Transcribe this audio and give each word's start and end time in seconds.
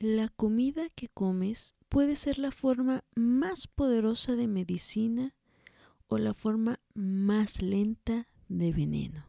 La 0.00 0.28
comida 0.28 0.88
que 0.90 1.06
comes 1.08 1.76
puede 1.88 2.16
ser 2.16 2.38
la 2.38 2.50
forma 2.50 3.04
más 3.14 3.68
poderosa 3.68 4.34
de 4.34 4.48
medicina 4.48 5.36
o 6.08 6.18
la 6.18 6.34
forma 6.34 6.80
más 6.94 7.62
lenta 7.62 8.28
de 8.48 8.72
veneno. 8.72 9.24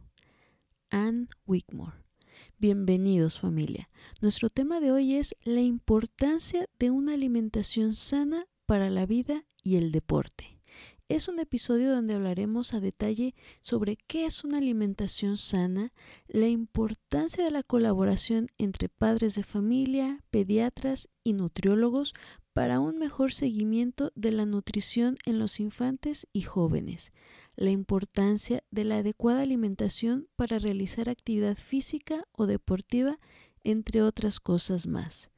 Anne 0.90 1.28
Wickmore. 1.46 1.98
Bienvenidos 2.58 3.40
familia. 3.40 3.90
Nuestro 4.22 4.50
tema 4.50 4.80
de 4.80 4.92
hoy 4.92 5.16
es 5.16 5.36
la 5.44 5.62
importancia 5.62 6.68
de 6.80 6.90
una 6.90 7.14
alimentación 7.14 7.94
sana 7.94 8.48
para 8.66 8.90
la 8.90 9.06
vida 9.06 9.46
y 9.62 9.76
el 9.76 9.92
deporte. 9.92 10.55
Es 11.08 11.28
un 11.28 11.38
episodio 11.38 11.94
donde 11.94 12.16
hablaremos 12.16 12.74
a 12.74 12.80
detalle 12.80 13.36
sobre 13.62 13.96
qué 13.96 14.26
es 14.26 14.44
una 14.44 14.58
alimentación 14.58 15.38
sana, 15.38 15.94
la 16.28 16.48
importancia 16.48 17.44
de 17.44 17.52
la 17.52 17.62
colaboración 17.62 18.48
entre 18.58 18.90
padres 18.90 19.36
de 19.36 19.44
familia, 19.44 20.24
pediatras 20.32 21.08
y 21.24 21.34
nutriólogos 21.34 22.16
para 22.54 22.80
un 22.80 22.98
mejor 22.98 23.34
seguimiento 23.34 24.12
de 24.16 24.32
la 24.32 24.48
nutrición 24.48 25.18
en 25.28 25.38
los 25.38 25.60
infantes 25.60 26.26
y 26.34 26.42
jóvenes, 26.42 27.12
la 27.56 27.70
importancia 27.70 28.64
de 28.72 28.86
la 28.86 28.98
adecuada 28.98 29.44
alimentación 29.44 30.28
para 30.36 30.58
realizar 30.58 31.08
actividad 31.08 31.56
física 31.56 32.28
o 32.32 32.48
deportiva, 32.48 33.20
entre 33.64 34.02
otras 34.02 34.40
cosas 34.40 34.88
más. 34.88 35.30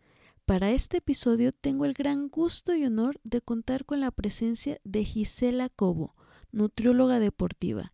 Para 0.48 0.72
este 0.72 1.00
episodio 1.00 1.52
tengo 1.52 1.84
el 1.84 1.92
gran 1.92 2.30
gusto 2.30 2.74
y 2.74 2.86
honor 2.86 3.20
de 3.26 3.42
contar 3.42 3.84
con 3.84 4.00
la 4.00 4.12
presencia 4.12 4.80
de 4.86 5.04
Gisela 5.04 5.68
Cobo, 5.68 6.16
nutrióloga 6.54 7.20
deportiva. 7.20 7.92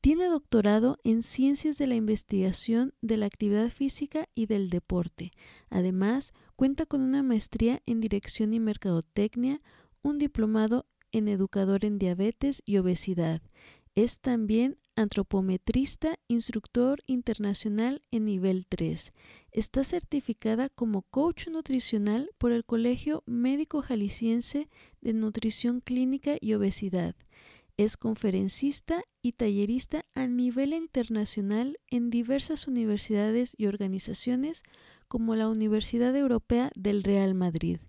Tiene 0.00 0.24
doctorado 0.24 0.96
en 1.04 1.22
Ciencias 1.22 1.76
de 1.76 1.86
la 1.86 1.96
Investigación 1.96 2.94
de 3.02 3.18
la 3.18 3.26
Actividad 3.26 3.68
Física 3.68 4.30
y 4.34 4.46
del 4.46 4.70
Deporte. 4.70 5.30
Además, 5.68 6.32
cuenta 6.56 6.86
con 6.86 7.02
una 7.02 7.22
maestría 7.22 7.82
en 7.84 8.00
Dirección 8.00 8.54
y 8.54 8.60
Mercadotecnia, 8.60 9.60
un 10.00 10.16
diplomado 10.16 10.86
en 11.12 11.28
Educador 11.28 11.84
en 11.84 11.98
Diabetes 11.98 12.62
y 12.64 12.78
Obesidad. 12.78 13.42
Es 13.94 14.20
también 14.20 14.78
antropometrista, 15.00 16.18
instructor 16.28 17.02
internacional 17.06 18.02
en 18.10 18.24
nivel 18.24 18.66
3. 18.68 19.12
Está 19.50 19.82
certificada 19.84 20.68
como 20.68 21.02
coach 21.02 21.48
nutricional 21.48 22.30
por 22.38 22.52
el 22.52 22.64
Colegio 22.64 23.22
Médico 23.26 23.82
Jalisciense 23.82 24.68
de 25.00 25.12
Nutrición 25.12 25.80
Clínica 25.80 26.36
y 26.40 26.54
Obesidad. 26.54 27.14
Es 27.76 27.96
conferencista 27.96 29.02
y 29.22 29.32
tallerista 29.32 30.04
a 30.14 30.26
nivel 30.26 30.74
internacional 30.74 31.78
en 31.90 32.10
diversas 32.10 32.68
universidades 32.68 33.54
y 33.56 33.66
organizaciones 33.66 34.62
como 35.08 35.34
la 35.34 35.48
Universidad 35.48 36.14
Europea 36.14 36.70
del 36.76 37.02
Real 37.02 37.34
Madrid. 37.34 37.80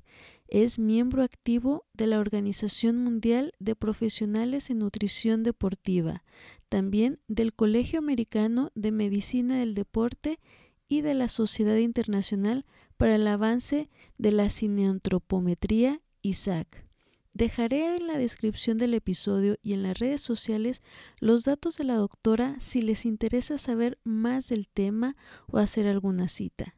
Es 0.52 0.80
miembro 0.80 1.24
activo 1.24 1.86
de 1.94 2.08
la 2.08 2.20
Organización 2.20 2.98
Mundial 2.98 3.54
de 3.60 3.74
Profesionales 3.74 4.70
en 4.70 4.80
Nutrición 4.80 5.44
Deportiva, 5.44 6.26
también 6.68 7.22
del 7.30 7.54
Colegio 7.54 8.00
Americano 8.00 8.70
de 8.76 8.92
Medicina 8.92 9.58
del 9.58 9.76
Deporte 9.76 10.42
y 10.90 11.00
de 11.00 11.14
la 11.14 11.30
Sociedad 11.30 11.78
Internacional 11.78 12.66
para 12.98 13.16
el 13.16 13.26
Avance 13.30 13.88
de 14.18 14.32
la 14.34 14.50
Cineantropometría 14.50 16.02
ISAC. 16.22 16.86
Dejaré 17.34 17.96
en 17.96 18.08
la 18.08 18.18
descripción 18.18 18.78
del 18.78 18.94
episodio 18.94 19.56
y 19.62 19.72
en 19.72 19.84
las 19.84 20.00
redes 20.00 20.20
sociales 20.20 20.82
los 21.22 21.46
datos 21.46 21.78
de 21.78 21.86
la 21.86 21.96
doctora 21.96 22.58
si 22.60 22.82
les 22.82 23.06
interesa 23.06 23.58
saber 23.58 24.00
más 24.04 24.50
del 24.50 24.68
tema 24.68 25.16
o 25.48 25.60
hacer 25.60 25.88
alguna 25.88 26.28
cita. 26.28 26.76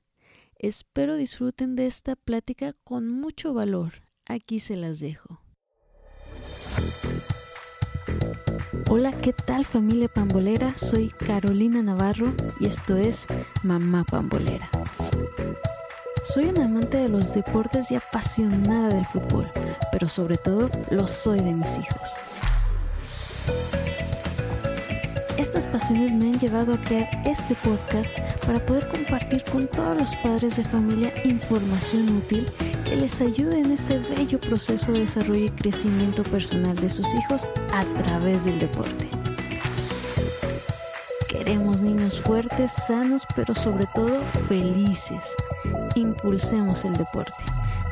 Espero 0.64 1.18
disfruten 1.18 1.76
de 1.76 1.88
esta 1.88 2.16
plática 2.16 2.72
con 2.86 3.10
mucho 3.10 3.54
valor. 3.54 3.96
Aquí 4.26 4.60
se 4.60 4.78
las 4.78 5.02
dejo. 5.02 5.42
Hola, 8.90 9.12
¿qué 9.20 9.34
tal 9.34 9.66
familia 9.66 10.08
pambolera? 10.08 10.78
Soy 10.78 11.10
Carolina 11.10 11.84
Navarro 11.84 12.34
y 12.62 12.68
esto 12.68 12.96
es 12.96 13.28
Mamá 13.64 14.06
Pambolera. 14.06 14.70
Soy 16.24 16.46
una 16.46 16.64
amante 16.64 16.96
de 16.96 17.10
los 17.10 17.34
deportes 17.34 17.92
y 17.92 17.96
apasionada 17.96 18.88
del 18.88 19.06
fútbol, 19.06 19.52
pero 19.92 20.08
sobre 20.08 20.38
todo 20.38 20.70
lo 20.92 21.08
soy 21.08 21.42
de 21.42 21.52
mis 21.52 21.78
hijos. 21.78 23.83
Estas 25.44 25.68
pasiones 25.68 26.14
me 26.14 26.28
han 26.28 26.40
llevado 26.40 26.74
a 26.74 26.78
crear 26.78 27.10
este 27.26 27.54
podcast 27.56 28.18
para 28.48 28.66
poder 28.66 28.88
compartir 28.88 29.44
con 29.44 29.68
todos 29.68 29.98
los 29.98 30.16
padres 30.16 30.56
de 30.56 30.64
familia 30.64 31.12
información 31.26 32.08
útil 32.16 32.48
que 32.86 32.96
les 32.96 33.20
ayude 33.20 33.60
en 33.60 33.74
ese 33.74 34.00
bello 34.00 34.40
proceso 34.40 34.94
de 34.94 35.02
desarrollo 35.02 35.44
y 35.44 35.50
crecimiento 35.50 36.24
personal 36.24 36.78
de 36.78 36.90
sus 36.90 37.06
hijos 37.14 37.50
a 37.74 37.84
través 38.04 38.46
del 38.46 38.58
deporte. 38.58 39.10
Queremos 41.28 41.82
niños 41.82 42.22
fuertes, 42.22 42.72
sanos, 42.72 43.24
pero 43.36 43.54
sobre 43.54 43.86
todo 43.94 44.22
felices. 44.48 45.36
Impulsemos 45.96 46.86
el 46.86 46.94
deporte. 46.94 47.44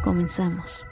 Comenzamos. 0.01 0.85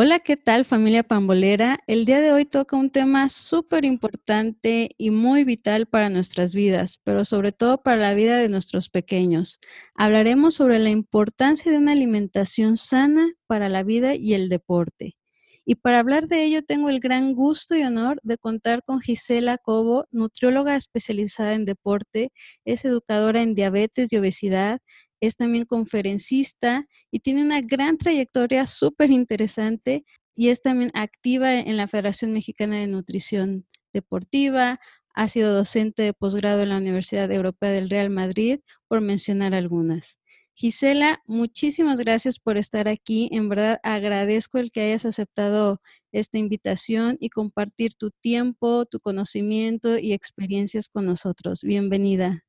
Hola, 0.00 0.20
¿qué 0.20 0.36
tal 0.36 0.64
familia 0.64 1.02
pambolera? 1.02 1.80
El 1.88 2.04
día 2.04 2.20
de 2.20 2.30
hoy 2.30 2.44
toca 2.44 2.76
un 2.76 2.90
tema 2.90 3.28
súper 3.28 3.84
importante 3.84 4.94
y 4.96 5.10
muy 5.10 5.42
vital 5.42 5.86
para 5.86 6.08
nuestras 6.08 6.54
vidas, 6.54 7.00
pero 7.02 7.24
sobre 7.24 7.50
todo 7.50 7.82
para 7.82 7.96
la 7.96 8.14
vida 8.14 8.36
de 8.36 8.48
nuestros 8.48 8.90
pequeños. 8.90 9.58
Hablaremos 9.96 10.54
sobre 10.54 10.78
la 10.78 10.90
importancia 10.90 11.72
de 11.72 11.78
una 11.78 11.90
alimentación 11.90 12.76
sana 12.76 13.32
para 13.48 13.68
la 13.68 13.82
vida 13.82 14.14
y 14.14 14.34
el 14.34 14.48
deporte. 14.48 15.16
Y 15.64 15.74
para 15.74 15.98
hablar 15.98 16.28
de 16.28 16.44
ello 16.44 16.62
tengo 16.62 16.90
el 16.90 17.00
gran 17.00 17.34
gusto 17.34 17.74
y 17.74 17.82
honor 17.82 18.20
de 18.22 18.38
contar 18.38 18.84
con 18.84 19.00
Gisela 19.00 19.58
Cobo, 19.58 20.06
nutrióloga 20.12 20.76
especializada 20.76 21.54
en 21.54 21.64
deporte, 21.64 22.30
es 22.64 22.84
educadora 22.84 23.42
en 23.42 23.56
diabetes 23.56 24.12
y 24.12 24.16
obesidad, 24.16 24.78
es 25.20 25.34
también 25.34 25.64
conferencista 25.64 26.86
y 27.10 27.20
tiene 27.20 27.42
una 27.42 27.60
gran 27.60 27.98
trayectoria 27.98 28.66
súper 28.66 29.10
interesante 29.10 30.04
y 30.36 30.48
es 30.50 30.62
también 30.62 30.90
activa 30.94 31.58
en 31.58 31.76
la 31.76 31.88
Federación 31.88 32.32
Mexicana 32.32 32.76
de 32.76 32.86
Nutrición 32.86 33.66
Deportiva, 33.92 34.78
ha 35.14 35.26
sido 35.26 35.52
docente 35.52 36.02
de 36.04 36.12
posgrado 36.12 36.62
en 36.62 36.68
la 36.68 36.76
Universidad 36.76 37.30
Europea 37.32 37.70
del 37.70 37.90
Real 37.90 38.08
Madrid, 38.08 38.60
por 38.86 39.00
mencionar 39.00 39.52
algunas. 39.52 40.20
Gisela, 40.54 41.22
muchísimas 41.26 41.98
gracias 42.00 42.38
por 42.38 42.56
estar 42.56 42.88
aquí. 42.88 43.28
En 43.32 43.48
verdad 43.48 43.80
agradezco 43.82 44.58
el 44.58 44.72
que 44.72 44.80
hayas 44.80 45.04
aceptado 45.04 45.80
esta 46.12 46.38
invitación 46.38 47.16
y 47.20 47.30
compartir 47.30 47.94
tu 47.94 48.10
tiempo, 48.10 48.84
tu 48.84 49.00
conocimiento 49.00 49.98
y 49.98 50.12
experiencias 50.12 50.88
con 50.88 51.06
nosotros. 51.06 51.62
Bienvenida. 51.62 52.44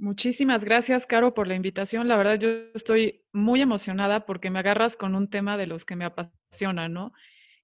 Muchísimas 0.00 0.64
gracias, 0.64 1.06
Caro, 1.06 1.34
por 1.34 1.48
la 1.48 1.56
invitación. 1.56 2.06
La 2.06 2.16
verdad, 2.16 2.38
yo 2.38 2.48
estoy 2.72 3.24
muy 3.32 3.60
emocionada 3.60 4.26
porque 4.26 4.48
me 4.48 4.60
agarras 4.60 4.96
con 4.96 5.16
un 5.16 5.28
tema 5.28 5.56
de 5.56 5.66
los 5.66 5.84
que 5.84 5.96
me 5.96 6.04
apasiona, 6.04 6.88
¿no? 6.88 7.12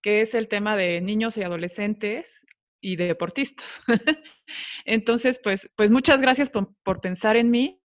Que 0.03 0.21
es 0.21 0.35
el 0.35 0.49
tema 0.49 0.77
de 0.77 1.01
niños 1.01 1.37
y 1.37 1.45
adolescentes 1.45 2.41
y 2.81 2.97
de 2.97 3.07
deportistas. 3.07 3.81
Entonces, 4.85 5.41
pues, 5.45 5.71
pues 5.77 5.93
muchas 5.93 6.21
gracias 6.21 6.51
por, 6.51 6.75
por 6.83 7.01
pensar 7.01 7.37
en 7.37 7.53
mí. 7.53 7.81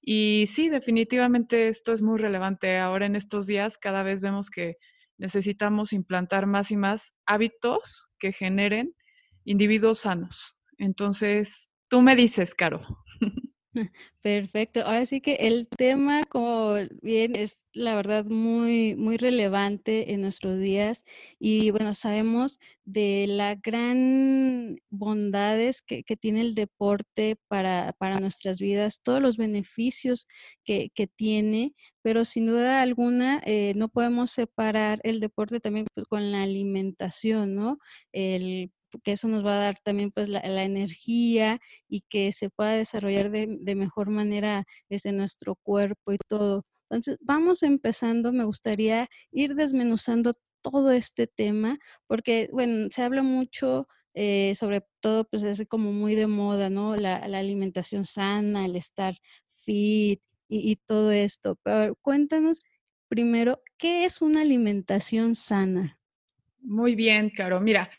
Y 0.00 0.44
sí, 0.46 0.68
definitivamente 0.68 1.66
esto 1.66 1.92
es 1.92 2.00
muy 2.00 2.20
relevante. 2.20 2.78
Ahora 2.78 3.06
en 3.06 3.16
estos 3.16 3.48
días 3.48 3.76
cada 3.76 4.04
vez 4.04 4.20
vemos 4.20 4.50
que 4.50 4.76
necesitamos 5.18 5.92
implantar 5.92 6.46
más 6.46 6.70
y 6.70 6.76
más 6.76 7.12
hábitos 7.26 8.06
que 8.20 8.32
generen 8.32 8.94
individuos 9.44 9.98
sanos. 9.98 10.56
Entonces, 10.78 11.70
tú 11.88 12.02
me 12.02 12.14
dices, 12.14 12.54
Caro. 12.54 12.82
Perfecto. 14.22 14.80
Ahora 14.84 15.06
sí 15.06 15.20
que 15.20 15.34
el 15.34 15.68
tema, 15.68 16.24
como 16.24 16.74
bien, 17.02 17.36
es 17.36 17.62
la 17.72 17.94
verdad 17.94 18.24
muy, 18.24 18.94
muy 18.96 19.16
relevante 19.16 20.12
en 20.12 20.22
nuestros 20.22 20.58
días 20.58 21.04
y 21.38 21.70
bueno, 21.70 21.94
sabemos 21.94 22.58
de 22.84 23.26
las 23.28 23.60
gran 23.62 24.78
bondades 24.90 25.82
que, 25.82 26.02
tiene 26.20 26.40
el 26.40 26.54
deporte 26.54 27.36
para, 27.48 27.94
nuestras 28.20 28.58
vidas, 28.58 29.00
todos 29.02 29.22
los 29.22 29.36
beneficios 29.36 30.26
que, 30.64 30.90
tiene, 31.16 31.74
pero 32.02 32.24
sin 32.24 32.46
duda 32.46 32.82
alguna 32.82 33.40
eh, 33.46 33.72
no 33.76 33.88
podemos 33.88 34.30
separar 34.32 35.00
el 35.04 35.20
deporte 35.20 35.60
también 35.60 35.86
pues, 35.94 36.06
con 36.06 36.32
la 36.32 36.42
alimentación, 36.42 37.54
¿no? 37.54 37.78
El 38.12 38.72
que 38.98 39.12
eso 39.12 39.28
nos 39.28 39.44
va 39.44 39.54
a 39.54 39.60
dar 39.60 39.78
también 39.78 40.10
pues 40.10 40.28
la, 40.28 40.40
energía 40.64 41.60
y 41.88 42.02
que 42.08 42.32
se 42.32 42.50
pueda 42.50 42.72
desarrollar 42.72 43.30
de, 43.30 43.74
mejor 43.76 44.10
manera 44.10 44.64
desde 44.88 45.12
nuestro 45.12 45.54
cuerpo 45.56 46.12
y 46.12 46.18
todo. 46.28 46.64
Entonces, 46.90 47.18
vamos 47.20 47.62
empezando, 47.62 48.32
me 48.32 48.44
gustaría 48.44 49.08
ir 49.30 49.54
desmenuzando 49.54 50.32
todo 50.62 50.90
este 50.90 51.26
tema, 51.26 51.78
porque, 52.06 52.48
bueno, 52.52 52.88
se 52.90 53.02
habla 53.02 53.22
mucho, 53.22 53.86
eh, 54.14 54.54
sobre 54.56 54.84
todo, 55.00 55.24
pues 55.24 55.42
es 55.44 55.64
como 55.68 55.92
muy 55.92 56.16
de 56.16 56.26
moda, 56.26 56.68
¿no? 56.68 56.96
La, 56.96 57.16
alimentación 57.16 58.04
sana, 58.04 58.66
el 58.66 58.76
estar 58.76 59.14
fit 59.48 60.20
y, 60.48 60.76
todo 60.84 61.12
esto. 61.12 61.56
Pero 61.62 61.94
cuéntanos 62.02 62.60
primero, 63.08 63.62
¿qué 63.78 64.04
es 64.04 64.20
una 64.22 64.42
alimentación 64.42 65.34
sana? 65.34 65.98
Muy 66.60 66.94
bien, 66.94 67.30
Caro. 67.30 67.60
Mira, 67.60 67.90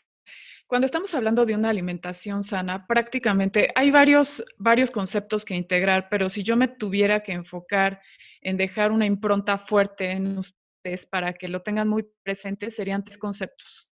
cuando 0.66 0.86
estamos 0.86 1.14
hablando 1.14 1.44
de 1.44 1.54
una 1.54 1.68
alimentación 1.68 2.42
sana, 2.42 2.86
prácticamente 2.86 3.70
hay 3.74 3.90
varios, 3.90 4.42
varios 4.58 4.90
conceptos 4.90 5.44
que 5.44 5.54
integrar, 5.54 6.08
pero 6.10 6.30
si 6.30 6.42
yo 6.42 6.56
me 6.56 6.68
tuviera 6.68 7.22
que 7.22 7.32
enfocar 7.32 8.00
en 8.40 8.56
dejar 8.56 8.90
una 8.90 9.06
impronta 9.06 9.58
fuerte 9.58 10.10
en 10.10 10.38
ustedes 10.38 11.06
para 11.06 11.34
que 11.34 11.48
lo 11.48 11.62
tengan 11.62 11.88
muy 11.88 12.06
presente, 12.22 12.70
serían 12.70 13.04
tres 13.04 13.18
conceptos. 13.18 13.90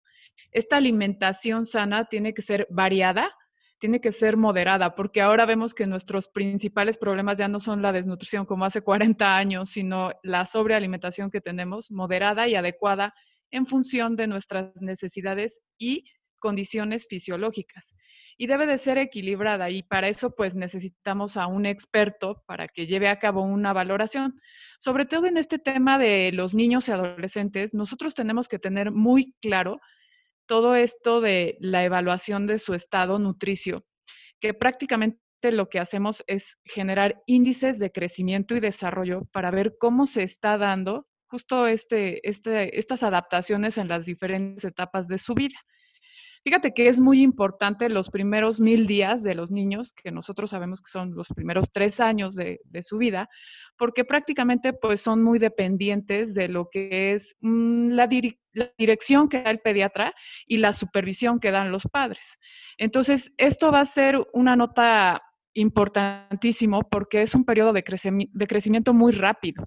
Esta 0.52 0.78
alimentación 0.78 1.66
sana 1.66 2.06
tiene 2.06 2.34
que 2.34 2.42
ser 2.42 2.68
variada, 2.69 3.34
tiene 3.80 4.02
que 4.02 4.12
ser 4.12 4.38
moderada, 4.38 4.96
porque 4.96 5.22
ahora 5.22 5.46
vemos 5.46 5.74
que 5.74 5.86
nuestros 5.86 6.30
principales 6.30 6.98
problemas 6.98 7.38
ya 7.38 7.48
no 7.48 7.60
son 7.60 7.81
la 7.81 7.92
desnutrición 7.92 8.46
como 8.46 8.66
hace 8.66 8.81
40 8.81 9.38
años, 9.38 9.69
sino 9.69 10.12
la 10.24 10.46
sobrealimentación 10.46 11.30
que 11.30 11.42
tenemos, 11.42 11.92
moderada 11.92 12.48
y 12.48 12.56
adecuada 12.56 13.14
en 13.52 13.66
función 13.66 14.16
de 14.16 14.28
nuestras 14.28 14.75
necesidades 14.81 15.62
y 15.78 16.06
condiciones 16.39 17.07
fisiológicas. 17.10 17.95
Y 18.38 18.48
debe 18.48 18.68
de 18.68 18.78
ser 18.78 18.98
equilibrada 18.98 19.69
y 19.69 19.84
para 19.84 20.10
eso 20.10 20.36
pues 20.36 20.54
necesitamos 20.54 21.38
a 21.38 21.48
un 21.48 21.66
experto 21.66 22.44
para 22.45 22.68
que 22.68 22.86
lleve 22.86 23.07
a 23.07 23.19
cabo 23.19 23.42
una 23.42 23.74
valoración. 23.74 24.39
Sobre 24.80 25.06
todo 25.06 25.25
en 25.25 25.38
este 25.38 25.57
tema 25.57 25.98
de 25.98 26.31
los 26.31 26.54
niños 26.54 26.88
y 26.88 26.92
adolescentes, 26.92 27.74
nosotros 27.74 28.13
tenemos 28.13 28.48
que 28.48 28.60
tener 28.60 28.92
muy 28.92 29.34
claro 29.42 29.80
todo 30.45 30.75
esto 30.75 31.19
de 31.19 31.57
la 31.60 31.84
evaluación 31.84 32.48
de 32.48 32.60
su 32.60 32.74
estado 32.74 33.19
nutricio, 33.19 33.86
que 34.40 34.54
prácticamente 34.54 35.19
lo 35.44 35.69
que 35.69 35.80
hacemos 35.80 36.24
es 36.28 36.57
generar 36.63 37.22
índices 37.25 37.80
de 37.80 37.92
crecimiento 37.92 38.56
y 38.56 38.60
desarrollo 38.60 39.25
para 39.31 39.51
ver 39.51 39.75
cómo 39.80 40.06
se 40.06 40.24
está 40.24 40.57
dando 40.57 41.07
justo 41.28 41.68
este, 41.68 42.28
este, 42.28 42.80
estas 42.80 43.04
adaptaciones 43.04 43.78
en 43.78 43.88
las 43.88 44.06
diferentes 44.06 44.63
etapas 44.63 45.07
de 45.07 45.18
su 45.18 45.33
vida. 45.33 45.57
Fíjate 46.47 46.73
que 46.73 46.88
es 46.88 46.97
muy 46.97 47.23
importante 47.23 47.89
los 47.89 48.09
primeros 48.09 48.61
mil 48.61 48.88
días 48.88 49.21
de 49.21 49.35
los 49.35 49.51
niños, 49.51 49.91
que 49.91 50.13
nosotros 50.13 50.51
sabemos 50.51 50.79
que 50.79 50.89
son 50.89 51.13
los 51.13 51.27
primeros 51.27 51.69
tres 51.73 51.99
años 51.99 52.35
de, 52.35 52.61
su 52.83 52.97
vida, 52.97 53.29
porque 53.77 54.05
prácticamente 54.05 54.71
pues 54.71 55.01
son 55.01 55.21
muy 55.21 55.39
dependientes 55.39 56.33
de 56.33 56.47
lo 56.47 56.69
que 56.69 57.11
es 57.11 57.35
mm, 57.41 57.89
la, 57.89 58.07
dirección 58.77 59.27
que 59.27 59.41
da 59.41 59.51
el 59.51 59.59
pediatra 59.59 60.13
y 60.45 60.55
la 60.55 60.71
supervisión 60.71 61.41
que 61.41 61.51
dan 61.51 61.69
los 61.69 61.83
padres. 61.83 62.38
Entonces, 62.77 63.33
esto 63.35 63.69
va 63.69 63.81
a 63.81 63.85
ser 63.85 64.17
una 64.31 64.55
nota 64.55 65.21
importantísimo 65.53 66.88
porque 66.89 67.23
es 67.23 67.35
un 67.35 67.44
periodo 67.44 67.73
de 67.73 67.83
crecimiento 67.83 68.94
muy 68.94 69.11
rápido. 69.11 69.65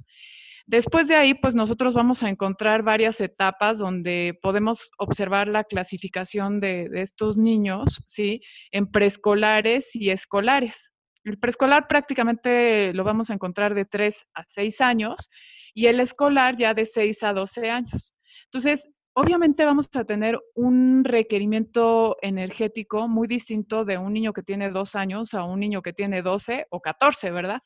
Después 0.70 1.08
de 1.08 1.17
ahí, 1.17 1.34
pues 1.34 1.56
nosotros 1.56 1.94
vamos 1.94 2.22
a 2.22 2.28
encontrar 2.28 2.84
varias 2.84 3.20
etapas 3.20 3.78
donde 3.78 4.38
podemos 4.40 4.93
observar 4.99 5.49
la 5.49 5.64
clasificación 5.64 6.61
de, 6.61 6.88
estos 6.94 7.37
niños, 7.37 8.00
¿sí? 8.06 8.40
En 8.70 8.87
preescolares 8.87 9.96
y 9.96 10.11
escolares. 10.11 10.93
El 11.25 11.40
preescolar 11.40 11.88
prácticamente 11.88 12.94
lo 12.94 13.02
vamos 13.02 13.31
a 13.31 13.34
encontrar 13.34 13.75
de 13.75 13.84
3 13.84 14.28
a 14.32 14.44
6 14.46 14.81
años 14.81 15.28
y 15.75 15.87
el 15.87 15.99
escolar 15.99 16.55
ya 16.55 16.73
de 16.73 16.87
6 16.87 17.20
a 17.25 17.32
12 17.32 17.69
años. 17.69 18.14
Entonces, 18.44 18.88
obviamente 19.14 19.64
vamos 19.64 19.88
a 19.96 20.05
tener 20.05 20.38
un 20.55 21.02
requerimiento 21.02 22.16
energético 22.23 23.08
muy 23.08 23.26
distinto 23.26 23.84
de 23.84 23.99
un 23.99 24.12
niño 24.12 24.32
que 24.32 24.44
tiene 24.44 24.70
2 24.70 24.94
años 24.94 25.34
a 25.34 25.43
un 25.43 25.58
niño 25.58 25.82
que 25.82 25.93
tiene 25.93 26.23
12 26.23 26.69
o 26.70 26.81
14, 26.81 27.32
¿verdad? 27.32 27.61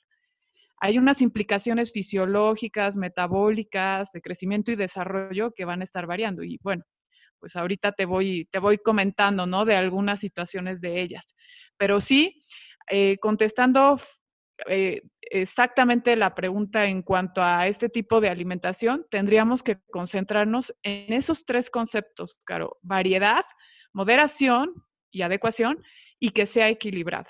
Hay 0.80 0.98
unas 0.98 1.22
implicaciones 1.22 1.92
fisiológicas, 1.92 2.96
metabólicas, 2.96 4.10
de 4.12 4.20
crecimiento 4.20 4.72
y 4.72 4.76
desarrollo 4.76 5.52
que 5.52 5.64
van 5.64 5.80
a 5.80 5.84
estar 5.84 6.06
variando. 6.06 6.42
Y 6.42 6.58
bueno, 6.62 6.84
pues 7.38 7.56
ahorita 7.56 7.92
te 7.92 8.04
voy, 8.06 8.48
te 8.50 8.58
voy 8.58 8.78
comentando, 8.78 9.46
¿no? 9.46 9.64
De 9.64 9.76
algunas 9.76 10.20
situaciones 10.20 10.80
de 10.80 11.00
ellas. 11.00 11.34
Pero 11.76 12.00
sí, 12.00 12.42
eh, 12.90 13.18
contestando 13.18 14.00
eh, 14.68 15.02
exactamente 15.20 16.16
la 16.16 16.34
pregunta 16.34 16.86
en 16.86 17.02
cuanto 17.02 17.42
a 17.42 17.66
este 17.66 17.88
tipo 17.88 18.20
de 18.20 18.28
alimentación, 18.28 19.06
tendríamos 19.10 19.62
que 19.62 19.78
concentrarnos 19.90 20.74
en 20.82 21.12
esos 21.12 21.44
tres 21.44 21.70
conceptos, 21.70 22.38
claro, 22.44 22.78
variedad, 22.82 23.44
moderación 23.92 24.72
y 25.10 25.22
adecuación, 25.22 25.82
y 26.18 26.30
que 26.30 26.46
sea 26.46 26.68
equilibrado. 26.68 27.28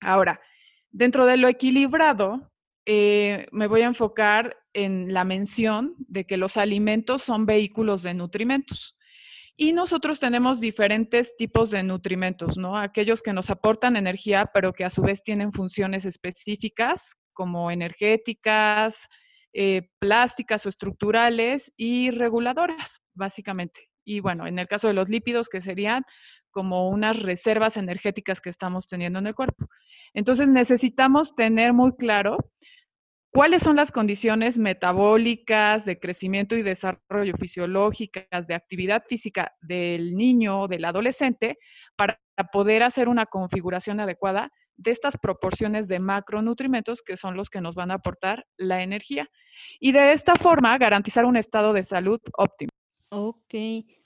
Ahora, 0.00 0.40
Dentro 0.92 1.26
de 1.26 1.38
lo 1.38 1.48
equilibrado, 1.48 2.52
eh, 2.86 3.46
me 3.50 3.66
voy 3.66 3.82
a 3.82 3.86
enfocar 3.86 4.56
en 4.74 5.12
la 5.12 5.24
mención 5.24 5.94
de 5.98 6.24
que 6.24 6.36
los 6.36 6.56
alimentos 6.56 7.22
son 7.22 7.46
vehículos 7.46 8.02
de 8.02 8.14
nutrimentos. 8.14 8.98
Y 9.56 9.72
nosotros 9.72 10.18
tenemos 10.18 10.60
diferentes 10.60 11.36
tipos 11.36 11.70
de 11.70 11.82
nutrimentos, 11.82 12.56
¿no? 12.56 12.78
Aquellos 12.78 13.22
que 13.22 13.32
nos 13.32 13.50
aportan 13.50 13.96
energía, 13.96 14.50
pero 14.52 14.72
que 14.72 14.84
a 14.84 14.90
su 14.90 15.02
vez 15.02 15.22
tienen 15.22 15.52
funciones 15.52 16.04
específicas, 16.04 17.14
como 17.32 17.70
energéticas, 17.70 19.08
eh, 19.52 19.88
plásticas 19.98 20.64
o 20.66 20.68
estructurales 20.68 21.72
y 21.76 22.10
reguladoras, 22.10 23.02
básicamente. 23.14 23.88
Y 24.04 24.20
bueno, 24.20 24.46
en 24.46 24.58
el 24.58 24.66
caso 24.66 24.88
de 24.88 24.94
los 24.94 25.08
lípidos, 25.08 25.48
que 25.48 25.60
serían 25.60 26.04
como 26.50 26.88
unas 26.88 27.18
reservas 27.18 27.76
energéticas 27.76 28.40
que 28.40 28.50
estamos 28.50 28.86
teniendo 28.86 29.18
en 29.18 29.26
el 29.26 29.34
cuerpo. 29.34 29.66
Entonces 30.14 30.48
necesitamos 30.48 31.34
tener 31.34 31.72
muy 31.72 31.92
claro 31.96 32.36
cuáles 33.32 33.62
son 33.62 33.76
las 33.76 33.90
condiciones 33.90 34.58
metabólicas, 34.58 35.84
de 35.84 35.98
crecimiento 35.98 36.54
y 36.54 36.62
desarrollo 36.62 37.34
fisiológicas, 37.38 38.46
de 38.46 38.54
actividad 38.54 39.02
física 39.08 39.52
del 39.62 40.14
niño 40.14 40.62
o 40.62 40.68
del 40.68 40.84
adolescente 40.84 41.58
para 41.96 42.20
poder 42.52 42.82
hacer 42.82 43.08
una 43.08 43.26
configuración 43.26 44.00
adecuada 44.00 44.50
de 44.76 44.90
estas 44.90 45.16
proporciones 45.16 45.88
de 45.88 45.98
macronutrimentos 45.98 47.02
que 47.02 47.16
son 47.16 47.36
los 47.36 47.48
que 47.48 47.60
nos 47.60 47.74
van 47.74 47.90
a 47.90 47.94
aportar 47.94 48.44
la 48.56 48.82
energía 48.82 49.28
y 49.80 49.92
de 49.92 50.12
esta 50.12 50.34
forma 50.34 50.76
garantizar 50.78 51.24
un 51.24 51.36
estado 51.36 51.72
de 51.72 51.82
salud 51.84 52.20
óptimo. 52.36 52.70
Ok, 53.10 53.54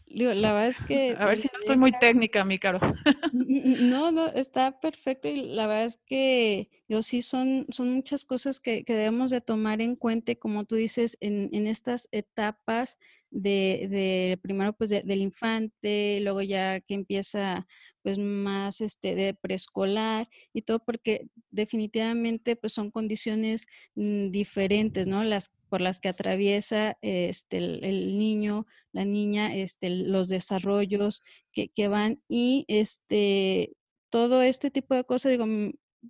la 0.06 0.52
verdad 0.52 0.68
es 0.68 0.80
que... 0.86 1.16
A 1.18 1.26
ver 1.26 1.38
si 1.38 1.48
no 1.52 1.58
estoy 1.58 1.76
muy 1.76 1.92
técnica, 1.92 2.44
mi 2.44 2.58
caro. 2.58 2.80
No, 3.32 4.10
no, 4.10 4.28
está 4.28 4.80
perfecto 4.80 5.28
y 5.28 5.42
la 5.42 5.66
verdad 5.66 5.84
es 5.84 5.98
que 6.06 6.68
yo 6.88 7.02
sí 7.02 7.22
son, 7.22 7.66
son 7.68 7.92
muchas 7.92 8.24
cosas 8.24 8.60
que, 8.60 8.84
debemos 8.86 9.30
de 9.30 9.40
tomar 9.40 9.80
en 9.80 9.96
cuenta, 9.96 10.34
como 10.36 10.64
tú 10.64 10.76
dices, 10.76 11.16
en, 11.20 11.50
en 11.52 11.66
estas 11.66 12.08
etapas 12.12 12.98
de, 13.30 13.88
de 13.90 14.38
primero 14.42 14.72
pues 14.72 14.90
del 14.90 15.20
infante, 15.20 16.20
luego 16.22 16.42
ya 16.42 16.80
que 16.80 16.94
empieza 16.94 17.66
pues 18.02 18.18
más 18.18 18.80
este 18.80 19.16
de 19.16 19.34
preescolar 19.34 20.28
y 20.52 20.62
todo 20.62 20.78
porque 20.78 21.28
definitivamente 21.50 22.54
pues 22.54 22.72
son 22.72 22.90
condiciones 22.92 23.66
mm, 23.96 24.30
diferentes, 24.30 25.08
¿no? 25.08 25.24
Las 25.24 25.50
por 25.68 25.80
las 25.80 26.00
que 26.00 26.08
atraviesa 26.08 26.96
este, 27.02 27.58
el, 27.58 28.18
niño, 28.18 28.66
la 28.92 29.04
niña, 29.04 29.54
este, 29.54 29.90
los 29.90 30.28
desarrollos 30.28 31.22
que, 31.52 31.68
que, 31.68 31.88
van 31.88 32.20
y 32.28 32.64
este, 32.68 33.76
todo 34.10 34.42
este 34.42 34.70
tipo 34.70 34.94
de 34.94 35.04
cosas, 35.04 35.32
digo, 35.32 35.46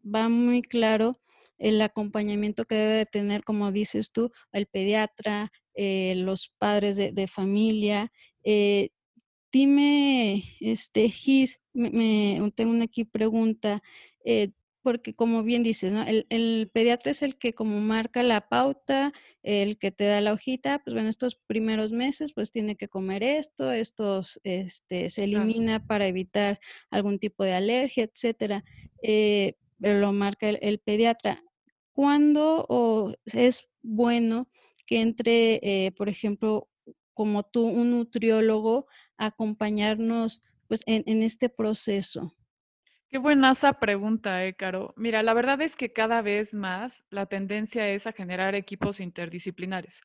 va 0.04 0.28
muy 0.28 0.62
claro 0.62 1.20
el 1.58 1.80
acompañamiento 1.80 2.64
que 2.66 2.74
debe 2.74 2.94
de 2.94 3.06
tener, 3.06 3.44
como 3.44 3.72
dices 3.72 4.12
tú, 4.12 4.30
el 4.52 4.66
pediatra, 4.66 5.52
eh, 5.74 6.14
los 6.16 6.52
padres 6.58 6.96
de, 6.96 7.28
familia. 7.28 8.12
Eh, 8.44 8.90
dime, 9.52 10.44
este, 10.60 11.08
Gis, 11.10 11.60
me, 11.72 12.40
tengo 12.54 12.72
una 12.72 12.84
aquí 12.84 13.04
pregunta. 13.04 13.82
Eh, 14.24 14.50
porque 14.86 15.14
como 15.14 15.42
bien 15.42 15.64
dices, 15.64 15.90
¿no? 15.90 16.04
El, 16.06 16.70
pediatra 16.72 17.10
es 17.10 17.22
el 17.22 17.36
que 17.36 17.54
como 17.54 17.80
marca 17.80 18.22
la 18.22 18.48
pauta, 18.48 19.12
el 19.42 19.78
que 19.78 19.90
te 19.90 20.04
da 20.04 20.20
la 20.20 20.32
hojita, 20.32 20.78
pues 20.84 20.94
bueno, 20.94 21.08
estos 21.08 21.34
primeros 21.34 21.90
meses 21.90 22.32
pues 22.32 22.52
tiene 22.52 22.76
que 22.76 22.86
comer 22.86 23.24
esto, 23.24 23.72
estos 23.72 24.38
este, 24.44 25.10
se 25.10 25.24
elimina 25.24 25.84
para 25.84 26.06
evitar 26.06 26.60
algún 26.88 27.18
tipo 27.18 27.42
de 27.42 27.54
alergia, 27.54 28.04
etcétera, 28.04 28.62
eh, 29.02 29.54
pero 29.80 29.98
lo 29.98 30.12
marca 30.12 30.50
el, 30.50 30.78
pediatra. 30.78 31.42
¿Cuándo 31.92 33.18
es 33.24 33.66
bueno 33.82 34.48
que 34.86 35.00
entre, 35.00 35.58
eh, 35.64 35.90
por 35.96 36.08
ejemplo, 36.08 36.68
como 37.12 37.42
tú, 37.42 37.66
un 37.66 37.90
nutriólogo, 37.90 38.86
a 39.16 39.26
acompañarnos 39.26 40.42
pues 40.68 40.84
en, 40.86 41.02
en 41.06 41.24
este 41.24 41.48
proceso? 41.48 42.35
Qué 43.08 43.18
buena 43.18 43.52
esa 43.52 43.74
pregunta, 43.74 44.44
eh, 44.44 44.54
Caro. 44.54 44.92
Mira, 44.96 45.22
la 45.22 45.32
verdad 45.32 45.60
es 45.60 45.76
que 45.76 45.92
cada 45.92 46.22
vez 46.22 46.54
más 46.54 47.04
la 47.10 47.26
tendencia 47.26 47.88
es 47.88 48.06
a 48.06 48.12
generar 48.12 48.54
equipos 48.56 48.98
interdisciplinares. 49.00 50.02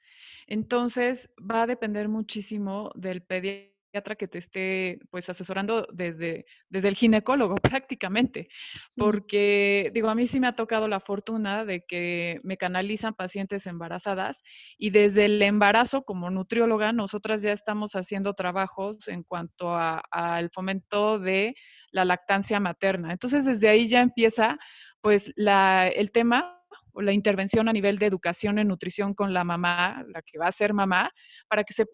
Entonces, 0.47 1.31
va 1.39 1.63
a 1.63 1.67
depender 1.67 2.09
muchísimo 2.09 2.91
del 2.95 3.23
pediatra 3.23 3.71
pediatra 3.91 4.15
que 4.15 4.27
te 4.27 4.37
esté 4.37 4.99
pues 5.09 5.29
asesorando 5.29 5.85
desde, 5.91 6.45
desde 6.69 6.87
el 6.87 6.95
ginecólogo 6.95 7.55
prácticamente, 7.61 8.47
porque 8.95 9.91
digo, 9.93 10.09
a 10.09 10.15
mí 10.15 10.27
sí 10.27 10.39
me 10.39 10.47
ha 10.47 10.55
tocado 10.55 10.87
la 10.87 10.99
fortuna 10.99 11.65
de 11.65 11.83
que 11.85 12.39
me 12.43 12.57
canalizan 12.57 13.13
pacientes 13.13 13.67
embarazadas 13.67 14.43
y 14.77 14.91
desde 14.91 15.25
el 15.25 15.41
embarazo 15.41 16.03
como 16.03 16.29
nutrióloga 16.29 16.93
nosotras 16.93 17.41
ya 17.41 17.51
estamos 17.51 17.95
haciendo 17.95 18.33
trabajos 18.33 19.07
en 19.07 19.23
cuanto 19.23 19.75
al 19.75 20.49
fomento 20.51 21.19
de 21.19 21.55
la 21.91 22.05
lactancia 22.05 22.59
materna. 22.59 23.11
Entonces 23.11 23.45
desde 23.45 23.69
ahí 23.69 23.87
ya 23.87 24.01
empieza 24.01 24.57
pues 25.01 25.31
la, 25.35 25.87
el 25.87 26.11
tema 26.11 26.57
o 26.93 27.01
la 27.01 27.13
intervención 27.13 27.69
a 27.69 27.73
nivel 27.73 27.97
de 27.97 28.05
educación 28.05 28.59
en 28.59 28.67
nutrición 28.67 29.13
con 29.13 29.33
la 29.33 29.43
mamá, 29.43 30.03
la 30.07 30.21
que 30.21 30.37
va 30.37 30.47
a 30.47 30.51
ser 30.51 30.73
mamá, 30.73 31.11
para 31.47 31.63
que 31.63 31.73
se 31.73 31.85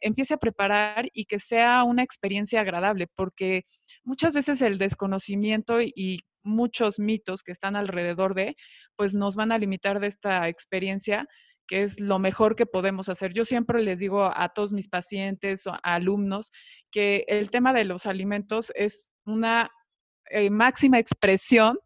empiece 0.00 0.34
a 0.34 0.38
preparar 0.38 1.08
y 1.12 1.26
que 1.26 1.38
sea 1.38 1.84
una 1.84 2.02
experiencia 2.02 2.60
agradable, 2.60 3.06
porque 3.14 3.64
muchas 4.04 4.34
veces 4.34 4.62
el 4.62 4.78
desconocimiento 4.78 5.80
y 5.80 6.20
muchos 6.42 6.98
mitos 6.98 7.42
que 7.42 7.52
están 7.52 7.76
alrededor 7.76 8.34
de, 8.34 8.56
pues 8.94 9.14
nos 9.14 9.36
van 9.36 9.52
a 9.52 9.58
limitar 9.58 10.00
de 10.00 10.06
esta 10.06 10.48
experiencia 10.48 11.26
que 11.66 11.82
es 11.82 11.98
lo 12.00 12.18
mejor 12.18 12.56
que 12.56 12.66
podemos 12.66 13.08
hacer. 13.08 13.32
Yo 13.32 13.44
siempre 13.44 13.82
les 13.82 13.98
digo 13.98 14.24
a 14.24 14.48
todos 14.50 14.72
mis 14.72 14.88
pacientes 14.88 15.64
alumnos 15.82 16.52
que 16.90 17.24
el 17.28 17.50
tema 17.50 17.72
de 17.72 17.84
los 17.84 18.06
alimentos 18.06 18.72
es 18.74 19.10
una 19.24 19.70
eh, 20.30 20.50
máxima 20.50 20.98
expresión 20.98 21.78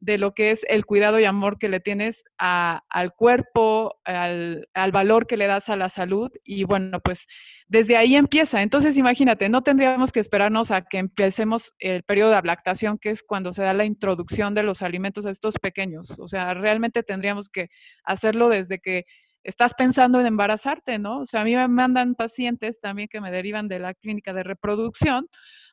de 0.00 0.18
lo 0.18 0.32
que 0.32 0.52
es 0.52 0.64
el 0.68 0.86
cuidado 0.86 1.18
y 1.18 1.24
amor 1.24 1.58
que 1.58 1.68
le 1.68 1.80
tienes 1.80 2.22
al 2.38 3.14
cuerpo, 3.16 3.98
al, 4.04 4.68
valor 4.92 5.26
que 5.26 5.36
le 5.36 5.46
das 5.46 5.68
a 5.68 5.76
la 5.76 5.88
salud 5.88 6.30
y 6.44 6.64
bueno, 6.64 7.00
pues 7.00 7.26
desde 7.66 7.96
ahí 7.96 8.14
empieza. 8.14 8.62
Entonces 8.62 8.96
imagínate, 8.96 9.48
no 9.48 9.62
tendríamos 9.62 10.12
que 10.12 10.20
esperarnos 10.20 10.70
a 10.70 10.82
que 10.82 10.98
empecemos 10.98 11.72
el 11.78 12.04
periodo 12.04 12.30
de 12.30 12.42
lactación, 12.42 12.98
que 12.98 13.10
es 13.10 13.22
cuando 13.22 13.52
se 13.52 13.62
da 13.62 13.74
la 13.74 13.84
introducción 13.84 14.54
de 14.54 14.62
los 14.62 14.82
alimentos 14.82 15.26
a 15.26 15.30
estos 15.30 15.56
pequeños. 15.56 16.18
O 16.18 16.28
sea, 16.28 16.54
realmente 16.54 17.02
tendríamos 17.02 17.48
que 17.48 17.68
hacerlo 18.04 18.48
desde 18.48 18.78
que 18.78 19.04
estás 19.42 19.72
pensando 19.74 20.20
en 20.20 20.26
embarazarte, 20.26 20.98
¿no? 20.98 21.20
O 21.20 21.26
sea, 21.26 21.40
a 21.40 21.44
mí 21.44 21.56
me 21.56 21.66
mandan 21.68 22.14
pacientes 22.14 22.80
también 22.80 23.08
que 23.08 23.20
me 23.20 23.30
derivan 23.30 23.66
de 23.66 23.78
la 23.78 23.94
clínica 23.94 24.32
de 24.32 24.42
reproducción 24.42 25.26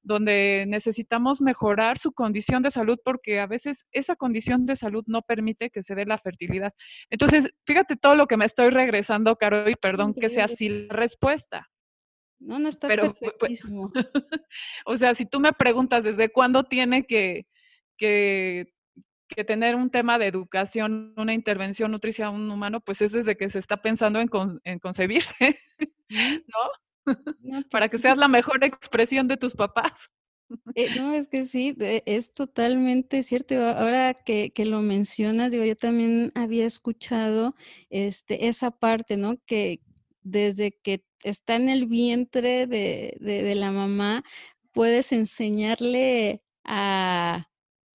donde 0.06 0.66
necesitamos 0.68 1.42
mejorar 1.42 1.98
su 1.98 2.14
condición 2.14 2.62
de 2.62 2.70
salud 2.70 3.00
porque 3.04 3.40
a 3.40 3.48
veces 3.48 3.88
esa 3.92 4.16
condición 4.16 4.68
de 4.68 4.76
salud 4.76 5.04
no 5.08 5.24
permite 5.24 5.72
que 5.72 5.82
se 5.82 5.96
dé 5.96 6.06
la 6.06 6.20
fertilidad. 6.20 6.74
Entonces, 7.10 7.50
fíjate 7.66 7.96
todo 7.96 8.16
lo 8.16 8.28
que 8.28 8.38
me 8.38 8.46
estoy 8.46 8.70
regresando, 8.70 9.36
Caro, 9.36 9.68
y 9.68 9.76
perdón 9.76 10.14
que 10.14 10.30
sea 10.30 10.46
así 10.46 10.70
la 10.70 10.94
respuesta. 10.94 11.68
No, 12.40 12.60
no 12.60 12.70
está 12.70 12.88
Pero, 12.88 13.16
perfectísimo. 13.16 13.92
o 14.86 14.96
sea, 14.96 15.16
si 15.16 15.26
tú 15.26 15.40
me 15.40 15.54
preguntas 15.54 16.04
desde 16.04 16.30
cuándo 16.30 16.66
tiene 16.66 17.08
que, 17.08 17.48
que, 17.98 18.68
tener 19.48 19.76
un 19.76 19.90
tema 19.90 20.20
de 20.20 20.28
educación, 20.28 21.16
una 21.18 21.34
intervención 21.34 21.96
un 21.96 22.52
humano, 22.52 22.80
pues 22.80 23.02
es 23.02 23.12
desde 23.12 23.36
que 23.36 23.50
se 23.50 23.58
está 23.58 23.82
pensando 23.82 24.20
en, 24.20 24.30
en 24.66 24.78
concebirse, 24.78 25.60
¿no? 26.10 26.85
Para 27.72 27.90
que 27.90 27.98
seas 27.98 28.18
la 28.18 28.28
mejor 28.28 28.64
expresión 28.64 29.28
de 29.28 29.38
tus 29.38 29.54
papás. 29.54 30.10
Eh, 30.76 30.90
no, 30.96 31.14
es 31.14 31.28
que 31.28 31.44
sí, 31.44 31.76
es 31.80 32.32
totalmente 32.32 33.24
cierto. 33.24 33.56
Ahora 33.68 34.14
que, 34.14 34.52
lo 34.66 34.82
mencionas, 34.82 35.52
digo, 35.52 35.64
yo 35.64 35.76
también 35.76 36.32
había 36.36 36.66
escuchado 36.66 37.56
este, 37.90 38.48
esa 38.48 38.72
parte, 38.72 39.18
¿no? 39.18 39.38
Que 39.46 39.82
desde 40.22 40.72
que 40.72 41.04
está 41.24 41.56
en 41.56 41.70
el 41.70 41.88
vientre 41.88 42.68
de, 42.68 43.18
de 43.20 43.56
la 43.56 43.72
mamá, 43.72 44.24
puedes 44.72 45.12
enseñarle 45.12 46.44
a, 46.64 47.48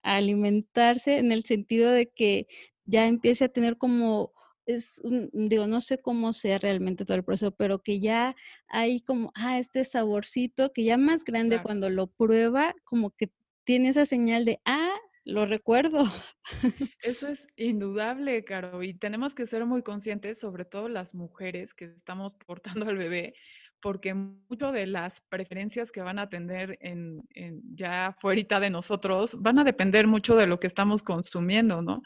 a 0.02 0.16
alimentarse 0.16 1.18
en 1.18 1.32
el 1.32 1.44
sentido 1.44 1.90
de 1.92 2.10
que 2.10 2.48
ya 2.84 3.06
empiece 3.06 3.44
a 3.44 3.48
tener 3.48 3.76
como 3.76 4.32
es, 4.66 5.00
digo, 5.32 5.66
no 5.66 5.80
sé 5.80 5.98
cómo 5.98 6.32
sea 6.32 6.58
realmente 6.58 7.04
todo 7.04 7.16
el 7.16 7.24
proceso, 7.24 7.52
pero 7.52 7.82
que 7.82 8.00
ya 8.00 8.36
hay 8.68 9.00
como, 9.00 9.32
ah, 9.34 9.58
este 9.58 9.84
saborcito 9.84 10.72
que 10.72 10.84
ya 10.84 10.96
más 10.96 11.24
grande 11.24 11.62
cuando 11.62 11.90
lo 11.90 12.06
prueba, 12.06 12.74
como 12.84 13.10
que 13.10 13.30
tiene 13.64 13.88
esa 13.88 14.04
señal 14.04 14.44
de, 14.44 14.60
ah, 14.64 14.94
lo 15.24 15.46
recuerdo. 15.46 16.04
Eso 17.02 17.28
es 17.28 17.46
indudable, 17.56 18.44
Caro, 18.44 18.82
y 18.82 18.94
tenemos 18.94 19.34
que 19.34 19.46
ser 19.46 19.66
muy 19.66 19.82
conscientes, 19.82 20.38
sobre 20.38 20.64
todo 20.64 20.88
las 20.88 21.14
mujeres 21.14 21.74
que 21.74 21.86
estamos 21.86 22.34
portando 22.34 22.86
al 22.86 22.96
bebé, 22.96 23.34
porque 23.82 24.14
mucho 24.14 24.72
de 24.72 24.86
las 24.86 25.20
preferencias 25.28 25.90
que 25.90 26.02
van 26.02 26.18
a 26.18 26.28
tener 26.28 26.78
en, 26.80 27.22
ya 27.74 28.16
fuera 28.20 28.60
de 28.60 28.70
nosotros 28.70 29.36
van 29.40 29.58
a 29.58 29.64
depender 29.64 30.06
mucho 30.06 30.36
de 30.36 30.46
lo 30.46 30.60
que 30.60 30.66
estamos 30.66 31.02
consumiendo, 31.02 31.82
¿no? 31.82 32.02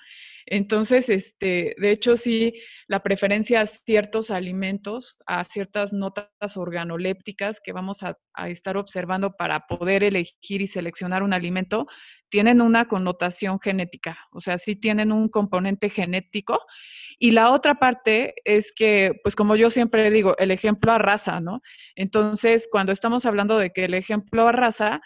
Entonces, 0.46 1.08
este, 1.08 1.74
de 1.78 1.90
hecho, 1.90 2.16
sí, 2.16 2.54
la 2.86 3.02
preferencia 3.02 3.62
a 3.62 3.66
ciertos 3.66 4.30
alimentos, 4.30 5.16
a 5.26 5.42
ciertas 5.44 5.92
notas 5.92 6.56
organolépticas 6.56 7.60
que 7.64 7.72
vamos 7.72 8.02
a, 8.02 8.18
a 8.34 8.50
estar 8.50 8.76
observando 8.76 9.32
para 9.36 9.66
poder 9.66 10.02
elegir 10.02 10.60
y 10.60 10.66
seleccionar 10.66 11.22
un 11.22 11.32
alimento, 11.32 11.86
tienen 12.28 12.60
una 12.60 12.86
connotación 12.86 13.58
genética, 13.60 14.18
o 14.32 14.40
sea, 14.40 14.58
sí 14.58 14.76
tienen 14.76 15.12
un 15.12 15.28
componente 15.28 15.88
genético 15.88 16.60
y 17.24 17.30
la 17.30 17.52
otra 17.52 17.76
parte 17.76 18.34
es 18.44 18.70
que, 18.70 19.18
pues 19.22 19.34
como 19.34 19.56
yo 19.56 19.70
siempre 19.70 20.10
digo, 20.10 20.36
el 20.36 20.50
ejemplo 20.50 20.92
arrasa, 20.92 21.40
¿no? 21.40 21.62
Entonces, 21.94 22.68
cuando 22.70 22.92
estamos 22.92 23.24
hablando 23.24 23.56
de 23.56 23.70
que 23.70 23.86
el 23.86 23.94
ejemplo 23.94 24.46
arrasa, 24.46 25.00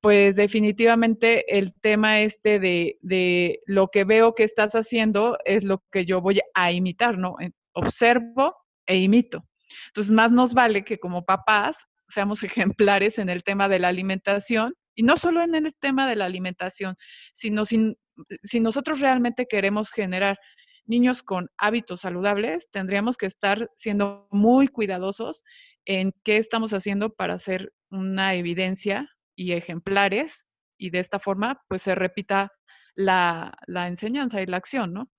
pues 0.00 0.36
definitivamente 0.36 1.58
el 1.58 1.74
tema 1.80 2.20
este 2.20 2.60
de, 2.60 2.96
de 3.00 3.58
lo 3.66 3.88
que 3.88 4.04
veo 4.04 4.36
que 4.36 4.44
estás 4.44 4.76
haciendo 4.76 5.36
es 5.44 5.64
lo 5.64 5.82
que 5.90 6.04
yo 6.04 6.20
voy 6.20 6.40
a 6.54 6.70
imitar, 6.70 7.18
¿no? 7.18 7.34
Observo 7.72 8.54
e 8.86 8.98
imito. 8.98 9.44
Entonces, 9.88 10.12
más 10.12 10.30
nos 10.30 10.54
vale 10.54 10.84
que 10.84 11.00
como 11.00 11.24
papás 11.24 11.88
seamos 12.06 12.40
ejemplares 12.76 13.18
en 13.18 13.28
el 13.28 13.42
tema 13.42 13.68
de 13.68 13.80
la 13.80 13.88
alimentación 13.88 14.74
y 14.94 15.02
no 15.02 15.16
solo 15.16 15.42
en 15.42 15.56
el 15.56 15.74
tema 15.80 16.08
de 16.08 16.14
la 16.14 16.26
alimentación, 16.26 16.94
sino 17.32 17.64
si, 17.64 17.96
si 18.44 18.60
nosotros 18.60 19.00
realmente 19.00 19.46
queremos 19.48 19.90
generar 19.90 20.38
niños 20.86 21.22
con 21.22 21.48
hábitos 21.58 22.00
saludables, 22.00 22.70
tendríamos 22.70 23.16
que 23.16 23.26
estar 23.26 23.70
siendo 23.76 24.28
muy 24.30 24.68
cuidadosos 24.68 25.44
en 25.84 26.12
qué 26.24 26.36
estamos 26.38 26.72
haciendo 26.72 27.10
para 27.10 27.34
hacer 27.34 27.72
una 27.90 28.34
evidencia 28.34 29.08
y 29.36 29.52
ejemplares 29.52 30.46
y 30.78 30.90
de 30.90 31.00
esta 31.00 31.18
forma 31.18 31.62
pues 31.68 31.82
se 31.82 31.94
repita 31.94 32.52
la, 32.94 33.56
enseñanza 33.68 34.40
y 34.42 34.46
la 34.46 34.56
acción, 34.56 34.92
¿no? 34.92 35.10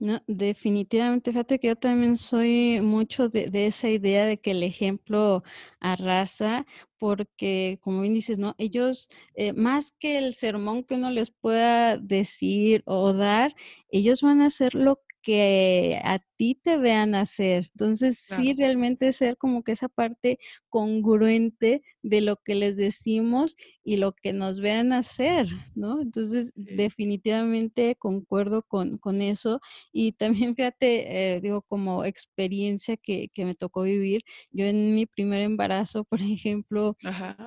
No, 0.00 0.20
definitivamente, 0.26 1.30
fíjate 1.30 1.58
que 1.60 1.68
yo 1.68 1.76
también 1.76 2.16
soy 2.18 2.80
mucho 2.82 3.28
de, 3.28 3.48
esa 3.66 3.88
idea 3.88 4.26
de 4.26 4.38
que 4.38 4.50
el 4.50 4.62
ejemplo 4.64 5.44
arrasa, 5.80 6.66
porque 6.98 7.78
como 7.80 8.00
bien 8.02 8.12
dices, 8.12 8.38
¿no? 8.38 8.54
Ellos, 8.58 9.08
eh, 9.34 9.52
más 9.52 9.92
que 9.92 10.18
el 10.18 10.34
sermón 10.34 10.82
que 10.84 10.96
uno 10.96 11.10
les 11.10 11.30
pueda 11.30 11.96
decir 11.96 12.82
o 12.86 13.12
dar, 13.12 13.54
ellos 13.88 14.20
van 14.22 14.42
a 14.42 14.46
hacer 14.46 14.74
lo 14.74 15.00
que 15.24 15.98
a 16.04 16.18
ti 16.36 16.54
te 16.54 16.76
vean 16.76 17.14
hacer. 17.14 17.68
Entonces, 17.72 18.18
sí, 18.18 18.52
realmente 18.52 19.10
ser 19.10 19.38
como 19.38 19.64
que 19.64 19.72
esa 19.72 19.88
parte 19.88 20.38
congruente 20.68 21.82
de 22.02 22.20
lo 22.20 22.36
que 22.36 22.54
les 22.54 22.76
decimos 22.76 23.56
y 23.82 23.96
lo 23.96 24.12
que 24.12 24.34
nos 24.34 24.60
vean 24.60 24.92
hacer, 24.92 25.48
¿no? 25.74 26.02
Entonces, 26.02 26.52
definitivamente 26.54 27.96
concuerdo 27.96 28.62
con, 28.62 29.00
eso. 29.22 29.62
Y 29.92 30.12
también, 30.12 30.54
fíjate, 30.56 31.36
eh, 31.36 31.40
digo, 31.40 31.62
como 31.62 32.04
experiencia 32.04 32.98
que, 32.98 33.30
me 33.34 33.54
tocó 33.54 33.82
vivir, 33.82 34.24
yo 34.50 34.66
en 34.66 34.94
mi 34.94 35.06
primer 35.06 35.40
embarazo, 35.40 36.04
por 36.04 36.20
ejemplo, 36.20 36.98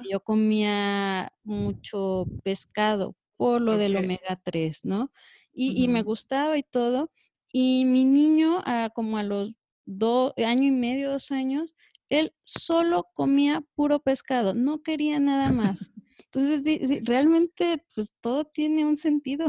yo 0.09 0.19
comía 0.21 1.31
mucho 1.43 2.25
pescado 2.43 3.15
por 3.35 3.61
lo 3.61 3.77
del 3.77 3.97
omega 3.97 4.41
3, 4.43 4.83
¿no? 4.83 5.11
Y, 5.53 5.83
y, 5.83 5.87
me 5.87 6.01
gustaba 6.01 6.57
y 6.57 6.63
todo, 6.63 7.11
y 7.51 7.85
mi 7.85 8.05
niño, 8.05 8.61
ah, 8.65 8.89
como 8.93 9.17
a 9.17 9.23
los 9.23 9.53
dos, 9.85 10.33
año 10.37 10.63
y 10.63 10.71
medio, 10.71 11.11
dos 11.11 11.31
años, 11.31 11.73
él 12.09 12.33
solo 12.43 13.09
comía 13.13 13.63
puro 13.75 13.99
pescado, 13.99 14.53
no 14.53 14.81
quería 14.81 15.19
nada 15.19 15.51
más. 15.51 15.91
Entonces, 16.25 16.63
sí, 16.63 16.99
realmente, 17.03 17.83
pues 17.95 18.11
todo 18.21 18.45
tiene 18.45 18.85
un 18.85 18.97
sentido. 18.97 19.47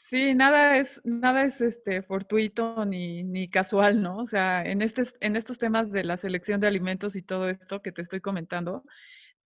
Sí, 0.00 0.34
nada 0.34 0.78
es, 0.78 1.00
nada 1.04 1.44
es 1.44 1.60
este 1.60 2.02
fortuito 2.02 2.84
ni, 2.86 3.24
ni 3.24 3.50
casual, 3.50 4.02
¿no? 4.02 4.18
O 4.18 4.26
sea, 4.26 4.62
en, 4.62 4.82
este, 4.82 5.02
en 5.20 5.36
estos 5.36 5.58
temas 5.58 5.90
de 5.90 6.04
la 6.04 6.16
selección 6.16 6.60
de 6.60 6.68
alimentos 6.68 7.16
y 7.16 7.22
todo 7.22 7.48
esto 7.48 7.82
que 7.82 7.90
te 7.90 8.02
estoy 8.02 8.20
comentando, 8.20 8.84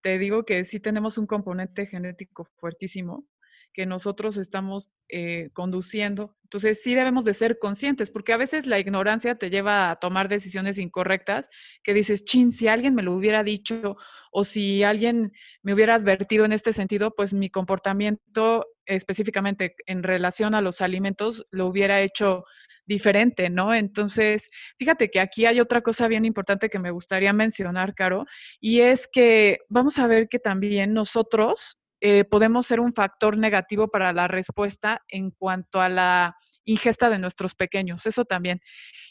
te 0.00 0.18
digo 0.18 0.44
que 0.44 0.64
sí 0.64 0.80
tenemos 0.80 1.16
un 1.18 1.26
componente 1.26 1.86
genético 1.86 2.44
fuertísimo 2.56 3.26
que 3.72 3.86
nosotros 3.86 4.36
estamos 4.36 4.90
eh, 5.08 5.50
conduciendo. 5.52 6.36
Entonces 6.44 6.82
sí 6.82 6.94
debemos 6.94 7.24
de 7.24 7.34
ser 7.34 7.58
conscientes, 7.58 8.10
porque 8.10 8.32
a 8.32 8.36
veces 8.36 8.66
la 8.66 8.78
ignorancia 8.78 9.36
te 9.36 9.50
lleva 9.50 9.90
a 9.90 9.96
tomar 9.96 10.28
decisiones 10.28 10.78
incorrectas, 10.78 11.48
que 11.82 11.94
dices, 11.94 12.24
chin, 12.24 12.52
si 12.52 12.68
alguien 12.68 12.94
me 12.94 13.02
lo 13.02 13.14
hubiera 13.14 13.42
dicho, 13.42 13.96
o 14.32 14.44
si 14.44 14.82
alguien 14.82 15.32
me 15.62 15.74
hubiera 15.74 15.94
advertido 15.94 16.44
en 16.44 16.52
este 16.52 16.72
sentido, 16.72 17.14
pues 17.14 17.32
mi 17.34 17.50
comportamiento 17.50 18.66
específicamente 18.86 19.74
en 19.86 20.02
relación 20.02 20.54
a 20.54 20.60
los 20.60 20.80
alimentos 20.80 21.46
lo 21.50 21.66
hubiera 21.66 22.00
hecho 22.00 22.44
diferente, 22.86 23.50
¿no? 23.50 23.74
Entonces, 23.74 24.48
fíjate 24.78 25.10
que 25.10 25.20
aquí 25.20 25.44
hay 25.44 25.60
otra 25.60 25.82
cosa 25.82 26.08
bien 26.08 26.24
importante 26.24 26.70
que 26.70 26.78
me 26.78 26.90
gustaría 26.90 27.32
mencionar, 27.32 27.94
Caro, 27.94 28.24
y 28.60 28.80
es 28.80 29.06
que 29.06 29.58
vamos 29.68 29.98
a 29.98 30.06
ver 30.06 30.28
que 30.28 30.38
también 30.38 30.94
nosotros 30.94 31.78
eh, 32.00 32.24
podemos 32.24 32.66
ser 32.66 32.80
un 32.80 32.94
factor 32.94 33.36
negativo 33.36 33.88
para 33.88 34.12
la 34.12 34.28
respuesta 34.28 35.02
en 35.08 35.30
cuanto 35.30 35.80
a 35.80 35.88
la 35.88 36.36
ingesta 36.64 37.10
de 37.10 37.18
nuestros 37.18 37.54
pequeños, 37.54 38.06
eso 38.06 38.24
también. 38.24 38.60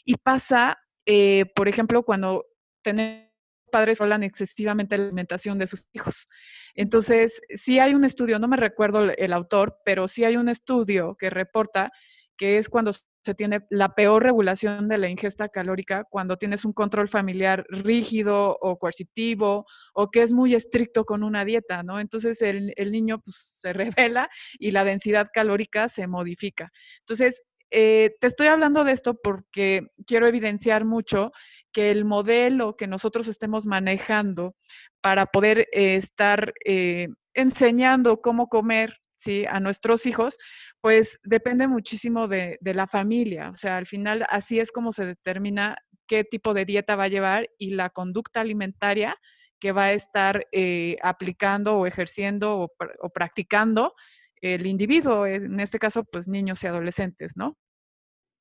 Y 0.04 0.14
pasa, 0.16 0.78
eh, 1.06 1.46
por 1.54 1.68
ejemplo, 1.68 2.02
cuando 2.02 2.46
tenemos 2.82 3.28
padres 3.70 3.98
que 3.98 4.04
hablan 4.04 4.22
excesivamente 4.22 4.94
de 4.94 5.02
la 5.02 5.08
alimentación 5.08 5.58
de 5.58 5.66
sus 5.66 5.86
hijos. 5.92 6.28
Entonces, 6.74 7.40
sí 7.54 7.78
hay 7.78 7.94
un 7.94 8.04
estudio, 8.04 8.38
no 8.38 8.48
me 8.48 8.56
recuerdo 8.56 9.10
el 9.10 9.32
autor, 9.32 9.78
pero 9.84 10.08
sí 10.08 10.24
hay 10.24 10.36
un 10.36 10.48
estudio 10.48 11.16
que 11.18 11.28
reporta 11.28 11.90
que 12.38 12.56
es 12.56 12.68
cuando 12.68 12.92
tiene 13.34 13.60
la 13.70 13.94
peor 13.94 14.22
regulación 14.22 14.88
de 14.88 14.98
la 14.98 15.08
ingesta 15.08 15.48
calórica 15.48 16.04
cuando 16.08 16.36
tienes 16.36 16.64
un 16.64 16.72
control 16.72 17.08
familiar 17.08 17.64
rígido 17.68 18.56
o 18.60 18.78
coercitivo 18.78 19.66
o 19.94 20.10
que 20.10 20.22
es 20.22 20.32
muy 20.32 20.54
estricto 20.54 21.04
con 21.04 21.22
una 21.22 21.44
dieta, 21.44 21.82
¿no? 21.82 22.00
Entonces 22.00 22.42
el, 22.42 22.74
niño 22.90 23.20
pues, 23.20 23.58
se 23.60 23.72
revela 24.08 24.28
y 24.58 24.70
la 24.70 24.84
densidad 24.84 25.28
calórica 25.32 25.88
se 25.88 26.06
modifica. 26.06 26.70
Entonces, 27.00 27.44
eh, 27.70 28.16
te 28.20 28.26
estoy 28.26 28.46
hablando 28.46 28.84
de 28.84 28.92
esto 28.92 29.14
porque 29.22 29.88
quiero 30.06 30.26
evidenciar 30.26 30.84
mucho 30.84 31.32
que 31.72 31.90
el 31.90 32.04
modelo 32.04 32.76
que 32.76 32.86
nosotros 32.86 33.28
estemos 33.28 33.66
manejando 33.66 34.54
para 35.00 35.26
poder 35.26 35.68
eh, 35.72 35.96
estar 35.96 36.54
eh, 36.64 37.08
enseñando 37.34 38.20
cómo 38.20 38.48
comer 38.48 38.98
¿sí? 39.16 39.44
a 39.46 39.60
nuestros 39.60 40.06
hijos, 40.06 40.38
pues 40.80 41.18
depende 41.24 41.66
muchísimo 41.66 42.28
de, 42.28 42.58
la 42.62 42.86
familia. 42.86 43.50
O 43.50 43.54
sea, 43.54 43.76
al 43.76 43.86
final 43.86 44.26
así 44.30 44.60
es 44.60 44.72
como 44.72 44.92
se 44.92 45.06
determina 45.06 45.76
qué 46.06 46.24
tipo 46.24 46.54
de 46.54 46.64
dieta 46.64 46.96
va 46.96 47.04
a 47.04 47.08
llevar 47.08 47.48
y 47.58 47.70
la 47.70 47.90
conducta 47.90 48.40
alimentaria 48.40 49.16
que 49.60 49.72
va 49.72 49.86
a 49.86 49.92
estar 49.92 50.46
eh, 50.52 50.96
aplicando 51.02 51.76
o 51.76 51.86
ejerciendo 51.86 52.58
o, 52.58 52.72
o, 53.00 53.10
practicando 53.10 53.94
el 54.40 54.66
individuo, 54.66 55.26
en 55.26 55.58
este 55.58 55.80
caso, 55.80 56.04
pues 56.04 56.28
niños 56.28 56.62
y 56.62 56.68
adolescentes, 56.68 57.32
¿no? 57.34 57.56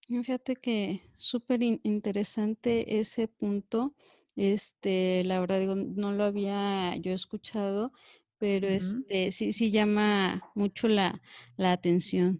Fíjate 0.08 0.56
que 0.56 1.02
súper 1.18 1.62
interesante 1.64 3.00
ese 3.00 3.28
punto. 3.28 3.94
Este, 4.38 5.24
la 5.26 5.40
verdad 5.40 5.60
digo, 5.60 5.76
no 5.76 6.12
lo 6.14 6.24
había 6.24 6.96
yo 6.98 7.12
escuchado, 7.12 7.92
pero 8.40 8.68
este 8.68 9.32
sí, 9.32 9.52
sí 9.52 9.72
llama 9.72 10.42
mucho 10.56 10.88
la, 10.88 11.22
atención. 11.58 12.40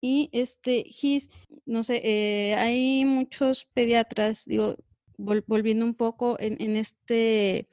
Y 0.00 0.30
este, 0.32 0.84
Gis, 0.84 1.28
no 1.66 1.82
sé, 1.82 2.00
eh, 2.04 2.54
hay 2.54 3.04
muchos 3.04 3.64
pediatras, 3.64 4.44
digo, 4.46 4.76
volviendo 5.16 5.84
un 5.84 5.94
poco 5.94 6.36
en, 6.38 6.76
este 6.76 7.68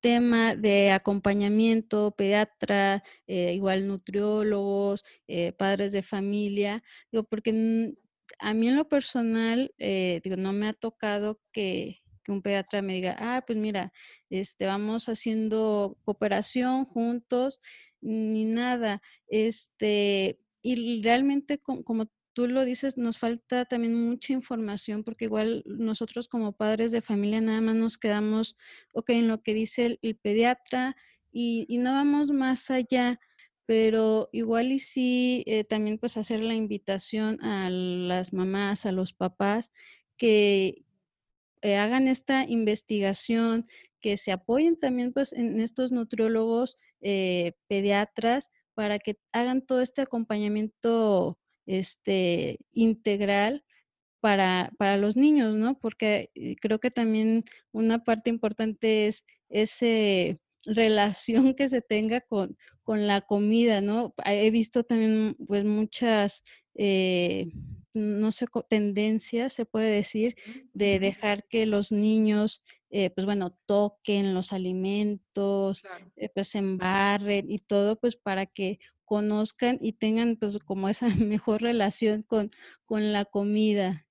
tema 0.00 0.54
de 0.54 0.92
acompañamiento, 0.92 2.12
pediatra, 2.16 3.02
eh, 3.26 3.52
igual 3.54 3.86
nutriólogos, 3.86 5.04
eh, 5.28 5.52
padres 5.52 5.92
de 5.92 6.02
familia, 6.02 6.82
digo, 7.12 7.24
porque 7.24 7.94
a 8.38 8.54
mí 8.54 8.68
en 8.68 8.76
lo 8.76 8.88
personal, 8.88 9.72
digo, 9.78 10.36
no 10.36 10.52
me 10.52 10.68
ha 10.68 10.72
tocado 10.72 11.40
que, 11.52 12.02
que 12.26 12.32
un 12.32 12.42
pediatra 12.42 12.82
me 12.82 12.94
diga, 12.94 13.16
ah, 13.20 13.44
pues 13.46 13.56
mira, 13.56 13.92
este, 14.30 14.66
vamos 14.66 15.08
haciendo 15.08 15.96
cooperación 16.04 16.84
juntos, 16.84 17.60
ni 18.00 18.44
nada. 18.44 19.00
Este, 19.28 20.40
y 20.60 21.02
realmente, 21.02 21.58
como, 21.58 22.10
tú 22.32 22.48
lo 22.48 22.64
dices, 22.64 22.98
nos 22.98 23.16
falta 23.18 23.64
también 23.64 23.94
mucha 23.94 24.32
información 24.32 25.04
porque 25.04 25.26
igual 25.26 25.62
nosotros 25.66 26.26
como 26.26 26.52
padres 26.56 26.90
de 26.90 27.00
familia 27.00 27.40
nada 27.40 27.60
más 27.60 27.76
nos 27.76 27.96
quedamos, 27.96 28.56
ok, 28.92 29.10
en 29.10 29.28
lo 29.28 29.42
que 29.42 29.54
dice 29.54 29.98
el, 30.02 30.16
pediatra 30.16 30.96
y, 31.32 31.66
no 31.78 31.92
vamos 31.92 32.30
más 32.32 32.70
allá, 32.72 33.20
pero 33.66 34.28
igual 34.32 34.72
y 34.72 34.80
sí 34.80 35.44
eh, 35.46 35.62
también 35.62 35.98
pues 35.98 36.16
hacer 36.16 36.40
la 36.40 36.54
invitación 36.54 37.40
a 37.44 37.70
las 37.70 38.32
mamás, 38.32 38.84
a 38.84 38.92
los 38.92 39.12
papás, 39.12 39.72
que, 40.16 40.85
eh, 41.66 41.74
hagan 41.78 42.06
esta 42.06 42.44
investigación, 42.44 43.66
que 44.00 44.16
se 44.16 44.30
apoyen 44.30 44.78
también 44.78 45.12
pues 45.12 45.32
en 45.32 45.58
estos 45.58 45.90
nutriólogos 45.90 46.76
eh, 47.00 47.54
pediatras 47.66 48.50
para 48.74 49.00
que 49.00 49.18
hagan 49.32 49.62
todo 49.66 49.80
este 49.80 50.02
acompañamiento 50.02 51.40
este, 51.66 52.60
integral 52.70 53.64
para, 54.20 54.70
para 54.78 54.96
los 54.96 55.16
niños, 55.16 55.56
¿no? 55.56 55.76
Porque 55.80 56.30
eh, 56.36 56.54
creo 56.60 56.78
que 56.78 56.92
también 56.92 57.44
una 57.72 58.04
parte 58.04 58.30
importante 58.30 59.08
es 59.08 59.24
esa 59.48 60.38
relación 60.66 61.54
que 61.54 61.68
se 61.68 61.82
tenga 61.82 62.20
con, 62.20 62.56
con 62.84 63.08
la 63.08 63.22
comida, 63.22 63.80
¿no? 63.80 64.14
He 64.24 64.52
visto 64.52 64.84
también 64.84 65.36
pues 65.48 65.64
muchas 65.64 66.44
no 67.96 68.30
sé, 68.30 68.46
tendencia, 68.68 69.48
se 69.48 69.64
puede 69.64 69.90
decir, 69.90 70.36
de 70.74 71.00
dejar 71.00 71.44
que 71.48 71.66
los 71.66 71.92
niños, 71.92 72.62
eh, 72.90 73.10
pues 73.10 73.24
bueno, 73.24 73.58
toquen 73.66 74.34
los 74.34 74.52
alimentos, 74.52 75.82
eh, 76.16 76.28
pues 76.28 76.54
embarren 76.54 77.50
y 77.50 77.58
todo, 77.58 77.98
pues 77.98 78.16
para 78.16 78.46
que 78.46 78.78
conozcan 79.04 79.78
y 79.80 79.92
tengan 79.92 80.36
pues 80.36 80.58
como 80.58 80.88
esa 80.88 81.08
mejor 81.18 81.62
relación 81.62 82.22
con, 82.22 82.50
con 82.84 83.12
la 83.12 83.24
comida. 83.24 84.06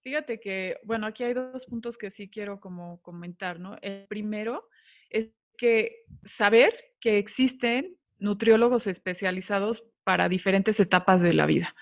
Fíjate 0.00 0.40
que, 0.40 0.78
bueno, 0.84 1.06
aquí 1.06 1.22
hay 1.22 1.34
dos 1.34 1.66
puntos 1.66 1.96
que 1.96 2.10
sí 2.10 2.28
quiero 2.28 2.60
como 2.60 3.00
comentar, 3.02 3.60
¿no? 3.60 3.76
El 3.82 4.06
primero 4.08 4.68
es 5.10 5.30
que 5.56 6.04
saber 6.24 6.74
que 6.98 7.18
existen 7.18 7.96
nutriólogos 8.18 8.86
especializados 8.86 9.84
para 10.04 10.28
diferentes 10.28 10.80
etapas 10.80 11.22
de 11.22 11.34
la 11.34 11.46
vida. 11.46 11.74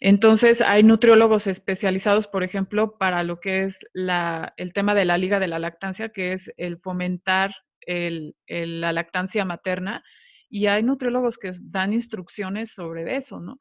Entonces, 0.00 0.60
hay 0.60 0.82
nutriólogos 0.82 1.46
especializados, 1.46 2.28
por 2.28 2.44
ejemplo, 2.44 2.96
para 2.98 3.22
lo 3.24 3.40
que 3.40 3.64
es 3.64 3.78
el 3.94 4.72
tema 4.72 4.94
de 4.94 5.04
la 5.04 5.18
liga 5.18 5.40
de 5.40 5.48
la 5.48 5.58
lactancia, 5.58 6.10
que 6.10 6.32
es 6.32 6.52
el 6.56 6.78
fomentar 6.78 7.52
la 7.86 8.92
lactancia 8.92 9.44
materna, 9.44 10.04
y 10.50 10.66
hay 10.66 10.82
nutriólogos 10.82 11.36
que 11.36 11.50
dan 11.62 11.92
instrucciones 11.92 12.72
sobre 12.72 13.16
eso, 13.16 13.40
¿no? 13.40 13.60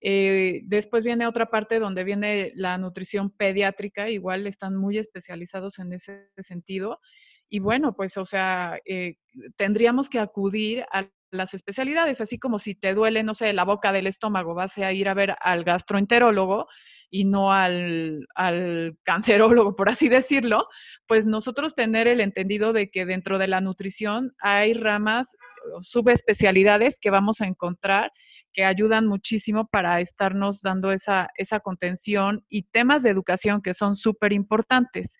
Eh, 0.00 0.60
después 0.64 1.02
viene 1.02 1.26
otra 1.26 1.46
parte 1.46 1.80
donde 1.80 2.04
viene 2.04 2.52
la 2.54 2.78
nutrición 2.78 3.30
pediátrica, 3.30 4.08
igual 4.08 4.46
están 4.46 4.76
muy 4.76 4.98
especializados 4.98 5.80
en 5.80 5.92
ese 5.92 6.30
sentido. 6.38 7.00
Y 7.48 7.58
bueno, 7.58 7.94
pues, 7.96 8.16
o 8.16 8.24
sea, 8.24 8.78
eh, 8.84 9.16
tendríamos 9.56 10.08
que 10.08 10.20
acudir 10.20 10.84
a 10.92 11.08
las 11.30 11.54
especialidades, 11.54 12.20
así 12.20 12.38
como 12.38 12.58
si 12.58 12.74
te 12.74 12.94
duele, 12.94 13.22
no 13.22 13.34
sé, 13.34 13.52
la 13.52 13.64
boca 13.64 13.92
del 13.92 14.06
estómago, 14.06 14.54
vas 14.54 14.78
a 14.78 14.92
ir 14.92 15.08
a 15.08 15.14
ver 15.14 15.36
al 15.40 15.64
gastroenterólogo 15.64 16.66
y 17.10 17.24
no 17.24 17.52
al, 17.52 18.26
al, 18.34 18.96
cancerólogo, 19.04 19.76
por 19.76 19.88
así 19.88 20.08
decirlo, 20.08 20.66
pues 21.06 21.26
nosotros 21.26 21.74
tener 21.74 22.08
el 22.08 22.20
entendido 22.20 22.72
de 22.72 22.90
que 22.90 23.06
dentro 23.06 23.38
de 23.38 23.48
la 23.48 23.60
nutrición 23.60 24.32
hay 24.40 24.74
ramas, 24.74 25.36
subespecialidades 25.80 26.98
que 27.00 27.10
vamos 27.10 27.40
a 27.40 27.46
encontrar 27.46 28.12
que 28.58 28.64
ayudan 28.64 29.06
muchísimo 29.06 29.68
para 29.68 30.00
estarnos 30.00 30.62
dando 30.62 30.90
esa, 30.90 31.28
esa 31.36 31.60
contención 31.60 32.44
y 32.48 32.64
temas 32.64 33.04
de 33.04 33.10
educación 33.10 33.62
que 33.62 33.72
son 33.72 33.94
súper 33.94 34.32
importantes. 34.32 35.16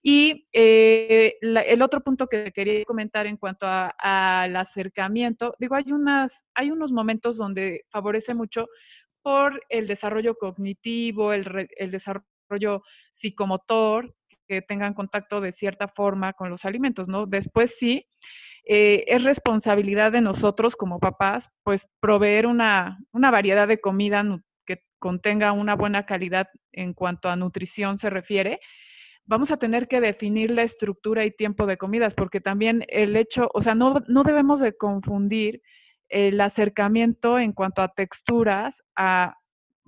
Y 0.00 0.46
eh, 0.52 1.34
el 1.40 1.82
otro 1.82 2.02
punto 2.02 2.28
que 2.28 2.52
quería 2.52 2.84
comentar 2.84 3.26
en 3.26 3.36
cuanto 3.36 3.66
al 3.66 4.54
acercamiento, 4.54 5.56
digo, 5.58 5.74
hay, 5.74 5.90
unas, 5.90 6.46
hay 6.54 6.70
unos 6.70 6.92
momentos 6.92 7.36
donde 7.36 7.84
favorece 7.90 8.32
mucho 8.32 8.68
por 9.22 9.60
el 9.70 9.88
desarrollo 9.88 10.36
cognitivo, 10.36 11.32
el, 11.32 11.68
el 11.78 11.90
desarrollo 11.90 12.82
psicomotor, 13.10 14.14
que 14.46 14.62
tengan 14.62 14.94
contacto 14.94 15.40
de 15.40 15.50
cierta 15.50 15.88
forma 15.88 16.32
con 16.32 16.48
los 16.48 16.64
alimentos, 16.64 17.08
¿no? 17.08 17.26
Después 17.26 17.76
sí, 17.76 18.06
eh, 18.64 19.04
es 19.08 19.24
responsabilidad 19.24 20.12
de 20.12 20.20
nosotros 20.20 20.76
como 20.76 21.00
papás, 21.00 21.50
pues 21.62 21.86
proveer 22.00 22.46
una, 22.46 22.98
variedad 23.12 23.68
de 23.68 23.80
comida 23.80 24.24
que 24.64 24.84
contenga 24.98 25.52
una 25.52 25.74
buena 25.74 26.06
calidad 26.06 26.48
en 26.72 26.94
cuanto 26.94 27.28
a 27.28 27.36
nutrición 27.36 27.98
se 27.98 28.10
refiere. 28.10 28.60
Vamos 29.24 29.50
a 29.50 29.58
tener 29.58 29.88
que 29.88 30.00
definir 30.00 30.50
la 30.50 30.62
estructura 30.62 31.24
y 31.24 31.30
tiempo 31.30 31.66
de 31.66 31.76
comidas, 31.76 32.14
porque 32.14 32.40
también 32.40 32.84
el 32.88 33.16
hecho, 33.16 33.48
o 33.52 33.60
sea, 33.60 33.74
no, 33.74 33.98
no 34.08 34.22
debemos 34.22 34.60
de 34.60 34.76
confundir 34.76 35.62
el 36.08 36.40
acercamiento 36.40 37.38
en 37.38 37.52
cuanto 37.52 37.82
a 37.82 37.88
texturas 37.88 38.82
a 38.96 39.36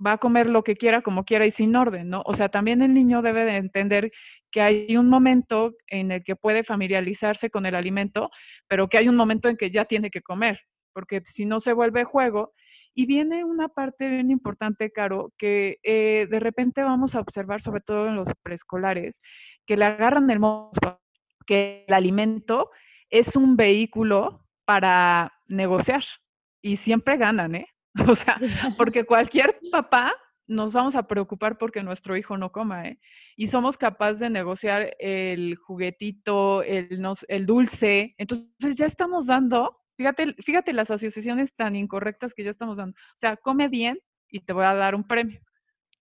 va 0.05 0.13
a 0.13 0.17
comer 0.17 0.47
lo 0.47 0.63
que 0.63 0.75
quiera, 0.75 1.01
como 1.01 1.25
quiera 1.25 1.45
y 1.45 1.51
sin 1.51 1.75
orden, 1.75 2.09
¿no? 2.09 2.23
O 2.25 2.33
sea, 2.33 2.49
también 2.49 2.81
el 2.81 2.93
niño 2.93 3.21
debe 3.21 3.45
de 3.45 3.57
entender 3.57 4.11
que 4.51 4.61
hay 4.61 4.97
un 4.97 5.09
momento 5.09 5.73
en 5.87 6.11
el 6.11 6.23
que 6.23 6.35
puede 6.35 6.63
familiarizarse 6.63 7.49
con 7.49 7.65
el 7.65 7.75
alimento, 7.75 8.29
pero 8.67 8.87
que 8.89 8.97
hay 8.97 9.07
un 9.07 9.15
momento 9.15 9.49
en 9.49 9.57
que 9.57 9.71
ya 9.71 9.85
tiene 9.85 10.09
que 10.09 10.21
comer, 10.21 10.59
porque 10.93 11.21
si 11.25 11.45
no 11.45 11.59
se 11.59 11.73
vuelve 11.73 12.03
juego. 12.03 12.53
Y 12.93 13.05
viene 13.05 13.45
una 13.45 13.69
parte 13.69 14.09
bien 14.09 14.31
importante, 14.31 14.91
Caro, 14.91 15.31
que 15.37 15.77
eh, 15.83 16.27
de 16.29 16.39
repente 16.41 16.83
vamos 16.83 17.15
a 17.15 17.21
observar, 17.21 17.61
sobre 17.61 17.79
todo 17.81 18.09
en 18.09 18.15
los 18.15 18.27
preescolares, 18.43 19.21
que 19.65 19.77
le 19.77 19.85
agarran 19.85 20.29
el 20.29 20.39
modo 20.39 20.71
que 21.45 21.85
el 21.87 21.93
alimento 21.93 22.69
es 23.09 23.35
un 23.35 23.55
vehículo 23.55 24.45
para 24.65 25.33
negociar 25.47 26.03
y 26.61 26.77
siempre 26.77 27.17
ganan, 27.17 27.55
¿eh? 27.55 27.67
O 28.13 28.15
sea, 28.15 28.39
porque 28.77 29.05
cualquier 29.05 29.59
papá 29.71 30.13
nos 30.47 30.73
vamos 30.73 30.95
a 30.95 31.07
preocupar 31.07 31.57
porque 31.57 31.83
nuestro 31.83 32.17
hijo 32.17 32.37
no 32.37 32.51
coma, 32.51 32.87
¿eh? 32.87 32.99
Y 33.37 33.47
somos 33.47 33.77
capaces 33.77 34.19
de 34.19 34.29
negociar 34.29 34.95
el 34.99 35.55
juguetito, 35.55 36.63
el, 36.63 37.01
el 37.27 37.45
dulce. 37.45 38.15
Entonces 38.17 38.75
ya 38.75 38.85
estamos 38.85 39.27
dando, 39.27 39.79
fíjate, 39.97 40.33
fíjate 40.41 40.73
las 40.73 40.91
asociaciones 40.91 41.53
tan 41.55 41.75
incorrectas 41.75 42.33
que 42.33 42.43
ya 42.43 42.51
estamos 42.51 42.77
dando. 42.77 42.95
O 42.97 43.17
sea, 43.17 43.37
come 43.37 43.69
bien 43.69 43.99
y 44.29 44.41
te 44.41 44.53
voy 44.53 44.65
a 44.65 44.73
dar 44.73 44.93
un 44.95 45.05
premio. 45.05 45.39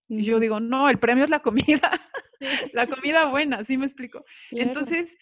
Y 0.08 0.22
yo 0.24 0.40
digo, 0.40 0.58
no, 0.58 0.88
el 0.88 0.98
premio 0.98 1.22
es 1.22 1.30
la 1.30 1.40
comida, 1.40 1.92
la 2.72 2.88
comida 2.88 3.26
buena, 3.26 3.62
¿sí 3.62 3.78
me 3.78 3.86
explico? 3.86 4.24
Entonces, 4.50 5.16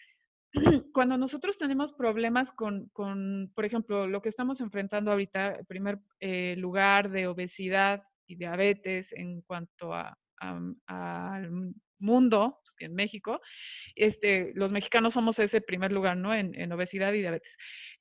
cuando 0.93 1.17
nosotros 1.17 1.57
tenemos 1.57 1.93
problemas 1.93 2.51
con, 2.51 2.89
por 2.93 3.65
ejemplo, 3.65 4.07
lo 4.07 4.21
que 4.21 4.29
estamos 4.29 4.61
enfrentando 4.61 5.11
ahorita, 5.11 5.55
el 5.55 5.65
primer 5.65 5.99
eh, 6.19 6.55
lugar 6.57 7.11
de 7.11 7.27
obesidad 7.27 8.03
y 8.27 8.35
diabetes 8.35 9.13
en 9.13 9.41
cuanto 9.41 9.93
a, 9.93 10.17
al 10.87 11.73
mundo, 11.99 12.59
pues, 12.63 12.75
en 12.79 12.95
México, 12.95 13.41
este, 13.95 14.51
los 14.55 14.71
mexicanos 14.71 15.13
somos 15.13 15.37
ese 15.39 15.61
primer 15.61 15.91
lugar, 15.91 16.17
¿no? 16.17 16.33
En, 16.33 16.71
obesidad 16.71 17.13
y 17.13 17.19
diabetes 17.19 17.57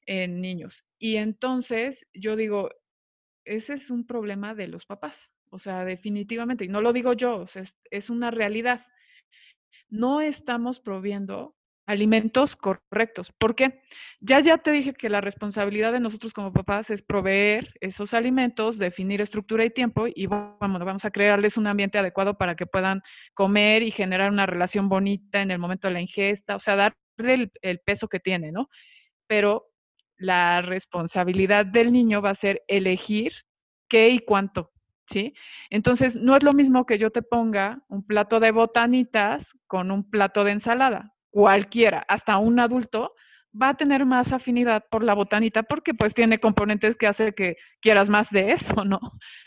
en 0.06 0.40
niños. 0.40 0.84
Y 0.98 1.16
entonces 1.16 2.06
yo 2.14 2.36
digo, 2.36 2.70
ese 3.44 3.74
es 3.74 3.90
un 3.90 4.06
problema 4.06 4.54
de 4.54 4.68
los 4.68 4.86
papás, 4.86 5.32
o 5.50 5.58
sea, 5.58 5.84
definitivamente, 5.84 6.64
y 6.64 6.68
no 6.68 6.80
lo 6.80 6.92
digo 6.92 7.12
yo, 7.12 7.42
es, 7.42 7.76
es 7.90 8.10
una 8.10 8.30
realidad. 8.30 8.86
No 9.90 10.20
estamos 10.20 10.80
proviendo 10.80 11.57
alimentos 11.88 12.54
correctos. 12.54 13.32
porque 13.38 13.80
Ya 14.20 14.40
ya 14.40 14.58
te 14.58 14.70
dije 14.72 14.92
que 14.92 15.08
la 15.08 15.20
responsabilidad 15.20 15.92
de 15.92 16.00
nosotros 16.00 16.32
como 16.32 16.52
papás 16.52 16.90
es 16.90 17.02
proveer 17.02 17.72
esos 17.80 18.14
alimentos, 18.14 18.78
definir 18.78 19.20
estructura 19.20 19.64
y 19.64 19.70
tiempo 19.70 20.06
y 20.06 20.26
vamos, 20.26 20.58
vamos 20.60 21.04
a 21.04 21.10
crearles 21.10 21.56
un 21.56 21.66
ambiente 21.66 21.98
adecuado 21.98 22.36
para 22.36 22.56
que 22.56 22.66
puedan 22.66 23.02
comer 23.34 23.82
y 23.82 23.90
generar 23.90 24.30
una 24.30 24.46
relación 24.46 24.88
bonita 24.88 25.40
en 25.40 25.50
el 25.50 25.58
momento 25.58 25.88
de 25.88 25.94
la 25.94 26.00
ingesta, 26.00 26.56
o 26.56 26.60
sea, 26.60 26.76
darle 26.76 27.50
el, 27.62 27.80
peso 27.80 28.08
que 28.08 28.20
tiene, 28.20 28.52
¿no? 28.52 28.68
Pero 29.26 29.68
la 30.18 30.62
responsabilidad 30.62 31.64
del 31.66 31.92
niño 31.92 32.20
va 32.20 32.30
a 32.30 32.34
ser 32.34 32.62
elegir 32.68 33.32
qué 33.88 34.10
y 34.10 34.18
cuánto, 34.20 34.72
¿sí? 35.06 35.32
Entonces, 35.70 36.16
no 36.16 36.36
es 36.36 36.42
lo 36.42 36.52
mismo 36.52 36.86
que 36.86 36.98
yo 36.98 37.10
te 37.10 37.22
ponga 37.22 37.82
un 37.88 38.04
plato 38.04 38.40
de 38.40 38.50
botanitas 38.50 39.56
con 39.66 39.90
un 39.90 40.10
plato 40.10 40.44
de 40.44 40.52
ensalada 40.52 41.14
cualquiera, 41.30 42.04
hasta 42.08 42.38
un 42.38 42.60
adulto, 42.60 43.14
va 43.60 43.70
a 43.70 43.76
tener 43.76 44.04
más 44.06 44.32
afinidad 44.32 44.84
por 44.90 45.02
la 45.02 45.14
botanita 45.14 45.62
porque 45.62 45.94
pues 45.94 46.14
tiene 46.14 46.38
componentes 46.38 46.96
que 46.96 47.06
hace 47.06 47.32
que 47.32 47.56
quieras 47.80 48.10
más 48.10 48.30
de 48.30 48.52
eso, 48.52 48.84
¿no? 48.84 49.00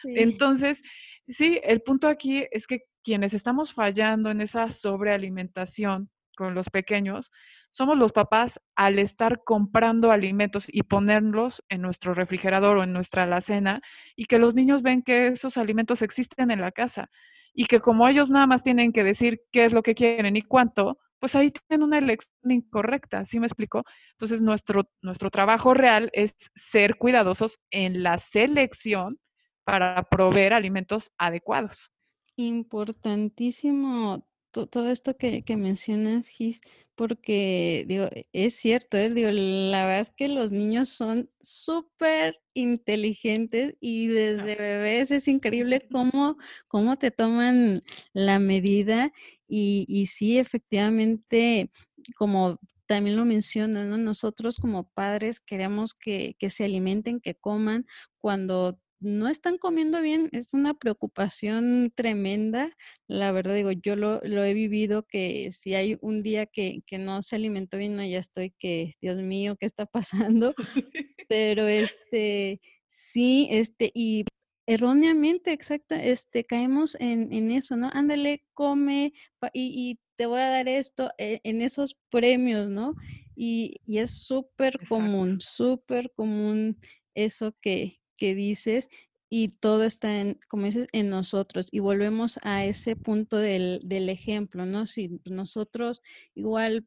Entonces, 0.03 0.81
sí, 1.27 1.59
el 1.63 1.81
punto 1.81 2.07
aquí 2.07 2.45
es 2.51 2.67
que 2.67 2.81
quienes 3.03 3.33
estamos 3.33 3.73
fallando 3.73 4.29
en 4.29 4.41
esa 4.41 4.69
sobrealimentación 4.69 6.09
con 6.35 6.55
los 6.55 6.69
pequeños, 6.69 7.31
somos 7.69 7.97
los 7.97 8.11
papás 8.11 8.59
al 8.75 8.99
estar 8.99 9.43
comprando 9.43 10.11
alimentos 10.11 10.65
y 10.67 10.83
ponerlos 10.83 11.63
en 11.69 11.81
nuestro 11.81 12.13
refrigerador 12.13 12.77
o 12.77 12.83
en 12.83 12.93
nuestra 12.93 13.23
alacena 13.23 13.81
y 14.15 14.25
que 14.25 14.39
los 14.39 14.55
niños 14.55 14.81
ven 14.81 15.03
que 15.03 15.27
esos 15.27 15.57
alimentos 15.57 16.01
existen 16.01 16.51
en 16.51 16.61
la 16.61 16.71
casa 16.71 17.09
y 17.53 17.65
que 17.65 17.79
como 17.79 18.07
ellos 18.07 18.29
nada 18.29 18.47
más 18.47 18.63
tienen 18.63 18.91
que 18.91 19.03
decir 19.03 19.41
qué 19.51 19.65
es 19.65 19.73
lo 19.73 19.83
que 19.83 19.95
quieren 19.95 20.35
y 20.35 20.41
cuánto, 20.41 20.99
pues 21.21 21.35
ahí 21.35 21.51
tienen 21.51 21.83
una 21.85 21.99
elección 21.99 22.51
incorrecta, 22.51 23.23
¿sí 23.25 23.39
me 23.39 23.45
explico? 23.45 23.83
Entonces, 24.13 24.41
nuestro, 24.41 24.89
nuestro 25.03 25.29
trabajo 25.29 25.75
real 25.75 26.09
es 26.13 26.33
ser 26.55 26.97
cuidadosos 26.97 27.59
en 27.69 28.01
la 28.01 28.17
selección 28.17 29.19
para 29.63 30.01
proveer 30.03 30.53
alimentos 30.53 31.11
adecuados. 31.19 31.91
Importantísimo 32.37 34.25
todo 34.51 34.89
esto 34.89 35.15
que, 35.17 35.43
mencionas, 35.57 36.27
Gis, 36.27 36.61
porque 36.95 37.85
digo, 37.87 38.09
es 38.33 38.55
cierto, 38.55 38.97
¿eh? 38.97 39.09
digo, 39.09 39.29
la 39.31 39.85
verdad 39.85 40.01
es 40.01 40.11
que 40.11 40.27
los 40.27 40.51
niños 40.51 40.89
son 40.89 41.29
súper 41.41 42.39
inteligentes 42.53 43.75
y 43.79 44.07
desde 44.07 44.55
bebés 44.55 45.11
es 45.11 45.27
increíble 45.27 45.81
cómo, 45.91 46.37
cómo 46.67 46.97
te 46.97 47.11
toman 47.11 47.83
la 48.13 48.39
medida 48.39 49.13
y, 49.47 49.85
y 49.87 50.07
sí, 50.07 50.37
efectivamente, 50.37 51.71
como 52.17 52.59
también 52.85 53.15
lo 53.15 53.23
mencionan, 53.23 53.89
¿no? 53.89 53.97
Nosotros 53.97 54.57
como 54.57 54.89
padres 54.89 55.39
queremos 55.39 55.93
que, 55.93 56.35
que 56.37 56.49
se 56.49 56.65
alimenten, 56.65 57.21
que 57.21 57.35
coman 57.35 57.85
cuando 58.19 58.79
no 59.01 59.27
están 59.27 59.57
comiendo 59.57 59.99
bien, 60.01 60.29
es 60.31 60.53
una 60.53 60.75
preocupación 60.75 61.91
tremenda. 61.95 62.77
La 63.07 63.31
verdad, 63.31 63.55
digo, 63.55 63.71
yo 63.71 63.95
lo, 63.95 64.21
he 64.23 64.53
vivido 64.53 65.03
que 65.07 65.51
si 65.51 65.73
hay 65.73 65.97
un 66.01 66.21
día 66.21 66.45
que, 66.45 66.83
no 66.99 67.21
se 67.23 67.35
alimentó 67.35 67.77
bien, 67.77 67.95
no, 67.95 68.05
ya 68.05 68.19
estoy 68.19 68.51
que, 68.51 68.95
Dios 69.01 69.17
mío, 69.17 69.55
¿qué 69.59 69.65
está 69.65 69.87
pasando? 69.87 70.53
Pero 71.27 71.67
este, 71.67 72.61
sí, 72.87 73.47
este, 73.49 73.91
y 73.93 74.23
erróneamente, 74.67 75.51
exacta, 75.51 76.01
este, 76.01 76.45
caemos 76.45 76.95
en, 76.99 77.51
eso, 77.51 77.75
¿no? 77.75 77.89
Ándale, 77.93 78.43
come 78.53 79.13
y, 79.53 79.99
te 80.15 80.27
voy 80.27 80.41
a 80.41 80.49
dar 80.49 80.67
esto 80.67 81.09
eh, 81.17 81.39
en 81.43 81.61
esos 81.61 81.97
premios, 82.11 82.69
¿no? 82.69 82.93
Y, 83.35 83.77
y 83.83 83.97
es 83.97 84.11
súper 84.11 84.77
común, 84.87 85.41
súper 85.41 86.11
común 86.11 86.77
eso 87.15 87.55
que, 87.59 88.00
que 88.21 88.35
dices 88.35 88.87
y 89.31 89.47
todo 89.47 89.83
está, 89.83 90.19
en, 90.19 90.39
como 90.47 90.65
dices, 90.65 90.87
en 90.91 91.09
nosotros. 91.09 91.69
Y 91.71 91.79
volvemos 91.79 92.39
a 92.43 92.65
ese 92.65 92.95
punto 92.95 93.37
del, 93.37 93.81
del 93.83 94.09
ejemplo, 94.09 94.67
¿no? 94.67 94.85
Si 94.85 95.19
nosotros 95.25 96.03
igual, 96.35 96.85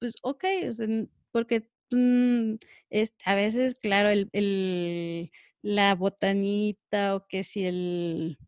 pues, 0.00 0.16
ok, 0.22 0.44
porque 1.30 1.68
mm, 1.92 2.54
es, 2.90 3.12
a 3.24 3.36
veces, 3.36 3.76
claro, 3.76 4.08
el, 4.08 4.28
el, 4.32 5.30
la 5.62 5.94
botanita 5.94 7.14
o 7.14 7.28
que 7.28 7.44
si 7.44 7.64
el 7.64 8.38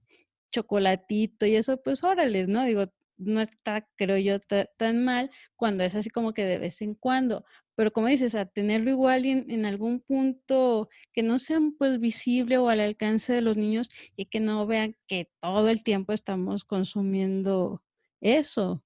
chocolatito 0.51 1.47
y 1.47 1.55
eso, 1.55 1.81
pues 1.83 2.03
órale, 2.03 2.49
¿no? 2.49 2.64
Digo, 2.64 2.87
no 3.16 3.40
está, 3.40 3.87
creo 3.97 4.18
yo, 4.18 4.40
tan 4.77 5.05
mal 5.05 5.31
cuando 5.55 5.85
es 5.85 5.94
así 5.94 6.11
como 6.11 6.35
que 6.35 6.44
de 6.44 6.59
vez 6.59 6.83
en 6.83 6.94
cuando. 6.97 7.44
Pero 7.76 7.92
como 7.92 8.08
dices, 8.08 8.34
a 8.34 8.46
tenerlo 8.46 8.90
igual 8.90 9.26
en, 9.26 9.66
algún 9.66 10.00
punto 10.00 10.88
que 11.12 11.22
no 11.22 11.38
sea 11.38 11.58
pues 11.78 11.98
visible 11.98 12.58
o 12.58 12.68
al 12.68 12.80
alcance 12.80 13.32
de 13.32 13.40
los 13.40 13.56
niños 13.56 13.88
y 14.16 14.26
que 14.26 14.40
no 14.40 14.66
vean 14.66 14.96
que 15.06 15.30
todo 15.40 15.68
el 15.68 15.82
tiempo 15.82 16.12
estamos 16.12 16.64
consumiendo 16.64 17.82
eso. 18.20 18.82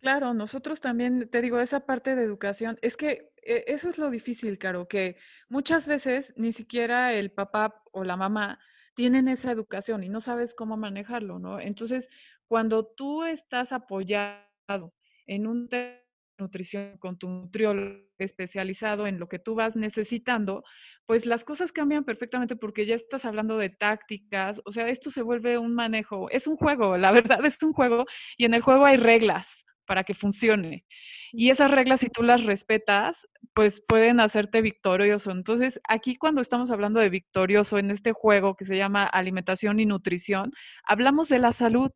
Claro, 0.00 0.34
nosotros 0.34 0.80
también, 0.80 1.28
te 1.30 1.40
digo, 1.40 1.60
esa 1.60 1.86
parte 1.86 2.16
de 2.16 2.24
educación, 2.24 2.76
es 2.82 2.96
que 2.96 3.30
eh, 3.44 3.64
eso 3.68 3.88
es 3.88 3.98
lo 3.98 4.10
difícil, 4.10 4.58
Caro, 4.58 4.88
que 4.88 5.16
muchas 5.48 5.86
veces 5.86 6.32
ni 6.36 6.52
siquiera 6.52 7.14
el 7.14 7.30
papá 7.30 7.82
o 7.92 8.02
la 8.02 8.16
mamá 8.16 8.58
tienen 8.94 9.28
esa 9.28 9.52
educación 9.52 10.02
y 10.02 10.08
no 10.08 10.20
sabes 10.20 10.54
cómo 10.54 10.76
manejarlo, 10.76 11.38
¿no? 11.38 11.60
Entonces, 11.60 12.08
cuando 12.46 12.84
tú 12.84 13.22
estás 13.24 13.72
apoyado 13.72 14.92
en 15.26 15.46
un 15.46 15.68
tema 15.68 16.01
nutrición 16.38 16.98
con 16.98 17.18
tu 17.18 17.28
nutriólogo 17.28 18.00
especializado 18.18 19.06
en 19.06 19.18
lo 19.18 19.28
que 19.28 19.38
tú 19.38 19.54
vas 19.54 19.76
necesitando, 19.76 20.64
pues 21.06 21.26
las 21.26 21.44
cosas 21.44 21.72
cambian 21.72 22.04
perfectamente 22.04 22.56
porque 22.56 22.86
ya 22.86 22.94
estás 22.94 23.24
hablando 23.24 23.58
de 23.58 23.70
tácticas, 23.70 24.60
o 24.64 24.72
sea, 24.72 24.88
esto 24.88 25.10
se 25.10 25.22
vuelve 25.22 25.58
un 25.58 25.74
manejo, 25.74 26.30
es 26.30 26.46
un 26.46 26.56
juego, 26.56 26.96
la 26.96 27.12
verdad 27.40 27.44
es 27.44 27.62
un 27.62 27.72
juego 27.72 28.06
y 28.36 28.44
en 28.44 28.54
el 28.54 28.62
juego 28.62 28.84
hay 28.84 28.96
reglas 28.96 29.64
para 29.86 30.04
que 30.04 30.14
funcione. 30.14 30.84
Y 31.32 31.50
esas 31.50 31.70
reglas, 31.70 32.00
si 32.00 32.08
tú 32.08 32.22
las 32.22 32.44
respetas, 32.44 33.26
pues 33.54 33.82
pueden 33.86 34.20
hacerte 34.20 34.62
victorioso. 34.62 35.30
Entonces, 35.30 35.80
aquí 35.88 36.16
cuando 36.16 36.40
estamos 36.40 36.70
hablando 36.70 37.00
de 37.00 37.08
victorioso 37.10 37.78
en 37.78 37.90
este 37.90 38.12
juego 38.12 38.54
que 38.54 38.64
se 38.64 38.76
llama 38.76 39.04
alimentación 39.04 39.80
y 39.80 39.86
nutrición, 39.86 40.50
hablamos 40.84 41.28
de 41.28 41.38
la 41.38 41.52
salud 41.52 41.90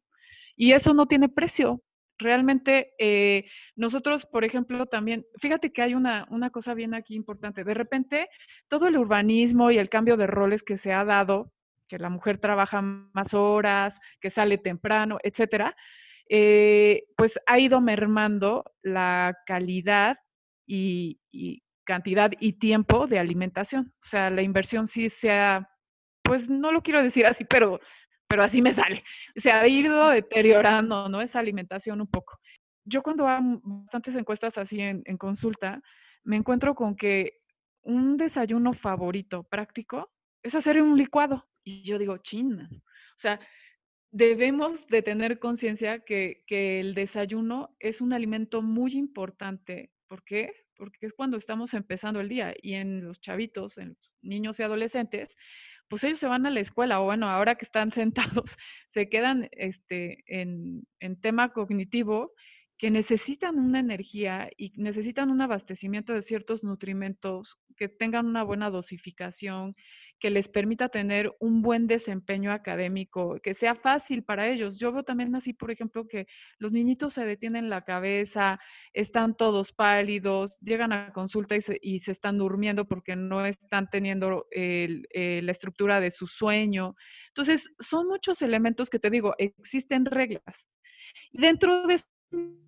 y 0.56 0.72
eso 0.72 0.94
no 0.94 1.06
tiene 1.06 1.28
precio. 1.28 1.82
Realmente 2.18 2.94
eh, 2.98 3.44
nosotros, 3.74 4.26
por 4.26 4.44
ejemplo, 4.44 4.86
también, 4.86 5.26
fíjate 5.38 5.72
que 5.72 5.82
hay 5.82 5.94
una, 5.94 6.26
una 6.30 6.50
cosa 6.50 6.74
bien 6.74 6.94
aquí 6.94 7.14
importante. 7.14 7.64
De 7.64 7.74
repente, 7.74 8.28
todo 8.68 8.86
el 8.86 8.96
urbanismo 8.96 9.70
y 9.70 9.78
el 9.78 9.88
cambio 9.88 10.16
de 10.16 10.26
roles 10.26 10.62
que 10.62 10.76
se 10.76 10.92
ha 10.92 11.04
dado 11.04 11.52
que 11.88 11.98
la 11.98 12.10
mujer 12.10 12.38
trabaja 12.38 12.82
más 12.82 13.34
horas, 13.34 14.00
que 14.20 14.30
sale 14.30 14.58
temprano, 14.58 15.18
etcétera, 15.22 15.76
eh, 16.28 17.04
pues 17.16 17.38
ha 17.46 17.58
ido 17.58 17.80
mermando 17.80 18.64
la 18.82 19.36
calidad 19.46 20.18
y, 20.66 21.20
cantidad 21.84 22.32
y 22.40 22.54
tiempo 22.54 23.06
de 23.06 23.20
alimentación. 23.20 23.94
O 24.02 24.06
sea, 24.06 24.30
la 24.30 24.42
inversión 24.42 24.88
sí 24.88 25.08
se 25.08 25.30
ha, 25.30 25.68
pues 26.22 26.50
no 26.50 26.72
lo 26.72 26.82
quiero 26.82 27.02
decir 27.02 27.26
así, 27.26 27.44
pero, 27.44 27.80
pero 28.28 28.42
así 28.42 28.62
me 28.62 28.74
sale. 28.74 29.02
Se 29.34 29.50
ha 29.50 29.66
ido 29.66 30.08
deteriorando, 30.10 31.08
¿no? 31.08 31.20
Esa 31.20 31.38
alimentación 31.38 32.00
un 32.00 32.06
poco. 32.06 32.38
Yo 32.84 33.02
cuando 33.02 33.26
hago 33.26 33.60
bastantes 33.62 34.14
encuestas 34.16 34.58
así 34.58 34.80
en, 34.80 35.02
en 35.06 35.16
consulta, 35.16 35.82
me 36.24 36.36
encuentro 36.36 36.74
con 36.74 36.96
que 36.96 37.40
un 37.82 38.16
desayuno 38.16 38.72
favorito 38.72 39.44
práctico 39.44 40.10
es 40.42 40.54
hacer 40.54 40.82
un 40.82 40.96
licuado. 40.96 41.48
Y 41.64 41.82
yo 41.82 41.98
digo, 41.98 42.18
china. 42.18 42.68
O 42.72 43.18
sea, 43.18 43.40
debemos 44.10 44.86
de 44.86 45.02
tener 45.02 45.38
conciencia 45.38 46.00
que, 46.00 46.44
que, 46.46 46.80
el 46.80 46.94
desayuno 46.94 47.76
es 47.80 48.00
un 48.00 48.12
alimento 48.12 48.62
muy 48.62 48.92
importante. 48.92 49.92
¿Por 50.06 50.24
qué? 50.24 50.52
Porque 50.76 51.06
es 51.06 51.12
cuando 51.12 51.36
estamos 51.36 51.74
empezando 51.74 52.20
el 52.20 52.28
día 52.28 52.54
y 52.60 52.74
en 52.74 53.04
los 53.04 53.20
chavitos, 53.20 53.78
en 53.78 53.90
los 53.90 54.18
niños 54.22 54.60
y 54.60 54.62
adolescentes, 54.62 55.36
pues 55.88 56.04
ellos 56.04 56.18
se 56.18 56.26
van 56.26 56.46
a 56.46 56.50
la 56.50 56.60
escuela 56.60 57.00
o 57.00 57.04
bueno, 57.04 57.28
ahora 57.28 57.56
que 57.56 57.64
están 57.64 57.90
sentados, 57.92 58.56
se 58.88 59.08
quedan 59.08 59.48
este, 59.52 60.24
en, 60.26 60.86
en 61.00 61.20
tema 61.20 61.52
cognitivo 61.52 62.32
que 62.78 62.90
necesitan 62.90 63.58
una 63.58 63.80
energía 63.80 64.50
y 64.56 64.72
necesitan 64.76 65.30
un 65.30 65.40
abastecimiento 65.40 66.12
de 66.12 66.22
ciertos 66.22 66.62
nutrimentos 66.62 67.58
que 67.76 67.88
tengan 67.88 68.26
una 68.26 68.42
buena 68.42 68.70
dosificación, 68.70 69.76
que 70.18 70.30
les 70.30 70.48
permita 70.48 70.88
tener 70.88 71.34
un 71.40 71.62
buen 71.62 71.86
desempeño 71.86 72.52
académico, 72.52 73.38
que 73.42 73.54
sea 73.54 73.74
fácil 73.74 74.24
para 74.24 74.48
ellos. 74.48 74.78
Yo 74.78 74.92
veo 74.92 75.02
también 75.02 75.34
así, 75.34 75.52
por 75.52 75.70
ejemplo, 75.70 76.06
que 76.08 76.26
los 76.58 76.72
niñitos 76.72 77.14
se 77.14 77.24
detienen 77.24 77.68
la 77.68 77.82
cabeza, 77.82 78.58
están 78.92 79.36
todos 79.36 79.72
pálidos, 79.72 80.58
llegan 80.60 80.92
a 80.92 81.12
consulta 81.12 81.56
y 81.56 82.00
se, 82.00 82.12
están 82.12 82.38
durmiendo 82.38 82.86
porque 82.86 83.16
no 83.16 83.44
están 83.44 83.88
teniendo 83.90 84.46
eh, 84.50 85.02
la 85.42 85.52
estructura 85.52 86.00
de 86.00 86.10
su 86.10 86.26
sueño. 86.26 86.94
Entonces, 87.28 87.70
son 87.78 88.08
muchos 88.08 88.40
elementos 88.42 88.88
que 88.88 88.98
te 88.98 89.10
digo, 89.10 89.34
existen 89.38 90.06
reglas. 90.06 90.66
Y 91.32 91.40
dentro 91.40 91.86
de 91.86 92.00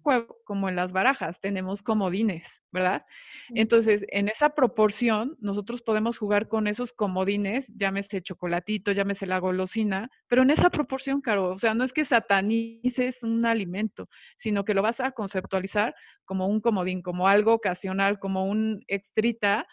juego 0.02 0.38
como 0.44 0.68
en 0.68 0.76
las 0.76 0.92
barajas, 0.92 1.40
tenemos 1.40 1.82
comodines, 1.82 2.62
¿verdad? 2.72 3.04
Entonces, 3.50 4.04
en 4.08 4.28
esa 4.28 4.50
proporción, 4.50 5.36
nosotros 5.40 5.82
podemos 5.82 6.18
jugar 6.18 6.48
con 6.48 6.66
esos 6.66 6.92
comodines, 6.92 7.72
llámese 7.76 8.22
chocolatito, 8.22 8.92
llámese 8.92 9.26
la 9.26 9.38
golosina, 9.38 10.10
pero 10.28 10.42
en 10.42 10.50
esa 10.50 10.70
proporción, 10.70 11.20
Caro, 11.20 11.50
o 11.50 11.58
sea, 11.58 11.74
no 11.74 11.84
es 11.84 11.92
que 11.92 12.04
satanices 12.04 13.22
un 13.22 13.44
alimento, 13.44 14.08
sino 14.36 14.64
que 14.64 14.74
lo 14.74 14.82
vas 14.82 15.00
a 15.00 15.12
conceptualizar 15.12 15.94
como 16.24 16.46
un 16.46 16.60
comodín, 16.60 17.02
como 17.02 17.28
algo 17.28 17.52
ocasional, 17.54 18.18
como 18.18 18.46
un 18.46 18.82
extrita, 18.86 19.66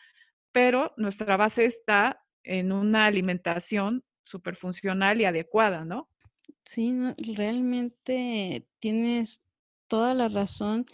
pero 0.51 0.93
nuestra 0.97 1.37
base 1.37 1.65
está 1.65 2.21
en 2.43 2.71
una 2.71 3.05
alimentación 3.05 4.03
superfuncional 4.23 5.21
y 5.21 5.25
adecuada, 5.25 5.85
¿no? 5.85 6.09
Sí, 6.63 6.97
realmente 7.17 8.67
tienes 8.79 9.44
toda 9.87 10.13
la 10.13 10.29
razón. 10.29 10.85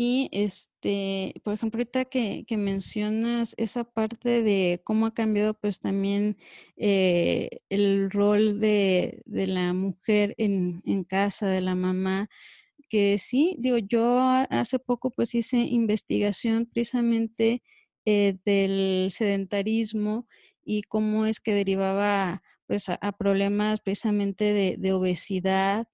Y 0.00 0.28
este, 0.30 1.34
por 1.42 1.54
ejemplo, 1.54 1.78
ahorita 1.80 2.04
que, 2.04 2.44
mencionas 2.56 3.54
esa 3.58 3.82
parte 3.82 4.44
de 4.44 4.80
cómo 4.84 5.06
ha 5.06 5.14
cambiado, 5.14 5.54
pues 5.54 5.80
también 5.80 6.36
eh, 6.76 7.62
el 7.68 8.08
rol 8.10 8.60
de, 8.60 9.24
la 9.26 9.72
mujer 9.72 10.36
en, 10.38 11.04
casa, 11.04 11.48
de 11.48 11.62
la 11.62 11.74
mamá, 11.74 12.28
que 12.88 13.18
sí, 13.18 13.56
digo, 13.58 13.78
yo 13.78 14.20
hace 14.20 14.78
poco 14.78 15.10
pues 15.10 15.34
hice 15.34 15.58
investigación 15.58 16.66
precisamente 16.66 17.62
eh, 18.04 18.38
del 18.44 19.10
sedentarismo 19.10 20.28
y 20.64 20.82
cómo 20.82 21.26
es 21.26 21.40
que 21.40 21.54
derivaba 21.54 22.42
pues 22.66 22.88
a, 22.88 23.12
problemas 23.18 23.80
precisamente 23.80 24.52
de, 24.52 24.76
de 24.78 24.92
obesidad 24.92 25.88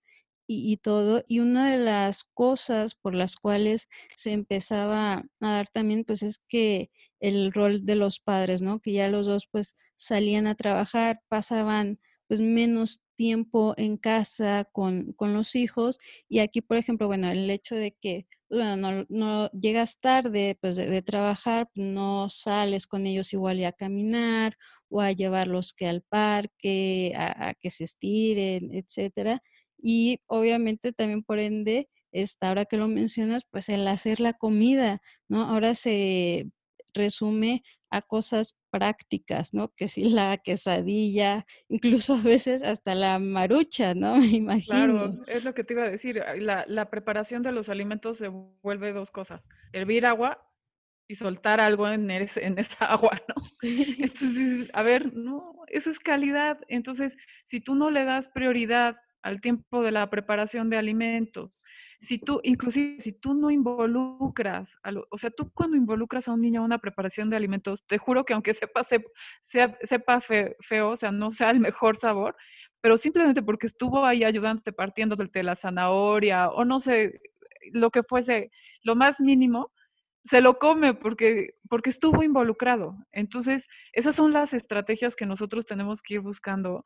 y, 0.46 0.76
todo. 0.78 1.24
Y 1.28 1.40
una 1.40 1.70
de 1.72 1.78
las 1.78 2.24
cosas 2.24 2.94
por 2.94 3.14
las 3.14 3.36
cuales 3.36 3.88
se 4.16 4.32
empezaba 4.32 5.24
a 5.40 5.50
dar 5.52 5.68
también, 5.68 6.04
pues 6.04 6.22
es 6.22 6.38
que 6.48 6.90
el 7.20 7.52
rol 7.52 7.84
de 7.84 7.96
los 7.96 8.20
padres, 8.20 8.62
¿no? 8.62 8.80
Que 8.80 8.92
ya 8.92 9.08
los 9.08 9.26
dos 9.26 9.48
pues 9.50 9.74
salían 9.96 10.46
a 10.46 10.54
trabajar, 10.54 11.20
pasaban 11.28 11.98
pues 12.28 12.40
menos 12.40 13.00
tiempo 13.16 13.74
en 13.76 13.96
casa 13.96 14.68
con, 14.72 15.12
con 15.14 15.34
los 15.34 15.54
hijos. 15.54 15.98
Y 16.28 16.40
aquí, 16.40 16.60
por 16.60 16.76
ejemplo, 16.76 17.06
bueno, 17.06 17.30
el 17.30 17.50
hecho 17.50 17.74
de 17.76 17.92
que 17.92 18.26
bueno, 18.50 19.04
no, 19.08 19.50
llegas 19.50 19.98
tarde 20.00 20.56
pues 20.60 20.76
de, 20.76 21.02
trabajar, 21.02 21.68
no 21.74 22.28
sales 22.28 22.86
con 22.86 23.06
ellos 23.06 23.32
igual 23.32 23.58
y 23.58 23.64
a 23.64 23.72
caminar 23.72 24.56
o 24.88 25.00
a 25.00 25.12
llevarlos 25.12 25.72
que 25.72 25.88
al 25.88 26.02
parque, 26.02 27.12
a 27.16 27.54
que 27.54 27.70
se 27.70 27.84
estiren, 27.84 28.72
etcétera 28.72 29.42
y 29.86 30.22
obviamente 30.28 30.94
también 30.94 31.22
por 31.22 31.38
ende, 31.38 31.90
está, 32.10 32.48
ahora 32.48 32.64
que 32.64 32.78
lo 32.78 32.88
mencionas, 32.88 33.44
pues 33.50 33.68
el 33.68 33.86
hacer 33.86 34.18
la 34.18 34.32
comida, 34.32 35.02
¿no? 35.28 35.42
Ahora 35.42 35.74
se 35.74 36.48
resume 36.94 37.62
a 37.90 38.00
cosas 38.00 38.58
prácticas, 38.70 39.52
¿no? 39.52 39.74
Que 39.76 39.86
si 39.86 40.08
la 40.08 40.38
quesadilla, 40.38 41.44
incluso 41.68 42.14
a 42.14 42.22
veces 42.22 42.62
hasta 42.62 42.94
la 42.94 43.18
marucha, 43.18 43.94
¿no? 43.94 44.16
Me 44.20 44.26
imagino. 44.28 44.74
Claro, 44.74 45.22
es 45.26 45.44
lo 45.44 45.52
que 45.52 45.64
te 45.64 45.74
iba 45.74 45.84
a 45.84 45.90
decir. 45.90 46.24
La, 46.38 46.64
la 46.66 46.88
preparación 46.88 47.42
de 47.42 47.52
los 47.52 47.68
alimentos 47.68 48.16
se 48.16 48.28
vuelve 48.28 48.94
dos 48.94 49.10
cosas. 49.10 49.50
Hervir 49.74 50.06
agua 50.06 50.50
y 51.06 51.16
soltar 51.16 51.60
algo 51.60 51.86
en, 51.90 52.10
en 52.10 52.58
esa 52.58 52.86
agua, 52.90 53.20
¿no? 53.28 53.34
Entonces, 53.62 54.70
a 54.72 54.82
ver, 54.82 55.14
no, 55.14 55.56
eso 55.66 55.90
es 55.90 55.98
calidad. 55.98 56.58
Entonces, 56.68 57.18
si 57.44 57.60
tú 57.60 57.74
no 57.74 57.90
le 57.90 58.04
das 58.04 58.28
prioridad 58.28 58.96
al 59.24 59.40
tiempo 59.40 59.82
de 59.82 59.90
la 59.90 60.08
preparación 60.10 60.70
de 60.70 60.76
alimentos. 60.76 61.50
Si 61.98 62.18
tú, 62.18 62.40
inclusive, 62.42 63.00
si 63.00 63.12
tú 63.12 63.32
no 63.32 63.50
involucras, 63.50 64.76
o 65.10 65.16
sea, 65.16 65.30
tú 65.30 65.50
cuando 65.54 65.76
involucras 65.76 66.28
a 66.28 66.32
un 66.32 66.42
niño 66.42 66.60
a 66.60 66.64
una 66.64 66.78
preparación 66.78 67.30
de 67.30 67.36
alimentos, 67.36 67.86
te 67.86 67.96
juro 67.96 68.24
que 68.24 68.34
aunque 68.34 68.52
sepa, 68.54 68.82
sepa 69.82 70.20
feo, 70.20 70.90
o 70.90 70.96
sea, 70.96 71.10
no 71.10 71.30
sea 71.30 71.50
el 71.50 71.60
mejor 71.60 71.96
sabor, 71.96 72.36
pero 72.82 72.98
simplemente 72.98 73.42
porque 73.42 73.66
estuvo 73.66 74.04
ahí 74.04 74.24
ayudándote 74.24 74.72
partiendo 74.72 75.16
de 75.16 75.42
la 75.42 75.54
zanahoria 75.56 76.50
o 76.50 76.66
no 76.66 76.78
sé, 76.78 77.18
lo 77.72 77.90
que 77.90 78.02
fuese, 78.02 78.50
lo 78.82 78.94
más 78.94 79.22
mínimo, 79.22 79.72
se 80.24 80.40
lo 80.40 80.58
come 80.58 80.94
porque, 80.94 81.54
porque 81.68 81.90
estuvo 81.90 82.22
involucrado. 82.22 82.96
Entonces, 83.12 83.68
esas 83.92 84.16
son 84.16 84.32
las 84.32 84.54
estrategias 84.54 85.16
que 85.16 85.26
nosotros 85.26 85.66
tenemos 85.66 86.02
que 86.02 86.14
ir 86.14 86.20
buscando 86.20 86.84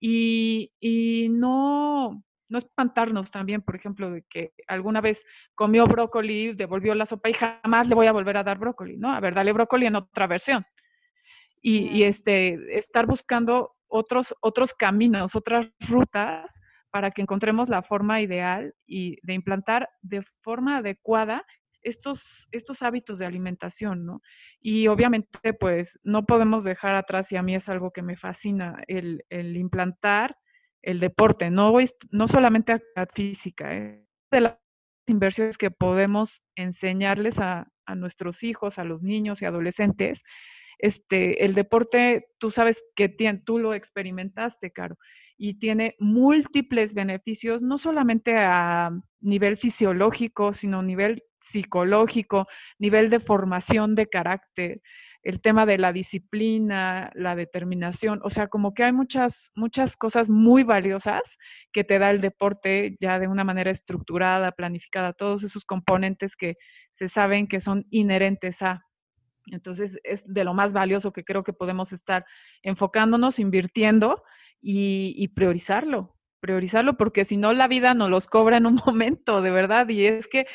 y, 0.00 1.28
no, 1.30 2.24
no 2.48 2.58
espantarnos 2.58 3.30
también, 3.30 3.60
por 3.60 3.76
ejemplo, 3.76 4.10
de 4.10 4.22
que 4.22 4.54
alguna 4.66 5.02
vez 5.02 5.26
comió 5.54 5.84
brócoli, 5.84 6.54
devolvió 6.54 6.94
la 6.94 7.04
sopa 7.04 7.28
y 7.28 7.34
jamás 7.34 7.86
le 7.86 7.94
voy 7.94 8.06
a 8.06 8.12
volver 8.12 8.38
a 8.38 8.44
dar 8.44 8.58
brócoli, 8.58 8.96
¿no? 8.96 9.12
A 9.12 9.20
ver, 9.20 9.34
dale 9.34 9.52
brócoli 9.52 9.86
en 9.86 9.96
otra 9.96 10.26
versión. 10.26 10.64
Y, 11.62 12.04
este, 12.04 12.78
estar 12.78 13.04
buscando 13.04 13.76
otros, 13.88 14.34
otros 14.40 14.72
caminos, 14.72 15.36
otras 15.36 15.70
rutas 15.80 16.62
para 16.90 17.10
que 17.10 17.20
encontremos 17.20 17.68
la 17.68 17.82
forma 17.82 18.22
ideal 18.22 18.74
y 18.86 19.18
de 19.22 19.34
implantar 19.34 19.90
de 20.00 20.22
forma 20.42 20.78
adecuada 20.78 21.44
estos, 21.82 22.48
estos 22.52 22.82
hábitos 22.82 23.18
de 23.18 23.26
alimentación, 23.26 24.04
¿no? 24.04 24.22
Y 24.60 24.88
obviamente, 24.88 25.52
pues, 25.58 25.98
no 26.02 26.26
podemos 26.26 26.64
dejar 26.64 26.94
atrás, 26.94 27.32
y 27.32 27.36
a 27.36 27.42
mí 27.42 27.54
es 27.54 27.68
algo 27.68 27.90
que 27.92 28.02
me 28.02 28.16
fascina, 28.16 28.82
el, 28.86 29.22
implantar 29.30 30.36
el 30.82 30.98
deporte, 31.00 31.50
no, 31.50 31.74
no 32.10 32.28
solamente 32.28 32.72
actividad 32.72 33.08
física, 33.14 33.76
¿eh? 33.76 34.06
de 34.30 34.40
las 34.40 34.58
inversiones 35.06 35.58
que 35.58 35.70
podemos 35.70 36.42
enseñarles 36.56 37.38
a, 37.38 37.68
a 37.84 37.94
nuestros 37.94 38.42
hijos, 38.42 38.78
a 38.78 38.84
los 38.84 39.02
niños 39.02 39.42
y 39.42 39.44
adolescentes, 39.44 40.22
este, 40.82 41.44
el 41.44 41.54
deporte, 41.54 42.28
tú 42.38 42.50
sabes 42.50 42.84
que 42.96 43.08
tú 43.44 43.58
lo 43.58 43.74
experimentaste, 43.74 44.72
Caro, 44.72 44.96
y 45.36 45.58
tiene 45.58 45.96
múltiples 45.98 46.94
beneficios, 46.94 47.62
no 47.62 47.78
solamente 47.78 48.36
a 48.36 48.90
nivel 49.20 49.56
fisiológico, 49.56 50.52
sino 50.52 50.80
a 50.80 50.82
nivel 50.82 51.22
psicológico, 51.40 52.46
nivel 52.78 53.10
de 53.10 53.20
formación 53.20 53.94
de 53.94 54.06
carácter, 54.06 54.80
el 55.22 55.40
tema 55.40 55.66
de 55.66 55.78
la 55.78 55.92
disciplina, 55.92 57.10
la 57.14 57.36
determinación, 57.36 58.20
o 58.22 58.30
sea, 58.30 58.48
como 58.48 58.72
que 58.72 58.84
hay 58.84 58.92
muchas, 58.92 59.52
muchas 59.54 59.96
cosas 59.96 60.28
muy 60.30 60.62
valiosas 60.62 61.38
que 61.72 61.84
te 61.84 61.98
da 61.98 62.10
el 62.10 62.20
deporte 62.20 62.96
ya 63.00 63.18
de 63.18 63.28
una 63.28 63.44
manera 63.44 63.70
estructurada, 63.70 64.52
planificada, 64.52 65.12
todos 65.12 65.42
esos 65.42 65.64
componentes 65.64 66.36
que 66.36 66.56
se 66.92 67.08
saben 67.08 67.46
que 67.48 67.60
son 67.60 67.86
inherentes 67.90 68.62
a. 68.62 68.86
Entonces, 69.52 69.98
es 70.04 70.24
de 70.24 70.44
lo 70.44 70.54
más 70.54 70.72
valioso 70.72 71.12
que 71.12 71.24
creo 71.24 71.42
que 71.44 71.52
podemos 71.52 71.92
estar 71.92 72.24
enfocándonos, 72.62 73.38
invirtiendo 73.38 74.22
y, 74.60 75.28
priorizarlo, 75.28 76.16
priorizarlo, 76.40 76.96
porque 76.96 77.24
si 77.24 77.36
no 77.36 77.52
la 77.52 77.68
vida 77.68 77.94
nos 77.94 78.10
los 78.10 78.26
cobra 78.26 78.56
en 78.58 78.66
un 78.66 78.74
momento, 78.86 79.42
de 79.42 79.50
verdad. 79.50 79.88
Y 79.88 80.06
es 80.06 80.28
que 80.28 80.46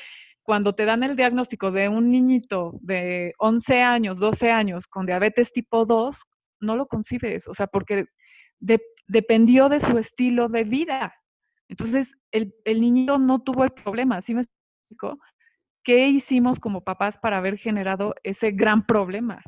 cuando 0.44 0.74
te 0.74 0.86
dan 0.86 1.04
el 1.04 1.16
diagnóstico 1.16 1.72
de 1.72 1.90
un 1.90 2.12
niñito 2.12 2.74
de 2.82 3.34
11 3.40 3.82
años, 3.82 4.20
12 4.20 4.52
años 4.52 4.88
con 4.88 5.06
diabetes 5.06 5.52
tipo 5.52 5.86
2, 5.86 6.24
no 6.62 6.76
lo 6.76 6.88
concibes, 6.88 7.48
o 7.48 7.54
sea, 7.54 7.68
porque 7.68 8.06
dependió 9.08 9.70
de 9.70 9.80
su 9.80 9.98
estilo 9.98 10.48
de 10.50 10.64
vida. 10.64 11.14
Entonces, 11.68 12.16
el, 12.32 12.54
el 12.64 12.80
niño 12.80 13.18
no 13.18 13.42
tuvo 13.42 13.64
el 13.64 13.72
problema, 13.72 14.22
¿sí 14.22 14.36
me 14.36 14.42
explico? 14.42 15.20
¿Qué 15.86 16.08
hicimos 16.08 16.60
como 16.60 16.84
papás 16.84 17.20
para 17.20 17.38
haber 17.38 17.60
generado 17.60 18.16
ese 18.24 18.50
gran 18.50 18.88
problema? 18.88 19.44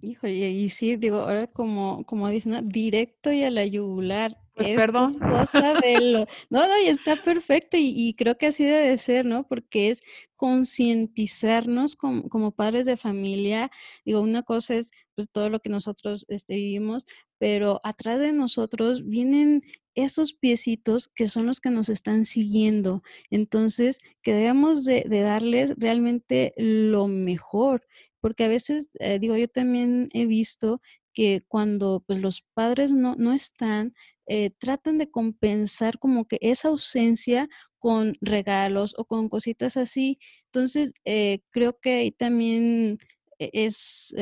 Híjole, 0.00 0.32
y 0.32 0.70
sí, 0.70 0.96
digo, 0.96 1.18
ahora 1.18 1.46
como, 1.46 2.02
como 2.06 2.30
dicen, 2.30 2.64
directo 2.64 3.30
y 3.30 3.42
a 3.42 3.50
la 3.50 3.66
yugular. 3.66 4.38
Pues 4.54 4.74
perdón. 4.74 5.10
Es 5.10 5.16
cosa 5.18 5.74
de 5.84 6.00
lo... 6.00 6.18
No, 6.48 6.66
no, 6.66 6.80
y 6.82 6.86
está 6.88 7.22
perfecto 7.22 7.76
y, 7.76 7.92
y, 7.94 8.14
creo 8.14 8.38
que 8.38 8.46
así 8.46 8.64
debe 8.64 8.96
ser, 8.96 9.26
¿no? 9.26 9.46
Porque 9.46 9.90
es 9.90 10.02
concientizarnos 10.36 11.94
como, 11.94 12.26
como, 12.30 12.52
padres 12.52 12.86
de 12.86 12.96
familia. 12.96 13.70
Digo, 14.02 14.22
una 14.22 14.42
cosa 14.42 14.76
es 14.76 14.92
pues 15.14 15.28
todo 15.30 15.50
lo 15.50 15.60
que 15.60 15.68
nosotros 15.68 16.24
este, 16.28 16.54
vivimos, 16.54 17.04
pero 17.36 17.82
atrás 17.84 18.18
de 18.18 18.32
nosotros 18.32 19.06
vienen 19.06 19.62
esos 19.96 20.34
piecitos 20.34 21.08
que 21.08 21.26
son 21.26 21.46
los 21.46 21.60
que 21.60 21.70
nos 21.70 21.88
están 21.88 22.24
siguiendo. 22.24 23.02
Entonces, 23.30 23.98
que 24.22 24.34
debemos 24.34 24.84
de, 24.84 25.04
darles 25.08 25.74
realmente 25.76 26.54
lo 26.56 27.08
mejor 27.08 27.82
porque 28.20 28.42
a 28.42 28.48
veces, 28.48 28.88
eh, 28.98 29.20
digo, 29.20 29.36
yo 29.36 29.46
también 29.46 30.08
he 30.12 30.26
visto 30.26 30.80
que 31.12 31.44
cuando 31.46 32.02
pues, 32.06 32.18
los 32.18 32.42
padres 32.54 32.90
no, 32.92 33.14
no 33.14 33.32
están, 33.32 33.94
eh, 34.26 34.50
tratan 34.58 34.98
de 34.98 35.10
compensar 35.10 36.00
como 36.00 36.26
que 36.26 36.38
esa 36.40 36.68
ausencia 36.68 37.48
con 37.78 38.16
regalos 38.20 38.94
o 38.98 39.04
con 39.04 39.28
cositas 39.28 39.76
así. 39.76 40.18
Entonces, 40.46 40.92
eh, 41.04 41.40
creo 41.50 41.78
que 41.78 41.92
ahí 41.94 42.10
también 42.10 42.98
es 43.38 44.12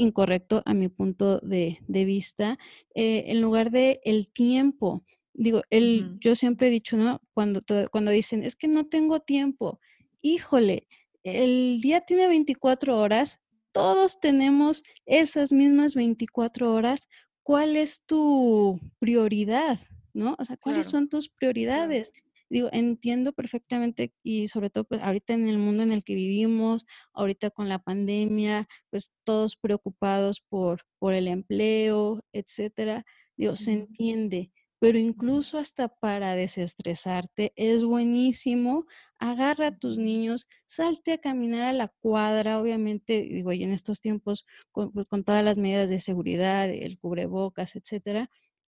incorrecto 0.00 0.62
a 0.64 0.72
mi 0.72 0.88
punto 0.88 1.40
de, 1.40 1.78
vista, 1.88 2.58
en 2.94 3.40
lugar 3.40 3.70
de 3.70 4.00
el 4.04 4.28
tiempo. 4.28 5.04
Digo, 5.34 5.62
el, 5.70 6.18
yo 6.20 6.34
siempre 6.34 6.68
he 6.68 6.70
dicho, 6.70 6.96
¿no? 6.96 7.20
Cuando, 7.34 7.60
cuando 7.90 8.10
dicen, 8.10 8.42
es 8.42 8.56
que 8.56 8.66
no 8.66 8.86
tengo 8.86 9.20
tiempo, 9.20 9.78
híjole, 10.22 10.88
el 11.22 11.80
día 11.82 12.00
tiene 12.00 12.28
24 12.28 12.98
horas, 12.98 13.40
todos 13.72 14.20
tenemos 14.20 14.82
esas 15.06 15.52
mismas 15.52 15.94
24 15.94 16.72
horas. 16.72 17.08
¿Cuál 17.42 17.76
es 17.76 18.02
tu 18.04 18.80
prioridad? 18.98 19.78
¿No? 20.12 20.34
O 20.38 20.44
sea, 20.44 20.56
¿cuáles 20.56 20.88
son 20.88 21.08
tus 21.08 21.28
prioridades? 21.28 22.12
Digo, 22.50 22.68
entiendo 22.72 23.32
perfectamente 23.32 24.12
y 24.22 24.48
sobre 24.48 24.70
todo 24.70 24.84
pues, 24.84 25.00
ahorita 25.02 25.34
en 25.34 25.48
el 25.48 25.58
mundo 25.58 25.82
en 25.84 25.92
el 25.92 26.02
que 26.04 26.14
vivimos, 26.14 26.84
ahorita 27.14 27.50
con 27.50 27.68
la 27.68 27.78
pandemia, 27.78 28.68
pues 28.90 29.12
todos 29.24 29.56
preocupados 29.56 30.40
por, 30.48 30.82
por 30.98 31.14
el 31.14 31.28
empleo, 31.28 32.22
etcétera. 32.32 33.06
Digo, 33.36 33.56
se 33.56 33.72
entiende, 33.72 34.50
pero 34.80 34.98
incluso 34.98 35.58
hasta 35.58 35.88
para 35.88 36.34
desestresarte 36.34 37.52
es 37.56 37.84
buenísimo 37.84 38.86
agarra 39.18 39.68
a 39.68 39.72
tus 39.72 39.98
niños, 39.98 40.46
salte 40.66 41.12
a 41.12 41.18
caminar 41.18 41.62
a 41.64 41.72
la 41.72 41.88
cuadra, 42.00 42.60
obviamente, 42.60 43.20
digo, 43.22 43.52
y 43.52 43.62
en 43.64 43.72
estos 43.72 44.00
tiempos 44.00 44.46
con, 44.72 44.92
pues, 44.92 45.06
todas 45.24 45.44
las 45.44 45.58
medidas 45.58 45.90
de 45.90 46.00
seguridad, 46.00 46.68
el 46.70 46.98
cubrebocas, 46.98 47.76
etcétera, 47.76 48.30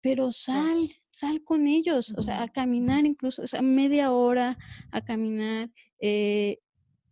pero 0.03 0.33
sal, 0.33 0.93
sal 1.09 1.43
con 1.45 1.65
ellos, 1.65 2.13
o 2.17 2.21
sea, 2.21 2.43
a 2.43 2.49
caminar 2.49 3.05
incluso, 3.05 3.41
o 3.41 3.47
sea, 3.47 3.61
media 3.61 4.11
hora 4.11 4.57
a 4.91 5.01
caminar, 5.01 5.71
eh, 5.99 6.59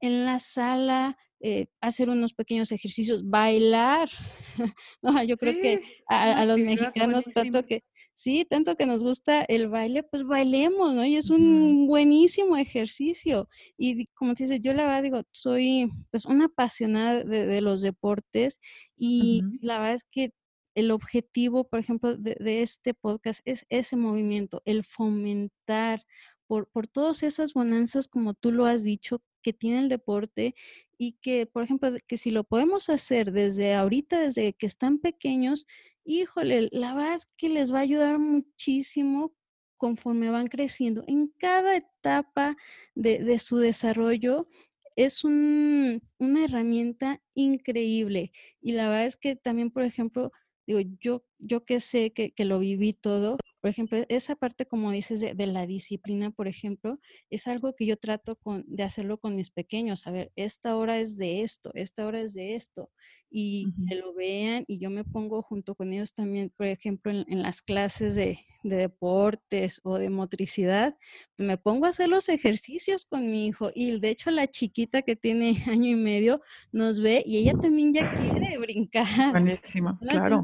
en 0.02 0.26
la 0.26 0.40
sala, 0.40 1.18
eh, 1.40 1.68
hacer 1.80 2.10
unos 2.10 2.34
pequeños 2.34 2.72
ejercicios, 2.74 3.28
bailar. 3.28 4.10
yo 5.28 5.38
creo 5.38 5.60
que 5.62 5.82
a, 6.08 6.44
los 6.44 6.60
mexicanos, 6.60 7.26
tanto 7.34 7.66
que 7.66 7.84
sí, 8.14 8.46
tanto 8.46 8.76
que 8.76 8.86
nos 8.86 9.02
gusta 9.02 9.44
el 9.44 9.70
baile, 9.70 10.04
pues 10.04 10.24
bailemos, 10.24 10.94
¿no? 10.94 11.06
Y 11.06 11.16
es 11.16 11.30
un 11.30 11.88
buenísimo 11.88 12.58
ejercicio. 12.58 13.48
Y 13.78 14.08
como 14.08 14.34
te 14.34 14.44
dices, 14.44 14.60
yo 14.62 14.74
la 14.74 14.84
verdad 14.84 15.04
digo, 15.04 15.24
soy 15.32 15.90
pues 16.10 16.26
una 16.26 16.46
apasionada 16.46 17.24
de, 17.24 17.62
los 17.62 17.82
deportes 17.82 18.60
y 18.98 19.44
la 19.62 19.80
verdad 19.80 19.94
es 19.94 20.04
que 20.04 20.34
el 20.76 20.92
objetivo, 20.92 21.68
por 21.68 21.80
ejemplo, 21.80 22.16
de, 22.18 22.62
este 22.62 22.94
podcast 22.94 23.42
es 23.46 23.66
ese 23.70 23.96
movimiento, 23.96 24.62
el 24.66 24.84
fomentar 24.84 26.04
por, 26.48 26.68
por 26.70 26.88
todas 26.88 27.24
esas 27.24 27.54
bonanzas, 27.54 28.08
como 28.08 28.34
tú 28.34 28.52
lo 28.52 28.66
has 28.66 28.84
dicho, 28.84 29.22
que 29.42 29.54
tiene 29.54 29.80
el 29.80 29.90
deporte 29.90 30.56
y 30.98 31.14
que, 31.22 31.46
por 31.48 31.64
ejemplo, 31.64 31.92
que 32.08 32.18
si 32.18 32.32
lo 32.32 32.44
podemos 32.44 32.90
hacer 32.90 33.32
desde 33.32 33.74
ahorita, 33.74 34.20
desde 34.20 34.54
que 34.54 34.68
están 34.68 35.00
pequeños, 35.00 35.66
híjole, 36.06 36.70
la 36.72 36.94
verdad 36.94 37.16
es 37.16 37.28
que 37.38 37.50
les 37.50 37.74
va 37.74 37.80
a 37.80 37.82
ayudar 37.82 38.20
muchísimo 38.20 39.34
conforme 39.78 40.30
van 40.30 40.48
creciendo. 40.48 41.04
En 41.08 41.34
cada 41.40 41.76
etapa 41.76 42.56
de, 42.94 43.40
su 43.40 43.58
desarrollo 43.58 44.48
es 44.96 45.24
una 45.24 46.00
herramienta 46.44 47.22
increíble. 47.34 48.32
Y 48.62 48.74
la 48.74 48.90
verdad 48.90 49.06
es 49.08 49.18
que 49.18 49.36
también, 49.36 49.72
por 49.72 49.84
ejemplo, 49.84 50.32
digo, 50.78 50.98
yo, 51.00 51.24
yo 51.40 51.66
que 51.66 51.80
sé 51.80 52.12
que, 52.12 52.32
que 52.32 52.46
lo 52.46 52.60
viví 52.60 52.94
todo, 52.94 53.38
por 53.62 53.70
ejemplo, 53.70 54.04
esa 54.10 54.36
parte, 54.36 54.66
como 54.66 54.92
dices, 54.92 55.20
de, 55.22 55.48
la 55.48 55.68
disciplina, 55.68 56.32
por 56.32 56.48
ejemplo, 56.48 57.00
es 57.30 57.48
algo 57.48 57.76
que 57.76 57.86
yo 57.86 57.96
trato 57.96 58.36
con, 58.36 58.66
de 58.68 58.82
hacerlo 58.82 59.20
con 59.20 59.36
mis 59.36 59.52
pequeños. 59.52 60.08
A 60.08 60.12
ver, 60.12 60.32
esta 60.36 60.76
hora 60.76 60.98
es 60.98 61.16
de 61.16 61.42
esto, 61.42 61.70
esta 61.76 62.08
hora 62.08 62.22
es 62.22 62.34
de 62.34 62.56
esto. 62.56 62.90
Y 63.30 63.72
que 63.88 63.96
lo 63.96 64.14
vean 64.14 64.66
y 64.68 64.80
yo 64.80 64.90
me 64.90 65.06
pongo 65.06 65.42
junto 65.44 65.76
con 65.76 65.94
ellos 65.94 66.14
también, 66.14 66.52
por 66.58 66.66
ejemplo, 66.66 67.12
en, 67.12 67.44
las 67.44 67.62
clases 67.62 68.16
de, 68.16 68.40
deportes 68.64 69.80
o 69.84 69.98
de 70.00 70.10
motricidad, 70.10 70.98
me 71.38 71.58
pongo 71.58 71.86
a 71.86 71.90
hacer 71.90 72.10
los 72.10 72.30
ejercicios 72.30 73.06
con 73.06 73.32
mi 73.32 73.46
hijo. 73.46 73.70
Y 73.76 74.00
de 74.00 74.10
hecho, 74.10 74.32
la 74.32 74.48
chiquita 74.48 75.04
que 75.04 75.16
tiene 75.16 75.54
año 75.68 75.88
y 75.88 75.96
medio 75.96 76.42
nos 76.72 77.00
ve 77.00 77.22
y 77.26 77.38
ella 77.38 77.54
también 77.54 77.94
ya 77.94 78.12
quiere 78.12 78.58
brincar. 78.58 79.32
Buenísimo, 79.32 80.00
claro. 80.00 80.42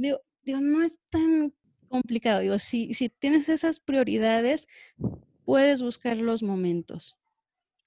Digo, 0.00 0.60
no 0.60 0.82
es 0.82 1.00
tan 1.10 1.52
complicado. 1.88 2.40
Digo, 2.40 2.58
si, 2.58 2.94
si 2.94 3.08
tienes 3.08 3.48
esas 3.48 3.80
prioridades, 3.80 4.68
puedes 5.44 5.82
buscar 5.82 6.16
los 6.16 6.42
momentos. 6.42 7.18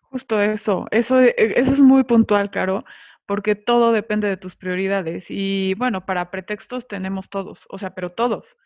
Justo 0.01 0.41
eso, 0.41 0.85
eso, 0.91 1.19
e, 1.21 1.33
eso 1.37 1.71
es 1.71 1.79
muy 1.79 2.03
puntual, 2.03 2.51
Caro, 2.51 2.85
porque 3.25 3.55
todo 3.55 3.91
depende 3.91 4.27
de 4.27 4.37
tus 4.37 4.55
prioridades. 4.55 5.27
Y 5.29 5.73
bueno, 5.75 6.05
para 6.05 6.29
pretextos 6.29 6.87
tenemos 6.87 7.29
todos, 7.29 7.61
o 7.69 7.77
sea, 7.77 7.95
pero 7.95 8.09
todos. 8.09 8.57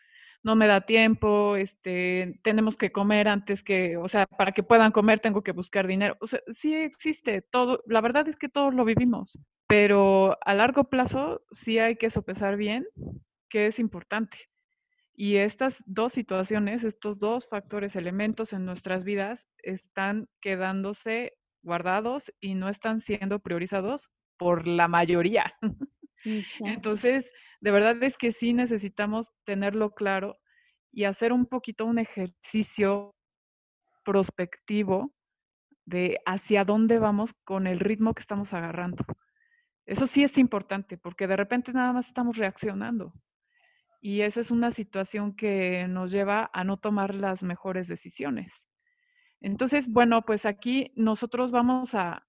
No 0.44 0.54
me 0.54 0.68
da 0.68 0.82
tiempo, 0.82 1.56
este, 1.56 2.38
tenemos 2.42 2.76
que 2.76 2.92
comer 2.92 3.28
antes 3.28 3.62
que, 3.62 3.96
o 3.96 4.08
sea, 4.08 4.26
para 4.26 4.52
que 4.52 4.62
puedan 4.62 4.92
comer 4.92 5.20
tengo 5.20 5.42
que 5.42 5.52
buscar 5.52 5.86
dinero. 5.86 6.16
O 6.20 6.26
sea, 6.26 6.40
sí 6.48 6.74
existe 6.74 7.42
todo, 7.42 7.82
la 7.86 8.00
verdad 8.00 8.28
es 8.28 8.36
que 8.36 8.48
todos 8.48 8.72
lo 8.74 8.84
vivimos, 8.84 9.38
pero 9.66 10.38
a 10.44 10.54
largo 10.54 10.84
plazo 10.84 11.42
sí 11.50 11.78
hay 11.78 11.96
que 11.96 12.10
sopesar 12.10 12.56
bien 12.56 12.86
que 13.48 13.66
es 13.66 13.78
importante. 13.78 14.38
Y 15.14 15.36
estas 15.36 15.82
dos 15.86 16.12
situaciones, 16.12 16.84
estos 16.84 17.18
dos 17.18 17.48
factores, 17.48 17.96
elementos 17.96 18.52
en 18.52 18.64
nuestras 18.64 19.02
vidas, 19.04 19.48
están 19.64 20.28
quedándose 20.40 21.32
guardados 21.62 22.32
y 22.40 22.54
no 22.54 22.68
están 22.68 23.00
siendo 23.00 23.40
priorizados 23.40 24.10
por 24.36 24.68
la 24.68 24.86
mayoría. 24.86 25.52
Entonces, 26.60 27.32
de 27.60 27.70
verdad 27.70 28.00
es 28.02 28.16
que 28.16 28.30
sí 28.30 28.52
necesitamos 28.52 29.32
tenerlo 29.44 29.90
claro 29.90 30.38
y 30.92 31.04
hacer 31.04 31.32
un 31.32 31.46
poquito 31.46 31.84
un 31.84 31.98
ejercicio 31.98 33.14
prospectivo 34.04 35.12
de 35.84 36.18
hacia 36.26 36.64
dónde 36.64 36.98
vamos 36.98 37.34
con 37.44 37.66
el 37.66 37.80
ritmo 37.80 38.14
que 38.14 38.20
estamos 38.20 38.54
agarrando. 38.54 39.04
Eso 39.84 40.06
sí 40.06 40.22
es 40.22 40.38
importante 40.38 40.98
porque 40.98 41.26
de 41.26 41.36
repente 41.36 41.72
nada 41.72 41.92
más 41.92 42.06
estamos 42.06 42.36
reaccionando 42.36 43.12
y 44.00 44.20
esa 44.22 44.40
es 44.40 44.50
una 44.50 44.70
situación 44.70 45.34
que 45.34 45.86
nos 45.88 46.12
lleva 46.12 46.50
a 46.52 46.64
no 46.64 46.76
tomar 46.78 47.14
las 47.14 47.42
mejores 47.42 47.88
decisiones. 47.88 48.68
Entonces, 49.40 49.88
bueno, 49.88 50.22
pues 50.22 50.46
aquí 50.46 50.92
nosotros 50.96 51.50
vamos 51.52 51.90
a, 51.92 52.24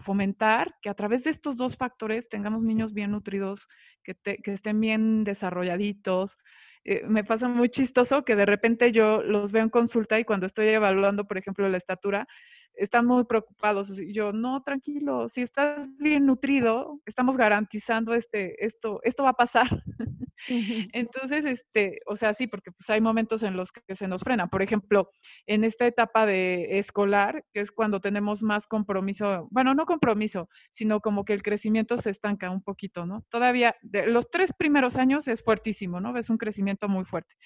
fomentar 0.00 0.76
que 0.80 0.88
a 0.88 0.94
través 0.94 1.24
de 1.24 1.30
estos 1.30 1.56
dos 1.56 1.76
factores 1.76 2.28
tengamos 2.28 2.62
niños 2.62 2.94
bien 2.94 3.10
nutridos, 3.10 3.68
que, 4.02 4.16
estén 4.44 4.80
bien 4.80 5.24
desarrolladitos. 5.24 6.38
Eh, 6.84 7.02
me 7.06 7.24
pasa 7.24 7.48
muy 7.48 7.68
chistoso 7.68 8.24
que 8.24 8.36
de 8.36 8.46
repente 8.46 8.92
yo 8.92 9.22
los 9.22 9.52
veo 9.52 9.62
en 9.62 9.68
consulta 9.68 10.18
y 10.18 10.24
cuando 10.24 10.46
estoy 10.46 10.68
evaluando, 10.68 11.26
por 11.26 11.38
ejemplo, 11.38 11.68
la 11.68 11.76
estatura, 11.76 12.26
están 12.74 13.06
muy 13.06 13.24
preocupados. 13.24 13.92
Yo, 14.12 14.32
no, 14.32 14.62
tranquilo, 14.62 15.28
si 15.28 15.42
estás 15.42 15.88
bien 15.98 16.26
nutrido, 16.26 17.00
estamos 17.04 17.36
garantizando 17.36 18.14
este, 18.14 18.64
esto, 18.64 19.00
esto 19.02 19.24
va 19.24 19.30
a 19.30 19.34
pasar. 19.34 19.68
Entonces, 20.48 21.44
este, 21.44 22.00
o 22.06 22.16
sea, 22.16 22.34
sí, 22.34 22.46
porque 22.46 22.72
pues 22.72 22.88
hay 22.90 23.00
momentos 23.00 23.42
en 23.42 23.56
los 23.56 23.72
que 23.72 23.94
se 23.94 24.08
nos 24.08 24.22
frena. 24.22 24.48
Por 24.48 24.62
ejemplo, 24.62 25.10
en 25.46 25.64
esta 25.64 25.86
etapa 25.86 26.26
de 26.26 26.78
escolar, 26.78 27.44
que 27.52 27.60
es 27.60 27.70
cuando 27.70 28.00
tenemos 28.00 28.42
más 28.42 28.66
compromiso, 28.66 29.48
bueno, 29.50 29.74
no 29.74 29.86
compromiso, 29.86 30.48
sino 30.70 31.00
como 31.00 31.24
que 31.24 31.32
el 31.32 31.42
crecimiento 31.42 31.98
se 31.98 32.10
estanca 32.10 32.50
un 32.50 32.62
poquito, 32.62 33.06
¿no? 33.06 33.24
Todavía, 33.30 33.76
de 33.82 34.06
los 34.06 34.30
tres 34.30 34.52
primeros 34.56 34.96
años 34.96 35.28
es 35.28 35.42
fuertísimo, 35.42 36.00
¿no? 36.00 36.12
Ves 36.12 36.30
un 36.30 36.38
crecimiento 36.38 36.88
muy 36.88 37.04
fuerte. 37.04 37.36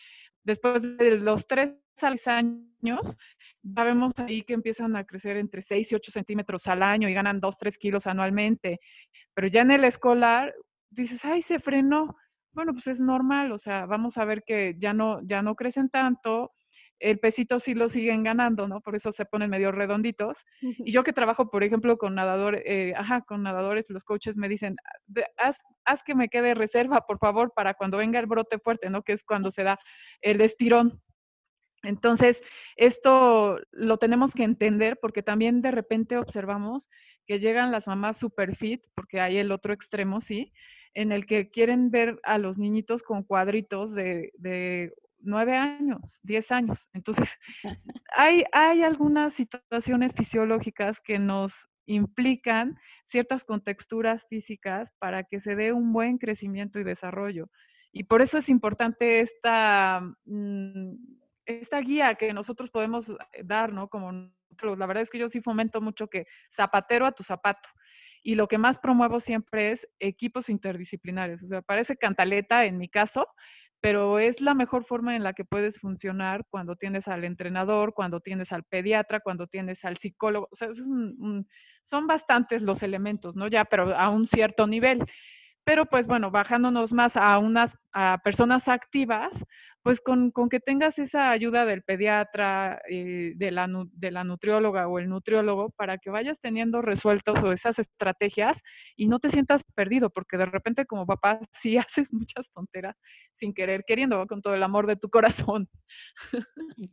Después 0.44 0.98
de 0.98 1.18
los 1.18 1.46
tres 1.46 1.74
años, 2.26 3.16
ya 3.62 3.84
vemos 3.84 4.12
ahí 4.18 4.42
que 4.42 4.52
empiezan 4.52 4.94
a 4.96 5.04
crecer 5.04 5.38
entre 5.38 5.62
6 5.62 5.92
y 5.92 5.94
8 5.94 6.12
centímetros 6.12 6.66
al 6.66 6.82
año 6.82 7.08
y 7.08 7.14
ganan 7.14 7.40
2, 7.40 7.56
3 7.56 7.78
kilos 7.78 8.06
anualmente. 8.06 8.76
Pero 9.32 9.48
ya 9.48 9.62
en 9.62 9.70
el 9.70 9.84
escolar 9.84 10.54
dices, 10.90 11.24
ay, 11.24 11.40
se 11.40 11.58
frenó. 11.58 12.16
Bueno, 12.54 12.72
pues 12.72 12.86
es 12.86 13.00
normal, 13.00 13.52
o 13.52 13.58
sea, 13.58 13.84
vamos 13.86 14.16
a 14.16 14.24
ver 14.24 14.44
que 14.44 14.76
ya 14.78 14.94
no, 14.94 15.20
ya 15.24 15.42
no 15.42 15.56
crecen 15.56 15.88
tanto, 15.88 16.52
el 17.00 17.18
pesito 17.18 17.58
sí 17.58 17.74
lo 17.74 17.88
siguen 17.88 18.22
ganando, 18.22 18.68
¿no? 18.68 18.80
Por 18.80 18.94
eso 18.94 19.12
se 19.12 19.24
ponen 19.24 19.50
medio 19.50 19.72
redonditos. 19.72 20.44
Y 20.60 20.92
yo 20.92 21.02
que 21.02 21.12
trabajo, 21.12 21.50
por 21.50 21.64
ejemplo, 21.64 21.98
con 21.98 22.14
nadadores, 22.14 22.62
eh, 22.64 22.94
ajá, 22.96 23.22
con 23.22 23.42
nadadores, 23.42 23.90
los 23.90 24.04
coaches 24.04 24.36
me 24.36 24.48
dicen, 24.48 24.76
haz, 25.36 25.60
haz, 25.84 26.02
que 26.02 26.14
me 26.14 26.28
quede 26.28 26.54
reserva, 26.54 27.02
por 27.02 27.18
favor, 27.18 27.52
para 27.54 27.74
cuando 27.74 27.98
venga 27.98 28.20
el 28.20 28.26
brote 28.26 28.58
fuerte, 28.58 28.88
¿no? 28.88 29.02
Que 29.02 29.12
es 29.12 29.24
cuando 29.24 29.50
se 29.50 29.64
da 29.64 29.78
el 30.22 30.40
estirón. 30.40 31.02
Entonces, 31.82 32.42
esto 32.76 33.58
lo 33.72 33.98
tenemos 33.98 34.32
que 34.32 34.44
entender 34.44 34.98
porque 35.02 35.22
también 35.22 35.60
de 35.60 35.72
repente 35.72 36.16
observamos 36.16 36.88
que 37.26 37.38
llegan 37.40 37.72
las 37.72 37.86
mamás 37.86 38.16
super 38.16 38.56
fit, 38.56 38.82
porque 38.94 39.20
hay 39.20 39.36
el 39.36 39.52
otro 39.52 39.74
extremo, 39.74 40.20
sí, 40.20 40.52
en 40.94 41.12
el 41.12 41.26
que 41.26 41.50
quieren 41.50 41.90
ver 41.90 42.20
a 42.22 42.38
los 42.38 42.58
niñitos 42.58 43.02
con 43.02 43.22
cuadritos 43.22 43.94
de, 43.94 44.32
de 44.38 44.94
9 45.18 45.56
años, 45.56 46.20
10 46.22 46.52
años. 46.52 46.88
Entonces, 46.92 47.38
hay, 48.16 48.44
hay 48.52 48.82
algunas 48.82 49.34
situaciones 49.34 50.12
fisiológicas 50.14 51.00
que 51.00 51.18
nos 51.18 51.68
implican 51.86 52.78
ciertas 53.04 53.44
contexturas 53.44 54.26
físicas 54.28 54.92
para 54.98 55.24
que 55.24 55.40
se 55.40 55.54
dé 55.54 55.72
un 55.72 55.92
buen 55.92 56.18
crecimiento 56.18 56.78
y 56.78 56.84
desarrollo. 56.84 57.50
Y 57.92 58.04
por 58.04 58.22
eso 58.22 58.38
es 58.38 58.48
importante 58.48 59.20
esta... 59.20 60.00
Mm, 60.24 60.94
esta 61.46 61.80
guía 61.80 62.14
que 62.14 62.32
nosotros 62.32 62.70
podemos 62.70 63.10
eh, 63.10 63.16
dar, 63.44 63.72
¿no? 63.72 63.88
Como 63.88 64.12
nosotros, 64.12 64.78
la 64.78 64.86
verdad 64.86 65.02
es 65.02 65.10
que 65.10 65.18
yo 65.18 65.28
sí 65.28 65.40
fomento 65.40 65.80
mucho 65.80 66.08
que 66.08 66.26
zapatero 66.50 67.06
a 67.06 67.12
tu 67.12 67.22
zapato. 67.22 67.68
Y 68.24 68.34
lo 68.34 68.48
que 68.48 68.58
más 68.58 68.78
promuevo 68.78 69.20
siempre 69.20 69.70
es 69.70 69.86
equipos 70.00 70.48
interdisciplinarios. 70.48 71.42
O 71.44 71.46
sea, 71.46 71.62
parece 71.62 71.96
cantaleta 71.96 72.64
en 72.64 72.78
mi 72.78 72.88
caso, 72.88 73.28
pero 73.80 74.18
es 74.18 74.40
la 74.40 74.54
mejor 74.54 74.82
forma 74.82 75.14
en 75.14 75.22
la 75.22 75.34
que 75.34 75.44
puedes 75.44 75.78
funcionar 75.78 76.46
cuando 76.48 76.74
tienes 76.74 77.06
al 77.06 77.22
entrenador, 77.24 77.92
cuando 77.92 78.20
tienes 78.20 78.50
al 78.50 78.64
pediatra, 78.64 79.20
cuando 79.20 79.46
tienes 79.46 79.84
al 79.84 79.98
psicólogo. 79.98 80.48
O 80.50 80.56
sea, 80.56 80.68
son 81.82 82.06
bastantes 82.06 82.62
los 82.62 82.82
elementos, 82.82 83.36
¿no? 83.36 83.46
Ya, 83.46 83.66
pero 83.66 83.94
a 83.94 84.08
un 84.08 84.26
cierto 84.26 84.66
nivel. 84.66 85.04
Pero 85.64 85.86
pues 85.86 86.06
bueno, 86.06 86.30
bajándonos 86.30 86.92
más 86.92 87.16
a 87.16 87.38
unas 87.38 87.76
a 87.92 88.18
personas 88.24 88.68
activas, 88.68 89.44
pues 89.82 90.00
con, 90.00 90.30
con, 90.30 90.48
que 90.48 90.60
tengas 90.60 90.98
esa 90.98 91.30
ayuda 91.30 91.64
del 91.64 91.82
pediatra, 91.82 92.80
eh, 92.90 93.34
de, 93.36 93.50
la, 93.50 93.68
de 93.92 94.10
la 94.10 94.24
nutrióloga 94.24 94.88
o 94.88 94.98
el 94.98 95.08
nutriólogo, 95.08 95.70
para 95.70 95.98
que 95.98 96.10
vayas 96.10 96.40
teniendo 96.40 96.82
resueltos 96.82 97.42
o 97.42 97.52
esas 97.52 97.78
estrategias 97.78 98.62
y 98.96 99.06
no 99.06 99.18
te 99.20 99.28
sientas 99.28 99.62
perdido, 99.74 100.10
porque 100.10 100.36
de 100.38 100.46
repente 100.46 100.86
como 100.86 101.06
papá 101.06 101.38
sí 101.52 101.76
haces 101.78 102.12
muchas 102.12 102.50
tonteras 102.50 102.96
sin 103.32 103.54
querer, 103.54 103.84
queriendo, 103.86 104.26
con 104.26 104.42
todo 104.42 104.54
el 104.54 104.62
amor 104.62 104.86
de 104.86 104.96
tu 104.96 105.08
corazón. 105.08 105.68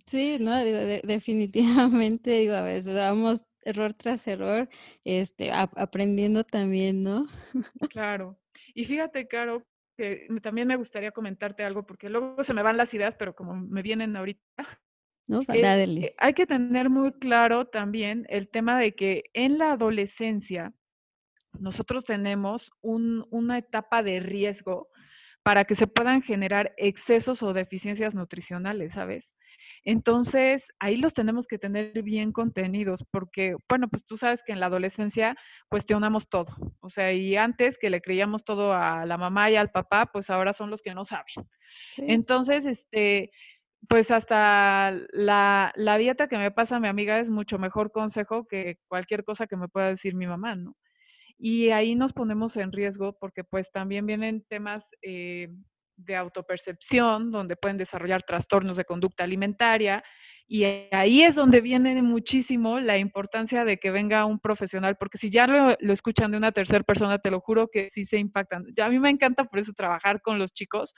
Sí, 0.05 0.38
no, 0.39 0.63
digo, 0.63 0.78
definitivamente, 0.78 2.32
digo, 2.32 2.53
a 2.53 2.61
veces 2.61 2.93
vamos 2.93 3.45
error 3.63 3.93
tras 3.93 4.28
error, 4.28 4.69
este, 5.03 5.51
aprendiendo 5.51 6.43
también, 6.43 7.03
¿no? 7.03 7.28
Claro. 7.89 8.41
Y 8.74 8.86
fíjate, 8.86 9.28
Caro, 9.28 9.65
que 9.97 10.28
también 10.41 10.67
me 10.67 10.76
gustaría 10.76 11.11
comentarte 11.11 11.63
algo, 11.63 11.86
porque 11.86 12.09
luego 12.09 12.43
se 12.43 12.53
me 12.53 12.63
van 12.63 12.78
las 12.78 12.93
ideas, 12.93 13.15
pero 13.17 13.36
como 13.36 13.55
me 13.55 13.82
vienen 13.82 14.15
ahorita. 14.15 14.41
No, 15.28 15.41
eh, 15.47 16.15
hay 16.17 16.34
que 16.34 16.45
tener 16.45 16.89
muy 16.89 17.13
claro 17.13 17.65
también 17.65 18.26
el 18.30 18.49
tema 18.49 18.80
de 18.80 18.95
que 18.95 19.24
en 19.34 19.57
la 19.57 19.74
adolescencia 19.74 20.74
nosotros 21.59 22.05
tenemos 22.05 22.72
una 22.82 23.57
etapa 23.57 24.03
de 24.03 24.19
riesgo 24.19 24.89
para 25.43 25.65
que 25.65 25.76
se 25.76 25.88
puedan 25.88 26.22
generar 26.22 26.74
excesos 26.78 27.43
o 27.43 27.53
deficiencias 27.53 28.15
nutricionales, 28.15 28.93
¿sabes? 28.93 29.36
Entonces, 29.84 30.70
ahí 30.80 30.98
los 30.98 31.14
tenemos 31.14 31.48
que 31.48 31.58
tener 31.58 32.04
bien 32.04 32.32
contenidos, 32.32 33.04
porque, 33.12 33.56
bueno, 33.68 33.88
pues 33.88 34.06
tú 34.06 34.16
sabes 34.16 34.44
que 34.44 34.52
en 34.52 34.60
la 34.60 34.68
adolescencia 34.68 35.36
cuestionamos 35.70 36.30
todo. 36.30 36.56
O 36.82 36.90
sea, 36.90 37.14
y 37.14 37.36
antes 37.36 37.78
que 37.80 37.90
le 37.90 38.02
creíamos 38.02 38.44
todo 38.44 38.74
a 38.74 39.06
la 39.06 39.18
mamá 39.18 39.50
y 39.50 39.56
al 39.56 39.72
papá, 39.72 40.08
pues 40.12 40.30
ahora 40.30 40.54
son 40.54 40.70
los 40.70 40.82
que 40.82 40.94
no 40.94 41.06
saben. 41.06 41.48
Entonces, 41.98 42.66
este, 42.66 43.32
pues 43.88 44.12
hasta 44.12 44.94
la, 45.12 45.72
la, 45.76 45.98
dieta 45.98 46.28
que 46.28 46.38
me 46.38 46.52
pasa 46.52 46.80
mi 46.80 46.88
amiga 46.88 47.20
es 47.20 47.30
mucho 47.30 47.58
mejor 47.58 47.92
consejo 47.92 48.46
que 48.48 48.78
cualquier 48.88 49.24
cosa 49.24 49.48
que 49.48 49.58
me 49.58 49.68
pueda 49.68 49.90
decir 49.90 50.14
mi 50.14 50.28
mamá, 50.28 50.56
¿no? 50.56 50.76
Y 51.40 51.72
ahí 51.72 51.96
nos 51.96 52.14
ponemos 52.14 52.56
en 52.58 52.72
riesgo 52.72 53.18
porque 53.20 53.44
pues 53.44 53.72
también 53.72 54.06
vienen 54.06 54.46
temas 54.48 54.86
eh, 55.02 55.50
de 55.96 56.16
autopercepción, 56.16 57.32
donde 57.32 57.56
pueden 57.56 57.78
desarrollar 57.78 58.24
trastornos 58.24 58.78
de 58.78 58.86
conducta 58.86 59.24
alimentaria. 59.24 60.04
Y 60.48 60.66
ahí 60.92 61.24
es 61.24 61.36
donde 61.36 61.62
viene 61.62 62.02
muchísimo 62.02 62.80
la 62.80 62.98
importancia 62.98 63.64
de 63.64 63.78
que 63.78 63.89
venga 63.89 64.26
un 64.26 64.39
profesional, 64.39 64.98
porque 65.00 65.18
si 65.18 65.30
ya 65.30 65.48
lo, 65.48 65.78
escuchan 65.94 66.32
de 66.32 66.38
una 66.38 66.52
tercera 66.52 66.84
persona, 66.84 67.20
te 67.20 67.32
lo 67.32 67.39
juro 67.39 67.70
que 67.72 67.89
sí 67.89 68.04
se 68.04 68.18
impactan. 68.18 68.66
Ya 68.76 68.88
a 68.88 68.89
mí 68.89 69.00
me 69.00 69.10
encanta 69.10 69.46
por 69.46 69.60
eso 69.60 69.72
trabajar 69.74 70.22
con 70.22 70.39
los 70.39 70.52
chicos, 70.54 70.94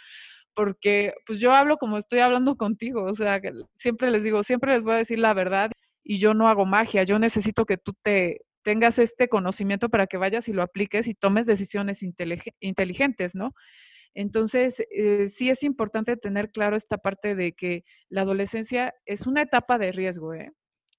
porque 0.56 1.14
pues 1.26 1.40
yo 1.40 1.54
hablo 1.54 1.78
como 1.78 1.98
estoy 1.98 2.20
hablando 2.20 2.56
contigo, 2.56 3.04
o 3.04 3.14
sea, 3.14 3.40
siempre 3.76 4.12
les 4.12 4.24
digo, 4.24 4.44
siempre 4.44 4.74
les 4.74 4.84
voy 4.84 4.94
a 4.96 4.98
decir 4.98 5.20
la 5.20 5.34
verdad 5.34 5.72
y 6.04 6.20
yo 6.20 6.34
no 6.34 6.48
hago 6.48 6.66
magia, 6.66 7.04
yo 7.04 7.20
necesito 7.20 7.66
que 7.66 7.78
tú 7.78 7.94
te 8.02 8.42
tengas 8.64 8.98
este 8.98 9.30
conocimiento 9.30 9.90
para 9.90 10.08
que 10.08 10.18
vayas 10.18 10.48
y 10.48 10.54
lo 10.54 10.64
apliques 10.64 11.08
y 11.08 11.14
tomes 11.14 11.46
decisiones 11.46 12.02
inteligentes, 12.60 13.36
¿no? 13.36 13.54
Entonces, 14.14 14.82
eh, 14.92 15.28
sí 15.28 15.50
es 15.50 15.64
importante 15.64 16.18
tener 16.18 16.52
claro 16.52 16.76
esta 16.76 16.98
parte 16.98 17.36
de 17.36 17.54
que 17.54 17.84
la 18.10 18.22
adolescencia 18.22 18.94
es 19.06 19.26
una 19.28 19.42
etapa 19.42 19.78
de 19.78 19.92
riesgo, 19.92 20.34
¿eh? 20.34 20.52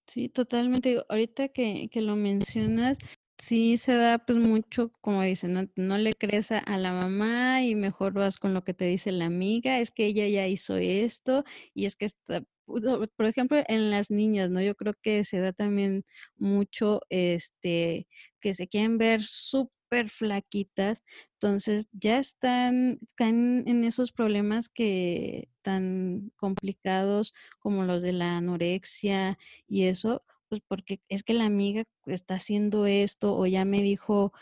Sí, 0.06 0.28
totalmente. 0.28 1.02
Ahorita 1.08 1.48
que, 1.48 1.88
que 1.90 2.00
lo 2.02 2.16
mencionas, 2.16 2.98
sí 3.38 3.76
se 3.78 3.94
da 3.94 4.18
pues 4.18 4.38
mucho, 4.38 4.90
como 5.00 5.22
dicen, 5.22 5.70
no, 5.76 5.98
le 5.98 6.14
crees 6.14 6.52
a, 6.52 6.62
la 6.78 6.92
mamá 6.92 7.62
y 7.62 7.74
mejor 7.74 8.12
vas 8.12 8.38
con 8.38 8.54
lo 8.54 8.64
que 8.64 8.74
te 8.74 8.84
dice 8.86 9.12
la 9.12 9.26
amiga, 9.26 9.80
es 9.80 9.90
que 9.90 10.06
ella 10.06 10.28
ya 10.28 10.46
hizo 10.46 10.76
esto 10.76 11.44
y 11.74 11.86
es 11.86 11.96
que 11.96 12.06
está, 12.06 12.44
pues, 12.64 12.84
por 13.16 13.26
ejemplo, 13.26 13.62
en 13.66 13.90
las 13.90 14.10
niñas, 14.10 14.50
¿no? 14.50 14.60
Yo 14.60 14.74
creo 14.74 14.94
que 15.02 15.24
se 15.24 15.38
da 15.40 15.52
también 15.52 16.04
mucho, 16.36 17.00
este, 17.10 18.06
que 18.40 18.54
se 18.54 18.68
quieren 18.68 18.98
ver 18.98 19.22
súper 19.22 19.72
flaquitas, 20.08 21.04
entonces 21.34 21.88
ya 21.92 22.18
están, 22.18 22.98
en 23.18 23.84
esos 23.84 24.12
problemas 24.12 24.68
que 24.68 25.48
tan 25.62 26.32
complicados 26.36 27.34
como 27.58 27.84
los 27.84 28.02
de 28.02 28.12
la 28.12 28.36
anorexia 28.36 29.38
y 29.68 29.84
eso, 29.84 30.22
pues 30.48 30.60
porque 30.66 31.00
es 31.08 31.22
que 31.22 31.34
la 31.34 31.46
amiga 31.46 31.84
está 32.06 32.34
haciendo 32.34 32.86
esto 32.86 33.36
o 33.36 33.46
ya 33.46 33.64
me 33.64 33.82
dijo 33.82 34.32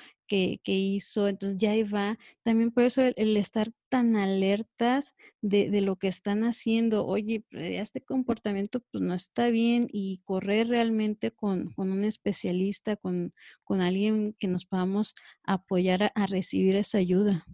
que, 0.65 0.73
hizo, 0.73 1.29
entonces 1.29 1.59
ya 1.59 1.73
va. 1.93 2.19
También 2.43 2.71
por 2.71 2.85
eso 2.85 3.03
el, 3.03 3.37
estar 3.37 3.69
tan 3.91 4.17
alertas 4.17 5.15
de, 5.43 5.81
lo 5.83 5.97
que 5.97 6.09
están 6.09 6.45
haciendo, 6.45 7.07
oye, 7.07 7.45
pues, 7.51 7.81
este 7.81 8.01
comportamiento 8.01 8.81
pues 8.81 9.03
no 9.03 9.13
está 9.15 9.49
bien 9.49 9.89
y 9.93 10.23
correr 10.25 10.69
realmente 10.69 11.33
con, 11.33 11.75
un 11.77 12.05
especialista, 12.05 12.97
con, 12.97 13.35
con, 13.65 13.83
alguien 13.83 14.35
que 14.39 14.49
nos 14.49 14.65
podamos 14.65 15.15
apoyar 15.45 16.11
a, 16.15 16.27
recibir 16.27 16.77
esa 16.77 16.99
ayuda. 16.99 17.45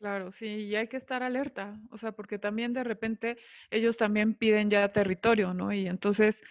Claro, 0.00 0.32
sí, 0.32 0.46
y 0.46 0.74
hay 0.74 0.88
que 0.88 0.96
estar 0.96 1.22
alerta, 1.22 1.80
o 1.90 1.96
sea, 1.96 2.12
porque 2.12 2.38
también 2.38 2.72
de 2.72 2.84
repente 2.84 3.38
ellos 3.70 3.96
también 3.96 4.34
piden 4.34 4.68
ya 4.68 4.92
territorio, 4.92 5.54
¿no? 5.54 5.72
Y 5.72 5.86
entonces 5.86 6.42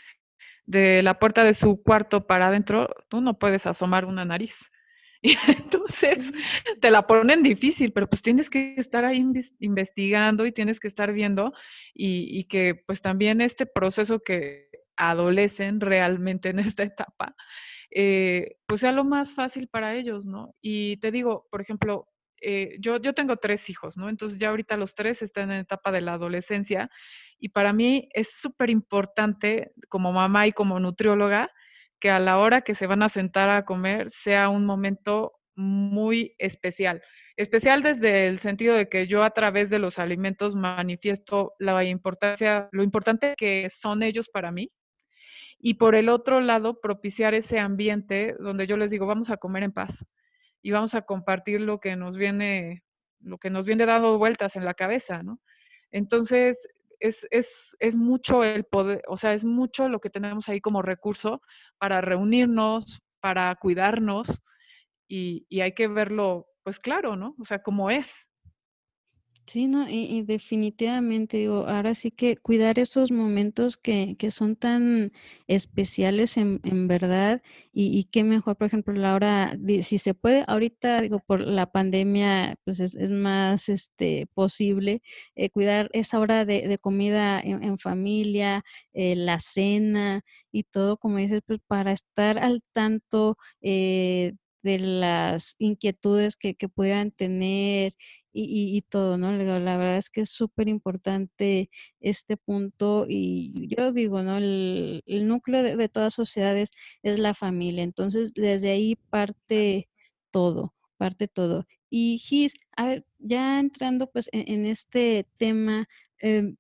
de 0.65 1.03
la 1.03 1.19
puerta 1.19 1.43
de 1.43 1.53
su 1.53 1.83
cuarto 1.83 2.25
para 2.25 2.47
adentro, 2.47 2.87
tú 3.09 3.19
no 3.19 3.37
puedes 3.37 3.65
asomar 3.65 4.05
una 4.05 4.23
nariz. 4.23 4.71
Y 5.23 5.37
entonces 5.47 6.33
te 6.81 6.91
la 6.91 7.07
ponen 7.07 7.41
difícil, 7.41 7.93
pero 7.93 8.07
pues 8.07 8.21
tienes 8.21 8.49
que 8.49 8.75
estar 8.77 9.05
ahí 9.05 9.25
investigando 9.59 10.45
y 10.45 10.51
tienes 10.51 10.79
que 10.79 10.89
estar 10.89 11.13
viendo 11.13 11.53
y, 11.93 12.43
que 12.43 12.75
pues 12.85 13.01
también 13.01 13.39
este 13.39 13.65
proceso 13.65 14.19
que 14.19 14.69
adolecen 14.97 15.79
realmente 15.79 16.49
en 16.49 16.59
esta 16.59 16.83
etapa, 16.83 17.35
eh, 17.89 18.57
pues 18.67 18.81
sea 18.81 18.91
lo 18.91 19.05
más 19.05 19.33
fácil 19.33 19.67
para 19.69 19.95
ellos, 19.95 20.25
¿no? 20.25 20.55
Y 20.61 20.97
te 20.97 21.09
digo, 21.09 21.47
por 21.49 21.61
ejemplo, 21.61 22.07
eh, 22.41 22.75
yo, 22.79 22.97
yo 22.97 23.13
tengo 23.13 23.37
tres 23.37 23.69
hijos, 23.69 23.95
¿no? 23.95 24.09
Entonces 24.09 24.37
ya 24.37 24.49
ahorita 24.49 24.75
los 24.75 24.93
tres 24.93 25.21
están 25.21 25.51
en 25.51 25.61
etapa 25.61 25.91
de 25.93 26.01
la 26.01 26.13
adolescencia 26.13 26.89
y 27.39 27.49
para 27.49 27.71
mí 27.71 28.09
es 28.13 28.33
súper 28.33 28.69
importante 28.69 29.71
como 29.87 30.11
mamá 30.11 30.47
y 30.47 30.51
como 30.51 30.81
nutrióloga 30.81 31.49
que 32.03 32.09
a 32.09 32.19
la 32.19 32.37
hora 32.37 32.63
que 32.63 32.75
se 32.75 32.85
van 32.85 33.01
a 33.01 33.07
sentar 33.07 33.49
a 33.49 33.63
comer 33.63 34.09
sea 34.09 34.49
un 34.49 34.65
momento 34.65 35.39
muy 35.55 36.35
especial. 36.37 37.01
Especial 37.37 37.81
desde 37.81 38.27
el 38.27 38.39
sentido 38.39 38.75
de 38.75 38.89
que 38.89 39.07
yo 39.07 39.23
a 39.23 39.29
través 39.29 39.69
de 39.69 39.79
los 39.79 39.99
alimentos 39.99 40.53
manifiesto 40.53 41.53
la 41.59 41.81
importancia, 41.85 42.67
lo 42.73 42.83
importante 42.83 43.35
que 43.37 43.69
son 43.69 44.03
ellos 44.03 44.27
para 44.27 44.51
mí. 44.51 44.69
Y 45.57 45.75
por 45.75 45.95
el 45.95 46.09
otro 46.09 46.41
lado, 46.41 46.81
propiciar 46.81 47.35
ese 47.35 47.57
ambiente 47.57 48.35
donde 48.37 48.67
yo 48.67 48.75
les 48.75 48.91
digo, 48.91 49.05
vamos 49.05 49.29
a 49.29 49.37
comer 49.37 49.63
en 49.63 49.71
paz 49.71 50.05
y 50.61 50.71
vamos 50.71 50.95
a 50.95 51.03
compartir 51.03 51.61
lo 51.61 51.79
que 51.79 51.95
nos 51.95 52.17
viene, 52.17 52.83
lo 53.21 53.37
que 53.37 53.49
nos 53.49 53.65
viene 53.65 53.85
dando 53.85 54.17
vueltas 54.17 54.57
en 54.57 54.65
la 54.65 54.73
cabeza, 54.73 55.23
¿no? 55.23 55.39
Entonces, 55.89 56.67
es, 57.03 57.27
es, 57.31 57.75
es, 57.79 57.95
mucho 57.97 58.45
el 58.45 58.63
poder, 58.63 59.03
o 59.09 59.17
sea, 59.17 59.33
es 59.33 59.43
mucho 59.43 59.89
lo 59.89 59.99
que 59.99 60.09
tenemos 60.09 60.47
ahí 60.47 60.61
como 60.61 60.81
recurso 60.81 61.41
para 61.77 61.99
reunirnos, 61.99 63.01
para 63.19 63.53
cuidarnos 63.55 64.41
y, 65.05 65.45
y 65.49 65.59
hay 65.59 65.73
que 65.73 65.89
verlo, 65.89 66.47
pues 66.63 66.79
claro, 66.79 67.17
¿no? 67.17 67.35
O 67.39 67.43
sea, 67.43 67.61
como 67.61 67.91
es. 67.91 68.09
Sí, 69.45 69.67
no, 69.67 69.89
y, 69.89 70.05
y 70.05 70.21
definitivamente 70.23 71.35
digo, 71.37 71.67
ahora 71.67 71.95
sí 71.95 72.11
que 72.11 72.37
cuidar 72.37 72.79
esos 72.79 73.11
momentos 73.11 73.75
que, 73.75 74.15
que 74.17 74.31
son 74.31 74.55
tan 74.55 75.11
especiales 75.47 76.37
en, 76.37 76.61
en 76.63 76.87
verdad, 76.87 77.41
y, 77.73 77.87
y 77.99 78.05
qué 78.05 78.23
mejor, 78.23 78.55
por 78.55 78.67
ejemplo, 78.67 78.93
la 78.93 79.13
hora, 79.13 79.57
si 79.81 79.97
se 79.97 80.13
puede, 80.13 80.45
ahorita 80.47 81.01
digo, 81.01 81.19
por 81.19 81.41
la 81.41 81.65
pandemia, 81.69 82.55
pues 82.63 82.79
es, 82.79 82.95
más 83.09 83.67
este 83.67 84.27
posible 84.33 85.01
eh, 85.35 85.49
cuidar 85.49 85.89
esa 85.91 86.19
hora 86.21 86.45
de, 86.45 86.65
de 86.69 86.77
comida 86.77 87.37
en, 87.41 87.63
en 87.63 87.77
familia, 87.77 88.63
eh, 88.93 89.15
la 89.17 89.39
cena 89.41 90.21
y 90.53 90.63
todo, 90.63 90.95
como 90.97 91.17
dices, 91.17 91.41
pues 91.45 91.59
para 91.67 91.91
estar 91.91 92.37
al 92.39 92.61
tanto 92.71 93.37
eh, 93.61 94.33
de 94.61 94.79
las 94.79 95.55
inquietudes 95.59 96.37
que, 96.37 96.55
que 96.55 96.69
pudieran 96.69 97.11
tener 97.11 97.93
y, 98.33 98.75
y- 98.77 98.81
todo, 98.81 99.17
¿no? 99.17 99.31
La, 99.31 99.77
verdad 99.77 99.97
es 99.97 100.09
que 100.09 100.21
es 100.21 100.29
súper 100.29 100.67
importante 100.67 101.69
este 101.99 102.37
punto 102.37 103.05
y 103.07 103.67
yo 103.75 103.91
digo, 103.93 104.23
¿no? 104.23 104.37
El, 104.37 105.03
núcleo 105.27 105.63
de, 105.63 105.75
de 105.77 105.89
todas 105.89 106.13
sociedades 106.13 106.71
es 107.03 107.19
la 107.19 107.33
familia, 107.33 107.83
entonces 107.83 108.33
desde 108.33 108.71
ahí 108.71 108.95
parte 109.09 109.89
todo, 110.31 110.73
parte 110.97 111.27
todo. 111.27 111.65
Y 111.89 112.17
Gis, 112.19 112.53
a 112.75 112.87
ver, 112.87 113.05
ya 113.19 113.59
entrando 113.59 114.09
pues 114.11 114.29
en, 114.31 114.51
en 114.51 114.65
este 114.65 115.27
tema, 115.37 115.87
em, 116.19 116.57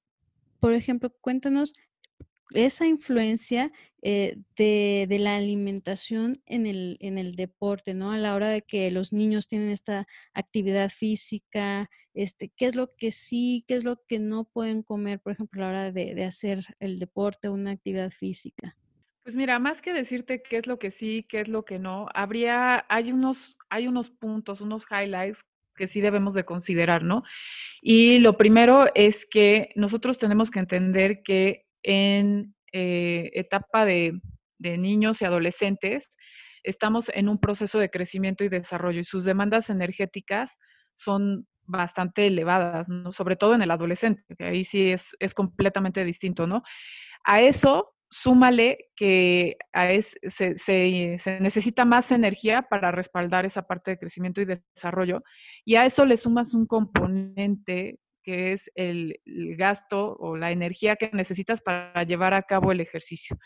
por 0.59 0.73
ejemplo, 0.73 1.11
cuéntanos 1.21 1.73
esa 2.51 2.85
influencia 2.85 3.71
eh, 4.01 4.37
de, 4.57 5.05
de 5.07 5.19
la 5.19 5.35
alimentación 5.35 6.41
en 6.45 6.67
el, 6.67 6.97
en 6.99 7.17
el 7.17 7.35
deporte, 7.35 7.93
¿no? 7.93 8.11
A 8.11 8.17
la 8.17 8.35
hora 8.35 8.49
de 8.49 8.61
que 8.61 8.91
los 8.91 9.13
niños 9.13 9.47
tienen 9.47 9.69
esta 9.69 10.05
actividad 10.33 10.89
física, 10.89 11.89
este, 12.13 12.51
¿qué 12.55 12.65
es 12.65 12.75
lo 12.75 12.93
que 12.95 13.11
sí, 13.11 13.63
qué 13.67 13.75
es 13.75 13.83
lo 13.83 14.01
que 14.07 14.19
no 14.19 14.45
pueden 14.45 14.83
comer, 14.83 15.19
por 15.19 15.33
ejemplo, 15.33 15.63
a 15.63 15.65
la 15.65 15.71
hora 15.71 15.91
de, 15.91 16.15
de 16.15 16.25
hacer 16.25 16.65
el 16.79 16.99
deporte 16.99 17.49
una 17.49 17.71
actividad 17.71 18.11
física? 18.11 18.75
Pues 19.23 19.37
mira, 19.37 19.57
más 19.57 19.81
que 19.81 19.93
decirte 19.93 20.43
qué 20.43 20.57
es 20.57 20.67
lo 20.67 20.79
que 20.79 20.91
sí, 20.91 21.25
qué 21.29 21.41
es 21.41 21.47
lo 21.47 21.63
que 21.63 21.79
no, 21.79 22.07
habría, 22.13 22.85
hay 22.89 23.13
unos, 23.13 23.57
hay 23.69 23.87
unos 23.87 24.11
puntos, 24.11 24.59
unos 24.59 24.85
highlights 24.91 25.45
que 25.75 25.87
sí 25.87 26.01
debemos 26.01 26.33
de 26.33 26.43
considerar, 26.43 27.03
¿no? 27.03 27.23
Y 27.81 28.19
lo 28.19 28.37
primero 28.37 28.85
es 28.95 29.25
que 29.25 29.71
nosotros 29.75 30.17
tenemos 30.17 30.51
que 30.51 30.59
entender 30.59 31.23
que 31.23 31.65
en 31.83 32.55
eh, 32.71 33.31
etapa 33.33 33.85
de, 33.85 34.19
niños 34.59 35.21
y 35.21 35.25
adolescentes 35.25 36.09
estamos 36.63 37.11
en 37.13 37.27
un 37.27 37.37
proceso 37.37 37.79
de 37.79 37.89
crecimiento 37.89 38.45
y 38.45 38.49
desarrollo 38.49 39.01
y 39.01 39.03
sus 39.03 39.25
demandas 39.25 39.69
energéticas 39.69 40.57
son 40.95 41.45
bastante 41.65 42.27
elevadas. 42.27 42.87
Sobre 43.11 43.35
todo 43.35 43.55
en 43.55 43.61
el 43.61 43.71
adolescente, 43.71 44.23
que 44.37 44.45
ahí 44.45 44.63
sí 44.63 44.91
es, 44.91 45.17
es 45.19 45.33
completamente 45.33 46.05
distinto, 46.05 46.47
¿no? 46.47 46.63
A 47.25 47.41
eso, 47.41 47.93
súmale 48.13 48.91
que 48.95 49.57
se, 50.27 51.39
necesita 51.39 51.83
más 51.83 52.11
energía 52.11 52.61
para 52.61 52.91
respaldar 52.91 53.45
esa 53.45 53.63
parte 53.63 53.91
de 53.91 53.97
crecimiento 53.97 54.39
y 54.39 54.45
desarrollo, 54.45 55.23
y 55.65 55.75
a 55.75 55.85
eso 55.85 56.05
le 56.05 56.17
sumas 56.17 56.53
un 56.53 56.67
componente 56.67 57.99
que 58.23 58.53
es 58.53 58.71
el, 58.75 59.19
el 59.25 59.55
gasto 59.55 60.15
o 60.19 60.37
la 60.37 60.51
energía 60.51 60.95
que 60.95 61.11
necesitas 61.13 61.61
para 61.61 62.03
llevar 62.03 62.33
a 62.33 62.43
cabo 62.43 62.71
el 62.71 62.79
ejercicio. 62.79 63.37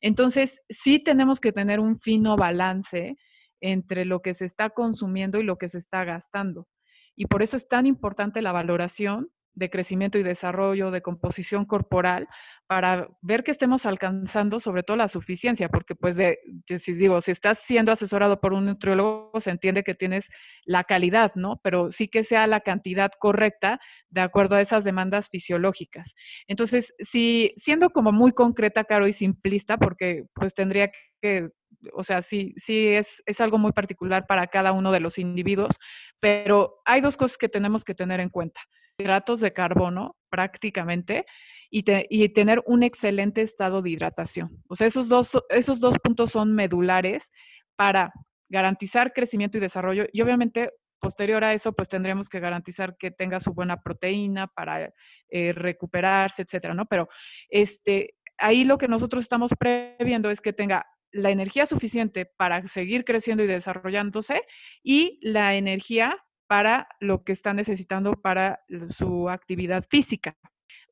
Entonces, 0.00 0.62
sí 0.68 0.98
tenemos 0.98 1.40
que 1.40 1.52
tener 1.52 1.80
un 1.80 1.98
fino 2.00 2.36
balance 2.36 3.16
entre 3.60 4.04
lo 4.04 4.22
que 4.22 4.34
se 4.34 4.46
está 4.46 4.70
consumiendo 4.70 5.38
y 5.38 5.42
lo 5.42 5.56
que 5.58 5.68
se 5.68 5.78
está 5.78 6.04
gastando. 6.04 6.66
Y 7.14 7.26
por 7.26 7.42
eso 7.42 7.56
es 7.56 7.68
tan 7.68 7.86
importante 7.86 8.40
la 8.40 8.52
valoración 8.52 9.30
de 9.54 9.70
crecimiento 9.70 10.18
y 10.18 10.22
desarrollo, 10.22 10.90
de 10.90 11.02
composición 11.02 11.64
corporal, 11.64 12.28
para 12.66 13.08
ver 13.20 13.42
que 13.42 13.50
estemos 13.50 13.84
alcanzando 13.84 14.60
sobre 14.60 14.84
todo 14.84 14.96
la 14.96 15.08
suficiencia, 15.08 15.68
porque 15.68 15.96
pues 15.96 16.16
de, 16.16 16.38
si 16.78 16.92
digo, 16.92 17.20
si 17.20 17.32
estás 17.32 17.58
siendo 17.58 17.90
asesorado 17.90 18.40
por 18.40 18.52
un 18.52 18.66
nutriólogo, 18.66 19.40
se 19.40 19.50
entiende 19.50 19.82
que 19.82 19.94
tienes 19.94 20.28
la 20.64 20.84
calidad, 20.84 21.32
¿no? 21.34 21.60
Pero 21.64 21.90
sí 21.90 22.06
que 22.06 22.22
sea 22.22 22.46
la 22.46 22.60
cantidad 22.60 23.10
correcta 23.18 23.80
de 24.08 24.20
acuerdo 24.20 24.54
a 24.54 24.60
esas 24.60 24.84
demandas 24.84 25.28
fisiológicas. 25.28 26.14
Entonces, 26.46 26.94
si 27.00 27.52
siendo 27.56 27.90
como 27.90 28.12
muy 28.12 28.32
concreta, 28.32 28.84
Caro, 28.84 29.08
y 29.08 29.12
simplista, 29.12 29.76
porque 29.76 30.24
pues 30.34 30.54
tendría 30.54 30.90
que 31.20 31.50
o 31.94 32.04
sea, 32.04 32.22
sí, 32.22 32.52
sí 32.56 32.88
es, 32.88 33.22
es, 33.26 33.40
algo 33.40 33.58
muy 33.58 33.72
particular 33.72 34.26
para 34.26 34.46
cada 34.48 34.72
uno 34.72 34.92
de 34.92 35.00
los 35.00 35.18
individuos, 35.18 35.78
pero 36.20 36.80
hay 36.84 37.00
dos 37.00 37.16
cosas 37.16 37.38
que 37.38 37.48
tenemos 37.48 37.84
que 37.84 37.94
tener 37.94 38.20
en 38.20 38.28
cuenta. 38.28 38.60
Hidratos 39.00 39.40
de 39.40 39.52
carbono, 39.52 40.16
prácticamente, 40.28 41.26
y, 41.70 41.84
y, 42.08 42.28
tener 42.30 42.62
un 42.66 42.82
excelente 42.82 43.42
estado 43.42 43.80
de 43.80 43.90
hidratación. 43.90 44.62
O 44.68 44.74
sea, 44.74 44.86
esos 44.86 45.08
dos, 45.08 45.38
esos 45.50 45.80
dos 45.80 45.96
puntos 46.02 46.30
son 46.30 46.52
medulares 46.52 47.30
para 47.76 48.12
garantizar 48.48 49.12
crecimiento 49.12 49.56
y 49.56 49.60
desarrollo. 49.60 50.06
Y 50.12 50.20
obviamente, 50.20 50.72
posterior 51.00 51.42
a 51.44 51.54
eso, 51.54 51.72
pues 51.72 51.88
tendremos 51.88 52.28
que 52.28 52.40
garantizar 52.40 52.96
que 52.96 53.10
tenga 53.10 53.40
su 53.40 53.52
buena 53.54 53.80
proteína 53.80 54.48
para 54.48 54.92
eh, 55.28 55.52
recuperarse, 55.52 56.42
etcétera, 56.42 56.74
¿no? 56.74 56.86
Pero 56.86 57.08
este, 57.48 58.14
ahí 58.38 58.64
lo 58.64 58.78
que 58.78 58.88
nosotros 58.88 59.22
estamos 59.22 59.52
previendo 59.58 60.30
es 60.30 60.40
que 60.40 60.52
tenga 60.52 60.86
la 61.12 61.30
energía 61.30 61.66
suficiente 61.66 62.26
para 62.36 62.66
seguir 62.68 63.04
creciendo 63.04 63.42
y 63.42 63.46
desarrollándose 63.46 64.42
y 64.82 65.18
la 65.22 65.54
energía 65.56 66.16
para 66.50 66.88
lo 66.98 67.22
que 67.22 67.30
está 67.30 67.54
necesitando 67.54 68.20
para 68.20 68.64
su 68.88 69.28
actividad 69.28 69.84
física. 69.88 70.36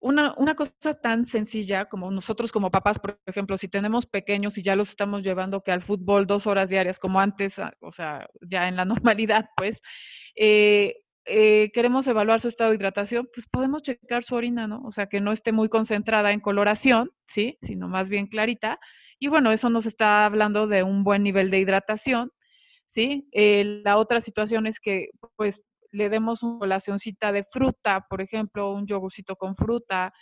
Una, 0.01 0.33
una, 0.37 0.55
cosa 0.55 0.95
tan 1.03 1.27
sencilla 1.27 1.87
como 1.87 2.13
nosotros 2.13 2.53
como 2.53 2.71
papás, 2.71 3.01
por 3.01 3.19
ejemplo, 3.27 3.59
si 3.59 3.67
tenemos 3.67 4.07
pequeños 4.07 4.57
y 4.57 4.63
ya 4.63 4.77
los 4.77 4.91
estamos 4.91 5.25
llevando 5.25 5.65
que 5.65 5.73
al 5.73 5.83
fútbol 5.83 6.29
dos 6.29 6.47
horas 6.47 6.69
diarias 6.69 7.01
como 7.01 7.19
antes, 7.19 7.59
ah, 7.59 7.73
o 7.81 7.91
sea, 7.91 8.29
ya 8.41 8.69
en 8.69 8.77
la 8.77 8.85
normalidad, 9.17 9.47
pues, 9.57 9.83
eh, 10.37 11.03
eh, 11.25 11.73
queremos 11.75 12.07
evaluar 12.07 12.41
su 12.41 12.47
estado 12.47 12.71
de 12.71 12.77
hidratación, 12.77 13.29
pues 13.35 13.49
podemos 13.51 13.83
checar 13.83 14.23
su 14.23 14.37
orina, 14.37 14.69
¿no? 14.69 14.81
O 14.85 14.93
sea, 14.93 15.09
que 15.09 15.21
no 15.21 15.33
esté 15.33 15.51
muy 15.51 15.69
concentrada 15.69 16.31
en 16.31 16.39
coloración, 16.39 17.11
¿sí? 17.27 17.59
Sino 17.63 17.89
más 17.89 18.09
bien 18.09 18.29
clarita. 18.29 18.79
Y 19.19 19.27
bueno, 19.27 19.51
eso 19.51 19.71
nos 19.71 19.87
está 19.87 20.25
hablando 20.25 20.69
de 20.69 20.85
un 20.85 21.03
buen 21.03 21.25
nivel 21.25 21.51
de 21.51 21.59
hidratación, 21.59 22.31
¿sí? 22.89 23.29
Eh, 23.33 23.83
la 23.85 23.99
otra 23.99 24.21
situación 24.21 24.67
es 24.67 24.81
que, 24.81 25.11
pues, 25.37 25.61
le 25.93 26.09
demos 26.09 26.43
una 26.43 26.59
colacióncita 26.59 27.33
de 27.33 27.45
fruta, 27.45 28.07
por 28.11 28.21
ejemplo, 28.21 28.73
un 28.73 28.87
yogurcito 28.87 29.37
con 29.37 29.55
fruta, 29.55 30.13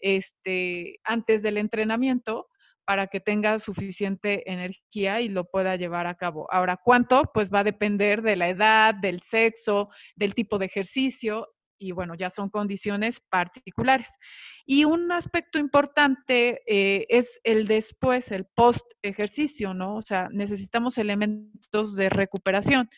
este, 0.00 0.98
antes 1.04 1.42
del 1.42 1.56
entrenamiento, 1.56 2.48
para 2.84 3.08
que 3.08 3.18
tenga 3.20 3.58
suficiente 3.58 4.50
energía 4.50 5.20
y 5.20 5.28
lo 5.28 5.46
pueda 5.46 5.74
llevar 5.76 6.06
a 6.06 6.14
cabo. 6.14 6.46
Ahora, 6.52 6.78
¿cuánto? 6.84 7.24
Pues 7.34 7.50
va 7.52 7.60
a 7.60 7.64
depender 7.64 8.22
de 8.22 8.36
la 8.36 8.48
edad, 8.48 8.94
del 8.94 9.22
sexo, 9.22 9.88
del 10.14 10.34
tipo 10.34 10.58
de 10.58 10.66
ejercicio 10.66 11.48
y 11.78 11.92
bueno, 11.92 12.14
ya 12.14 12.30
son 12.30 12.48
condiciones 12.50 13.20
particulares. 13.20 14.08
Y 14.64 14.84
un 14.84 15.12
aspecto 15.12 15.58
importante 15.58 16.62
eh, 16.66 17.06
es 17.08 17.40
el 17.44 17.66
después, 17.66 18.32
el 18.32 18.46
post 18.46 18.84
ejercicio, 19.02 19.74
¿no? 19.74 19.96
O 19.96 20.02
sea, 20.02 20.28
necesitamos 20.32 20.98
elementos 20.98 21.94
de 21.96 22.08
recuperación. 22.08 22.88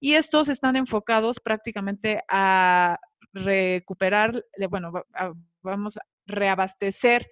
Y 0.00 0.14
estos 0.14 0.48
están 0.48 0.76
enfocados 0.76 1.38
prácticamente 1.40 2.22
a 2.28 2.98
recuperar, 3.32 4.44
bueno, 4.68 4.92
vamos 5.62 5.96
a 5.96 6.00
reabastecer 6.26 7.28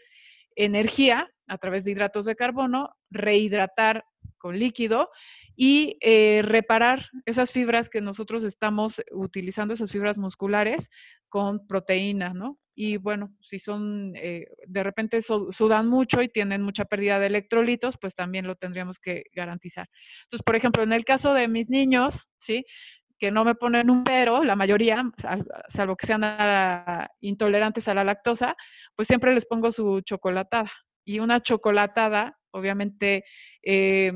energía 0.57 1.29
a 1.49 1.59
través 1.59 1.85
de 1.85 1.93
hidratos 1.93 2.27
de 2.27 2.37
carbono, 2.37 2.95
rehidratar 3.11 4.05
con 4.39 4.59
líquido 4.59 5.11
y 5.57 5.97
eh, 6.01 6.43
reparar 6.43 7.07
esas 7.27 7.53
fibras 7.53 7.89
que 7.89 8.01
nosotros 8.01 8.45
estamos 8.45 9.03
utilizando, 9.13 9.75
esas 9.75 9.93
fibras 9.93 10.19
musculares, 10.19 10.91
con 11.29 11.67
proteínas, 11.67 12.35
¿no? 12.35 12.59
Y 12.75 12.97
bueno, 12.97 13.35
si 13.43 13.59
son, 13.59 14.15
eh, 14.17 14.47
de 14.67 14.83
repente 14.83 15.21
sudan 15.23 15.87
mucho 15.89 16.23
y 16.23 16.29
tienen 16.29 16.63
mucha 16.63 16.87
pérdida 16.87 17.19
de 17.19 17.27
electrolitos, 17.27 17.97
pues 18.01 18.15
también 18.15 18.47
lo 18.47 18.55
tendríamos 18.55 18.99
que 18.99 19.25
garantizar. 19.35 19.89
Entonces, 20.23 20.43
por 20.43 20.57
ejemplo, 20.57 20.83
en 20.83 20.93
el 20.93 21.05
caso 21.05 21.35
de 21.35 21.47
mis 21.47 21.69
niños, 21.69 22.29
¿sí? 22.39 22.65
que 23.21 23.31
no 23.31 23.45
me 23.45 23.55
ponen 23.55 23.91
un 23.91 24.03
pero, 24.03 24.43
la 24.43 24.57
mayoría, 24.57 25.05
salvo 25.69 25.95
que 25.95 26.07
sean 26.07 26.23
intolerantes 27.21 27.87
a 27.87 27.95
la 27.95 28.03
lactosa, 28.03 28.57
pues 28.97 29.07
siempre 29.07 29.35
les 29.35 29.45
pongo 29.45 29.71
su 29.71 30.01
chocolatada. 30.01 30.73
Y 31.05 31.21
una 31.21 31.41
chocolatada, 31.41 32.39
obviamente, 32.51 33.25
eh, 33.63 34.13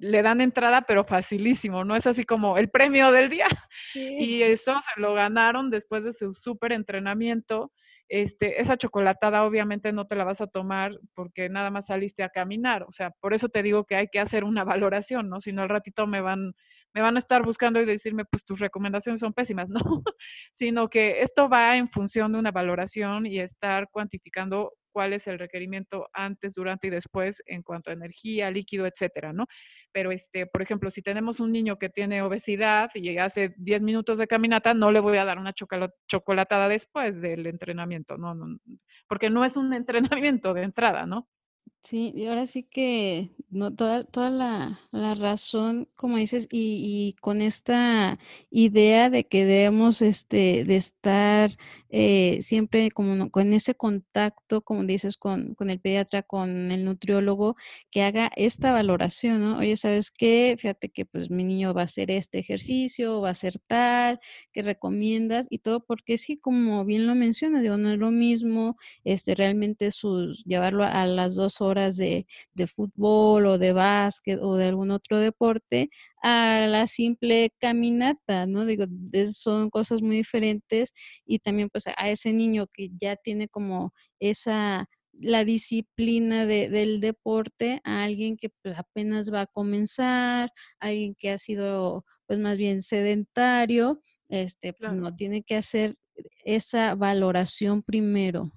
le 0.00 0.22
dan 0.22 0.40
entrada, 0.40 0.82
pero 0.82 1.04
facilísimo, 1.04 1.84
¿no? 1.84 1.94
Es 1.94 2.06
así 2.06 2.24
como 2.24 2.56
el 2.56 2.70
premio 2.70 3.12
del 3.12 3.28
día. 3.30 3.46
Y 3.94 4.42
eso 4.42 4.78
se 4.80 5.00
lo 5.00 5.14
ganaron 5.14 5.70
después 5.70 6.04
de 6.04 6.12
su 6.12 6.32
súper 6.32 6.72
entrenamiento. 6.72 7.72
Este, 8.08 8.60
esa 8.60 8.76
chocolatada 8.76 9.44
obviamente 9.44 9.92
no 9.92 10.06
te 10.06 10.16
la 10.16 10.24
vas 10.24 10.40
a 10.40 10.48
tomar 10.48 10.98
porque 11.14 11.48
nada 11.48 11.70
más 11.70 11.86
saliste 11.86 12.22
a 12.22 12.30
caminar. 12.30 12.82
O 12.84 12.92
sea, 12.92 13.10
por 13.20 13.34
eso 13.34 13.48
te 13.48 13.62
digo 13.62 13.84
que 13.84 13.96
hay 13.96 14.08
que 14.08 14.20
hacer 14.20 14.44
una 14.44 14.64
valoración, 14.90 15.28
¿no? 15.28 15.40
Si 15.40 15.52
no, 15.52 15.62
al 15.62 15.68
ratito 15.68 16.06
me 16.06 16.20
van 16.20 16.54
me 16.94 17.00
van 17.00 17.16
a 17.16 17.20
estar 17.20 17.42
buscando 17.44 17.80
y 17.80 17.84
decirme, 17.84 18.24
pues 18.24 18.44
tus 18.44 18.60
recomendaciones 18.60 19.20
son 19.20 19.32
pésimas, 19.32 19.68
no, 19.68 19.80
sino 20.52 20.88
que 20.88 21.22
esto 21.22 21.48
va 21.48 21.76
en 21.76 21.88
función 21.88 22.32
de 22.32 22.38
una 22.38 22.50
valoración 22.50 23.26
y 23.26 23.40
estar 23.40 23.88
cuantificando 23.90 24.72
cuál 24.92 25.12
es 25.12 25.26
el 25.26 25.38
requerimiento 25.38 26.08
antes, 26.12 26.54
durante 26.54 26.88
y 26.88 26.90
después 26.90 27.42
en 27.46 27.62
cuanto 27.62 27.90
a 27.90 27.94
energía, 27.94 28.50
líquido, 28.50 28.86
etcétera, 28.86 29.32
¿no? 29.32 29.46
Pero, 29.92 30.12
este, 30.12 30.46
por 30.46 30.62
ejemplo, 30.62 30.90
si 30.90 31.02
tenemos 31.02 31.40
un 31.40 31.52
niño 31.52 31.78
que 31.78 31.88
tiene 31.88 32.22
obesidad 32.22 32.90
y 32.94 33.16
hace 33.18 33.54
10 33.56 33.82
minutos 33.82 34.18
de 34.18 34.26
caminata, 34.26 34.74
no 34.74 34.92
le 34.92 35.00
voy 35.00 35.18
a 35.18 35.24
dar 35.24 35.38
una 35.38 35.52
chocolatada 36.08 36.68
después 36.68 37.20
del 37.20 37.46
entrenamiento, 37.46 38.18
no, 38.18 38.34
no, 38.34 38.58
porque 39.08 39.30
no 39.30 39.44
es 39.44 39.56
un 39.56 39.72
entrenamiento 40.24 40.54
de 40.54 40.62
entrada, 40.62 41.06
¿no? 41.06 41.28
Sí, 41.82 42.12
y 42.14 42.26
ahora 42.26 42.46
sí 42.46 42.62
que 42.62 43.30
no, 43.48 43.74
toda, 43.74 44.02
toda 44.04 44.30
la, 44.30 44.80
la 44.92 45.14
razón, 45.14 45.88
como 45.96 46.18
dices, 46.18 46.46
y, 46.52 47.16
con 47.20 47.40
esta 47.40 48.18
idea 48.50 49.10
de 49.10 49.26
que 49.26 49.44
debemos 49.46 50.02
este, 50.02 50.64
de 50.64 50.76
estar 50.76 51.56
eh, 51.88 52.38
siempre 52.42 52.90
como 52.92 53.30
con 53.30 53.52
ese 53.54 53.74
contacto, 53.74 54.60
como 54.62 54.84
dices, 54.84 55.16
con, 55.16 55.54
con, 55.54 55.70
el 55.70 55.80
pediatra, 55.80 56.22
con 56.22 56.70
el 56.70 56.84
nutriólogo, 56.84 57.56
que 57.90 58.02
haga 58.02 58.30
esta 58.36 58.72
valoración, 58.72 59.40
¿no? 59.40 59.58
Oye, 59.58 59.76
¿sabes 59.76 60.10
qué? 60.12 60.56
Fíjate 60.58 60.90
que 60.90 61.06
pues 61.06 61.30
mi 61.30 61.42
niño 61.44 61.74
va 61.74 61.82
a 61.82 61.84
hacer 61.84 62.10
este 62.10 62.38
ejercicio, 62.38 63.20
va 63.20 63.28
a 63.28 63.30
hacer 63.32 63.58
tal, 63.66 64.20
que 64.52 64.62
recomiendas 64.62 65.46
y 65.50 65.58
todo, 65.58 65.80
porque 65.84 66.18
sí, 66.18 66.36
como 66.36 66.84
bien 66.84 67.06
lo 67.06 67.14
menciona, 67.14 67.60
digo, 67.62 67.76
no 67.78 67.90
es 67.90 67.98
lo 67.98 68.10
mismo 68.12 68.76
este, 69.04 69.34
realmente 69.34 69.90
sus, 69.90 70.44
llevarlo 70.44 70.84
a 70.84 71.06
las 71.06 71.34
dos 71.34 71.59
horas 71.60 71.96
de, 71.96 72.26
de 72.54 72.66
fútbol 72.66 73.46
o 73.46 73.58
de 73.58 73.72
básquet 73.72 74.38
o 74.40 74.56
de 74.56 74.66
algún 74.66 74.90
otro 74.90 75.18
deporte 75.18 75.90
a 76.22 76.66
la 76.68 76.86
simple 76.86 77.50
caminata, 77.58 78.46
¿no? 78.46 78.64
Digo, 78.66 78.86
son 79.32 79.70
cosas 79.70 80.02
muy 80.02 80.16
diferentes 80.16 80.92
y 81.24 81.38
también 81.38 81.68
pues 81.70 81.84
a 81.86 82.08
ese 82.10 82.32
niño 82.32 82.66
que 82.72 82.90
ya 82.98 83.16
tiene 83.16 83.48
como 83.48 83.92
esa 84.20 84.86
la 85.12 85.44
disciplina 85.44 86.46
de, 86.46 86.68
del 86.70 87.00
deporte 87.00 87.80
a 87.84 88.04
alguien 88.04 88.36
que 88.36 88.50
pues 88.62 88.78
apenas 88.78 89.32
va 89.32 89.42
a 89.42 89.46
comenzar, 89.46 90.50
alguien 90.78 91.14
que 91.18 91.30
ha 91.30 91.38
sido 91.38 92.04
pues 92.26 92.38
más 92.38 92.56
bien 92.56 92.82
sedentario, 92.82 94.00
este, 94.28 94.72
pues, 94.72 94.92
no 94.92 95.14
tiene 95.14 95.42
que 95.42 95.56
hacer 95.56 95.96
esa 96.44 96.94
valoración 96.94 97.82
primero. 97.82 98.52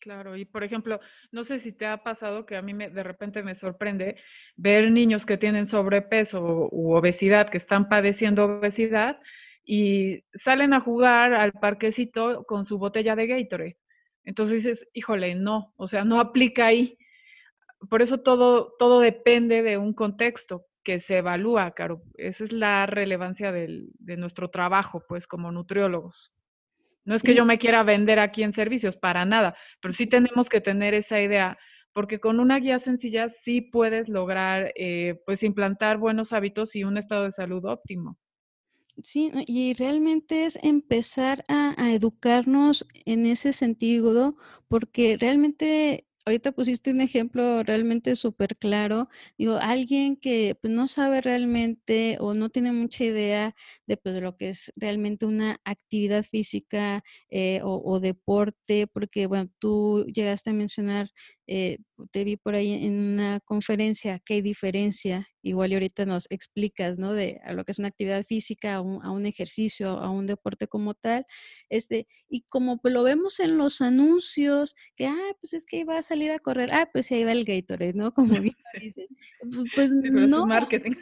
Claro, 0.00 0.34
y 0.34 0.46
por 0.46 0.64
ejemplo, 0.64 0.98
no 1.30 1.44
sé 1.44 1.58
si 1.58 1.72
te 1.72 1.84
ha 1.86 2.02
pasado 2.02 2.46
que 2.46 2.56
a 2.56 2.62
mí 2.62 2.72
me, 2.72 2.88
de 2.88 3.02
repente 3.02 3.42
me 3.42 3.54
sorprende 3.54 4.16
ver 4.56 4.90
niños 4.90 5.26
que 5.26 5.36
tienen 5.36 5.66
sobrepeso 5.66 6.68
u 6.72 6.94
obesidad, 6.94 7.50
que 7.50 7.58
están 7.58 7.86
padeciendo 7.90 8.46
obesidad 8.46 9.20
y 9.62 10.24
salen 10.32 10.72
a 10.72 10.80
jugar 10.80 11.34
al 11.34 11.52
parquecito 11.52 12.44
con 12.44 12.64
su 12.64 12.78
botella 12.78 13.14
de 13.14 13.26
Gatorade. 13.26 13.76
Entonces 14.24 14.64
dices, 14.64 14.88
híjole, 14.94 15.34
no, 15.34 15.74
o 15.76 15.86
sea, 15.86 16.02
no 16.04 16.18
aplica 16.18 16.64
ahí. 16.66 16.96
Por 17.90 18.02
eso 18.02 18.20
todo, 18.20 18.74
todo 18.78 19.00
depende 19.00 19.62
de 19.62 19.78
un 19.78 19.94
contexto 19.94 20.66
que 20.84 20.98
se 21.00 21.18
evalúa, 21.18 21.72
Caro. 21.72 22.02
Esa 22.16 22.44
es 22.44 22.52
la 22.52 22.86
relevancia 22.86 23.52
de 23.52 24.16
nuestro 24.18 24.50
trabajo, 24.50 25.04
pues, 25.08 25.26
como 25.26 25.52
nutriólogos. 25.52 26.32
No 27.04 27.14
es 27.14 27.22
que 27.22 27.34
yo 27.34 27.44
me 27.44 27.58
quiera 27.58 27.82
vender 27.82 28.18
aquí 28.18 28.42
en 28.42 28.52
servicios, 28.52 28.96
para 28.96 29.24
nada, 29.24 29.56
pero 29.80 29.92
sí 29.92 30.06
tenemos 30.06 30.48
que 30.48 30.60
tener 30.60 30.94
esa 30.94 31.20
idea, 31.20 31.58
porque 31.92 32.20
con 32.20 32.40
una 32.40 32.58
guía 32.58 32.78
sencilla 32.78 33.28
sí 33.28 33.60
puedes 33.62 34.08
lograr, 34.08 34.72
eh, 34.76 35.20
pues, 35.26 35.42
implantar 35.42 35.98
buenos 35.98 36.32
hábitos 36.32 36.76
y 36.76 36.84
un 36.84 36.96
estado 36.98 37.24
de 37.24 37.32
salud 37.32 37.64
óptimo. 37.64 38.18
Sí, 39.02 39.30
y 39.46 39.72
realmente 39.74 40.44
es 40.44 40.58
empezar 40.62 41.44
a, 41.48 41.74
a 41.82 41.92
educarnos 41.92 42.86
en 43.06 43.24
ese 43.26 43.52
sentido, 43.52 44.36
porque 44.68 45.16
realmente 45.18 46.06
ahorita 46.26 46.52
pusiste 46.52 46.90
un 46.90 47.00
ejemplo 47.00 47.62
realmente 47.62 48.14
súper 48.16 48.56
claro. 48.56 49.08
Digo, 49.38 49.56
alguien 49.56 50.16
que 50.16 50.56
pues, 50.60 50.72
no 50.72 50.88
sabe 50.88 51.20
realmente 51.20 52.16
o 52.20 52.34
no 52.34 52.50
tiene 52.50 52.72
mucha 52.72 53.04
idea 53.04 53.54
de, 53.86 53.96
pues, 53.96 54.20
lo 54.20 54.36
que 54.36 54.50
es 54.50 54.72
realmente 54.76 55.26
una 55.26 55.60
actividad 55.64 56.22
física 56.24 57.02
eh, 57.30 57.60
o, 57.64 57.80
o, 57.84 58.00
deporte, 58.00 58.86
porque, 58.86 59.26
bueno, 59.26 59.50
tú 59.58 60.04
llegaste 60.06 60.50
a 60.50 60.52
mencionar 60.52 61.10
eh, 61.52 61.78
te 62.12 62.22
vi 62.22 62.36
por 62.36 62.54
ahí 62.54 62.72
en 62.72 62.92
una 63.14 63.40
conferencia, 63.40 64.20
¿qué 64.24 64.40
diferencia? 64.40 65.26
Igual 65.42 65.72
y 65.72 65.74
ahorita 65.74 66.06
nos 66.06 66.30
explicas, 66.30 66.96
¿no? 66.96 67.12
De 67.12 67.40
a 67.42 67.52
lo 67.54 67.64
que 67.64 67.72
es 67.72 67.80
una 67.80 67.88
actividad 67.88 68.24
física, 68.24 68.76
a 68.76 68.80
un, 68.80 69.04
a 69.04 69.10
un 69.10 69.26
ejercicio, 69.26 69.98
a 69.98 70.10
un 70.10 70.26
deporte 70.26 70.68
como 70.68 70.94
tal. 70.94 71.26
Este, 71.68 72.06
y 72.28 72.42
como 72.42 72.78
lo 72.84 73.02
vemos 73.02 73.40
en 73.40 73.58
los 73.58 73.80
anuncios, 73.80 74.76
que, 74.94 75.08
ah, 75.08 75.32
pues 75.40 75.54
es 75.54 75.66
que 75.66 75.78
iba 75.78 75.98
a 75.98 76.04
salir 76.04 76.30
a 76.30 76.38
correr, 76.38 76.72
ah, 76.72 76.88
pues 76.92 77.10
ahí 77.10 77.24
va 77.24 77.32
el 77.32 77.44
Gatorade, 77.44 77.94
¿no? 77.94 78.12
Como 78.14 78.40
bien 78.40 78.54
dices. 78.80 79.08
Pues 79.74 79.92
no. 79.92 80.46
marketing. 80.46 80.92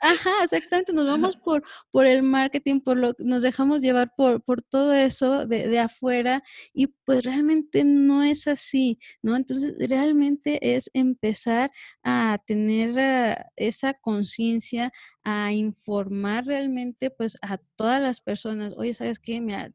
Ajá, 0.00 0.30
exactamente, 0.42 0.92
nos 0.92 1.06
vamos 1.06 1.36
por, 1.36 1.62
por 1.90 2.06
el 2.06 2.22
marketing, 2.22 2.80
por 2.80 2.98
lo 2.98 3.14
nos 3.18 3.40
dejamos 3.42 3.80
llevar 3.80 4.12
por, 4.16 4.42
por 4.42 4.62
todo 4.62 4.92
eso 4.92 5.46
de, 5.46 5.68
de 5.68 5.78
afuera 5.78 6.42
y 6.74 6.88
pues 7.04 7.24
realmente 7.24 7.82
no 7.82 8.22
es 8.22 8.46
así, 8.46 8.98
¿no? 9.22 9.36
Entonces 9.36 9.75
realmente 9.78 10.74
es 10.76 10.90
empezar 10.94 11.70
a 12.02 12.38
tener 12.46 12.98
ah, 12.98 13.46
esa 13.56 13.94
conciencia, 13.94 14.92
a 15.24 15.52
informar 15.52 16.46
realmente 16.46 17.10
pues 17.10 17.36
a 17.42 17.58
todas 17.76 18.00
las 18.00 18.20
personas, 18.20 18.74
oye, 18.76 18.94
¿sabes 18.94 19.18
qué? 19.18 19.40
Mira, 19.40 19.72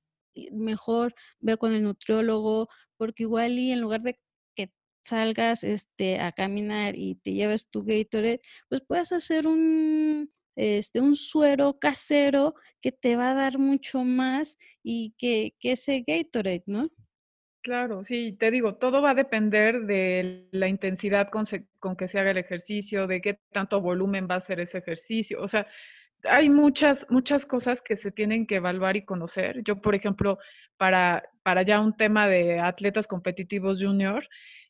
mejor 0.51 1.13
ve 1.39 1.57
con 1.57 1.73
el 1.73 1.83
nutriólogo, 1.83 2.67
porque 2.97 3.23
igual 3.23 3.57
y 3.59 3.71
en 3.71 3.81
lugar 3.81 4.01
de 4.01 4.15
que 4.55 4.71
salgas 5.03 5.63
este, 5.63 6.19
a 6.19 6.31
caminar 6.31 6.95
y 6.95 7.15
te 7.15 7.33
lleves 7.33 7.67
tu 7.69 7.83
Gatorade, 7.83 8.41
pues 8.69 8.81
puedes 8.87 9.11
hacer 9.11 9.47
un, 9.47 10.31
este, 10.55 11.01
un 11.01 11.15
suero 11.15 11.79
casero 11.79 12.55
que 12.81 12.91
te 12.91 13.15
va 13.15 13.31
a 13.31 13.35
dar 13.35 13.59
mucho 13.59 14.03
más 14.03 14.57
y 14.83 15.13
que, 15.17 15.55
que 15.59 15.73
ese 15.73 16.03
Gatorade, 16.07 16.63
¿no? 16.67 16.89
Claro, 17.63 18.03
sí, 18.03 18.33
te 18.39 18.49
digo, 18.49 18.73
todo 18.75 19.03
va 19.03 19.11
a 19.11 19.13
depender 19.15 19.81
de 19.81 20.47
la 20.51 20.67
intensidad 20.67 21.29
con, 21.29 21.45
con, 21.79 21.95
que 21.95 22.07
se 22.07 22.19
haga 22.19 22.31
el 22.31 22.37
ejercicio, 22.37 23.05
de 23.05 23.21
qué 23.21 23.39
tanto 23.51 23.81
volumen 23.81 24.27
va 24.29 24.35
a 24.35 24.39
ser 24.39 24.59
ese 24.59 24.79
ejercicio. 24.79 25.39
O 25.39 25.47
sea, 25.47 25.67
hay 26.23 26.49
muchas, 26.49 27.05
muchas 27.09 27.45
cosas 27.45 27.83
que 27.83 27.95
se 27.95 28.11
tienen 28.11 28.47
que 28.47 28.55
evaluar 28.55 28.95
y 28.97 29.05
conocer. 29.05 29.61
Yo, 29.63 29.79
por 29.79 29.93
ejemplo, 29.93 30.39
para, 30.77 31.23
para 31.43 31.61
ya 31.61 31.81
un 31.81 31.95
tema 31.95 32.27
de 32.27 32.59
atletas 32.59 33.05
competitivos 33.07 33.79
junior, 33.83 34.27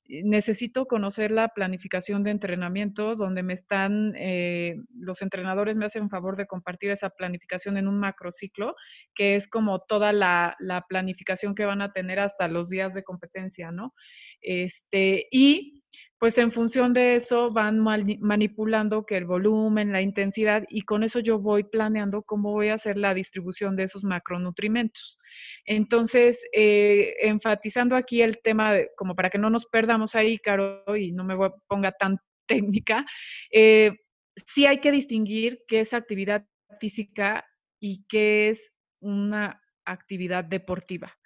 necesito 0.08 0.86
conocer 0.86 1.32
la 1.32 1.50
planificación 1.50 2.24
de 2.24 2.32
entrenamiento, 2.32 3.16
donde 3.16 3.44
me 3.44 3.54
están, 3.54 4.14
eh, 4.18 4.76
los 4.96 5.22
entrenadores 5.22 5.78
me 5.78 5.86
hacen 5.86 6.10
favor 6.10 6.36
de 6.36 6.48
compartir 6.48 6.92
esa 6.92 7.10
planificación 7.10 7.78
en 7.78 7.88
un 7.88 8.00
macrociclo, 8.00 8.76
que 9.16 9.36
es 9.36 9.48
como 9.48 9.80
toda 9.80 10.12
la, 10.14 10.56
la, 10.60 10.82
planificación 10.88 11.56
que 11.56 11.66
van 11.66 11.82
a 11.82 11.94
tener 11.94 12.20
hasta 12.20 12.48
los 12.48 12.70
días 12.70 12.94
de 12.94 13.04
competencia, 13.04 13.72
¿no? 13.72 13.94
Este, 14.42 15.28
y 15.32 15.81
pues 16.22 16.38
en 16.38 16.52
función 16.52 16.94
de 16.94 17.16
eso 17.16 17.50
van 17.50 17.80
manipulando 17.80 19.08
que 19.08 19.18
el 19.18 19.26
volumen, 19.26 19.92
la 19.92 20.04
intensidad, 20.04 20.64
y 20.70 20.84
con 20.84 21.04
eso 21.04 21.20
yo 21.20 21.40
voy 21.40 21.64
planeando 21.64 22.22
cómo 22.22 22.52
voy 22.52 22.70
a 22.70 22.76
hacer 22.76 22.96
la 22.96 23.16
distribución 23.16 23.76
de 23.76 23.86
esos 23.86 24.04
macronutrimentos. 24.04 25.18
Entonces, 25.66 26.46
eh, 26.54 27.16
enfatizando 27.22 27.96
aquí 27.96 28.22
el 28.22 28.40
tema, 28.40 28.72
de, 28.72 28.92
como 28.96 29.16
para 29.16 29.32
que 29.32 29.40
no 29.40 29.50
nos 29.50 29.66
perdamos 29.66 30.14
ahí, 30.14 30.38
Caro, 30.38 30.84
y 30.96 31.12
no 31.12 31.24
me 31.24 31.36
ponga 31.68 31.92
tan 31.92 32.20
técnica, 32.46 33.04
eh, 33.52 33.90
sí 34.36 34.68
hay 34.68 34.80
que 34.80 34.92
distinguir 34.92 35.64
qué 35.68 35.80
es 35.80 35.92
actividad 35.92 36.46
física 36.80 37.48
y 37.80 38.06
qué 38.08 38.50
es 38.50 38.72
una 39.00 39.60
actividad 39.86 40.44
deportiva. 40.44 41.18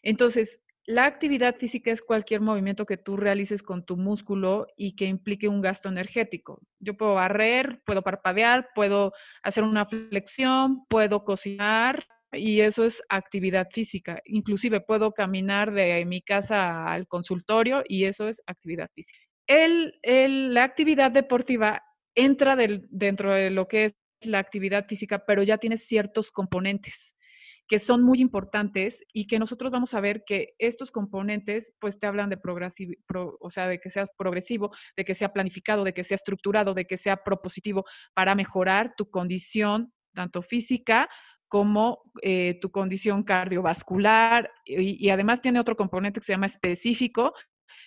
Entonces, 0.00 0.62
la 0.86 1.06
actividad 1.06 1.56
física 1.56 1.90
es 1.90 2.02
cualquier 2.02 2.42
movimiento 2.42 2.84
que 2.84 2.98
tú 2.98 3.16
realices 3.16 3.62
con 3.62 3.84
tu 3.86 3.96
músculo 3.96 4.66
y 4.76 4.96
que 4.96 5.06
implique 5.06 5.48
un 5.48 5.62
gasto 5.62 5.88
energético. 5.88 6.60
Yo 6.78 6.94
puedo 6.94 7.14
barrer, 7.14 7.80
puedo 7.86 8.02
parpadear, 8.02 8.68
puedo 8.74 9.12
hacer 9.42 9.64
una 9.64 9.86
flexión, 9.86 10.84
puedo 10.88 11.24
cocinar 11.24 12.06
y 12.32 12.60
eso 12.60 12.84
es 12.84 13.02
actividad 13.08 13.68
física. 13.72 14.20
Inclusive 14.26 14.80
puedo 14.82 15.12
caminar 15.12 15.72
de 15.72 16.04
mi 16.04 16.20
casa 16.20 16.86
al 16.86 17.06
consultorio 17.06 17.82
y 17.88 18.04
eso 18.04 18.28
es 18.28 18.42
actividad 18.46 18.90
física. 18.94 19.18
la 19.48 20.64
actividad 20.64 21.10
deportiva 21.10 21.82
entra 22.14 22.56
dentro 22.56 23.32
de 23.32 23.50
lo 23.50 23.66
que 23.68 23.86
es 23.86 23.96
la 24.20 24.38
actividad 24.38 24.86
física, 24.86 25.24
pero 25.26 25.42
ya 25.42 25.58
tiene 25.58 25.78
ciertos 25.78 26.30
componentes 26.30 27.13
que 27.66 27.78
son 27.78 28.02
muy 28.02 28.20
importantes 28.20 29.04
y 29.12 29.26
que 29.26 29.38
nosotros 29.38 29.72
vamos 29.72 29.94
a 29.94 30.00
ver 30.00 30.24
que 30.26 30.54
estos 30.58 30.90
componentes 30.90 31.72
pues 31.80 31.98
te 31.98 32.06
hablan 32.06 32.30
de 32.30 32.36
progresivo, 32.36 32.94
o 33.40 33.50
sea, 33.50 33.68
de 33.68 33.80
que 33.80 33.90
sea 33.90 34.06
progresivo, 34.18 34.70
de 34.96 35.04
que 35.04 35.14
sea 35.14 35.32
planificado, 35.32 35.84
de 35.84 35.94
que 35.94 36.04
sea 36.04 36.16
estructurado, 36.16 36.74
de 36.74 36.84
que 36.84 36.96
sea 36.96 37.16
propositivo 37.16 37.84
para 38.14 38.34
mejorar 38.34 38.94
tu 38.96 39.10
condición 39.10 39.92
tanto 40.14 40.42
física 40.42 41.08
como 41.48 42.02
eh, 42.22 42.58
tu 42.60 42.70
condición 42.70 43.22
cardiovascular 43.22 44.50
y, 44.64 45.04
y 45.04 45.10
además 45.10 45.40
tiene 45.40 45.60
otro 45.60 45.76
componente 45.76 46.20
que 46.20 46.26
se 46.26 46.32
llama 46.32 46.46
específico, 46.46 47.32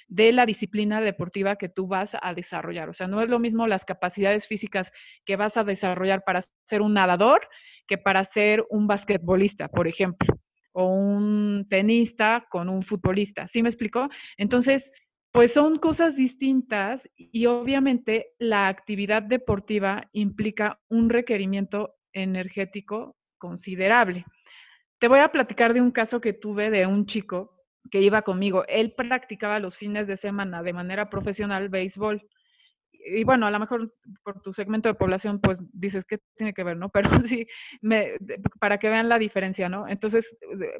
de 0.08 0.32
la 0.32 0.46
disciplina 0.46 1.02
deportiva 1.02 1.58
que 1.58 1.70
tú 1.70 1.88
vas 1.88 2.16
a 2.22 2.34
desarrollar. 2.34 2.90
O 2.90 2.94
sea, 2.94 3.08
no 3.08 3.22
es 3.22 3.30
lo 3.30 3.40
mismo 3.40 3.68
las 3.68 3.86
capacidades 3.86 4.48
físicas 4.48 4.92
que 5.26 5.36
vas 5.36 5.58
a 5.58 5.64
desarrollar 5.64 6.24
para 6.26 6.42
ser 6.66 6.82
un 6.82 6.94
nadador 6.94 7.48
que 7.88 7.98
para 7.98 8.24
ser 8.24 8.66
un 8.70 8.88
basquetbolista, 8.88 9.68
por 9.70 9.88
ejemplo, 9.88 10.28
o 10.74 10.86
un 10.94 11.66
tenista 11.70 12.46
con 12.50 12.70
un 12.70 12.84
futbolista. 12.84 13.48
¿Sí 13.48 13.64
me 13.64 13.70
explicó? 13.70 14.10
Entonces, 14.38 14.92
pues 15.32 15.54
son 15.54 15.78
cosas 15.78 16.16
distintas 16.16 17.10
y 17.16 17.46
obviamente 17.46 18.34
la 18.40 18.68
actividad 18.68 19.22
deportiva 19.24 20.10
implica 20.12 20.80
un 20.90 21.10
requerimiento 21.10 21.96
energético 22.14 23.16
considerable. 23.38 24.26
Te 25.00 25.08
voy 25.08 25.20
a 25.20 25.32
platicar 25.32 25.74
de 25.74 25.82
un 25.82 25.92
caso 25.92 26.22
que 26.22 26.34
tuve 26.34 26.70
de 26.70 26.88
un 26.88 27.06
chico 27.06 27.58
que 27.92 28.02
iba 28.02 28.24
conmigo. 28.24 28.66
Él 28.68 28.94
practicaba 28.96 29.60
los 29.60 29.78
fines 29.78 30.08
de 30.08 30.18
semana 30.18 30.64
de 30.64 30.74
manera 30.74 31.10
profesional 31.10 31.70
béisbol 31.70 32.28
y 33.06 33.24
bueno, 33.24 33.48
a 33.48 33.52
lo 33.52 33.60
mejor 33.60 33.94
por 34.24 34.42
tu 34.42 34.54
segmento 34.54 34.90
de 34.90 34.96
población, 34.96 35.40
pues 35.40 35.62
dices 35.74 36.06
que 36.06 36.20
tiene 36.36 36.54
que 36.54 36.64
ver, 36.64 36.78
¿no? 36.78 36.90
Pero 36.90 37.10
sí, 37.26 37.48
me, 37.82 38.14
para 38.60 38.78
que 38.78 38.90
vean 38.90 39.10
la 39.10 39.20
diferencia, 39.20 39.70
¿no? 39.70 39.88
Entonces, 39.88 40.36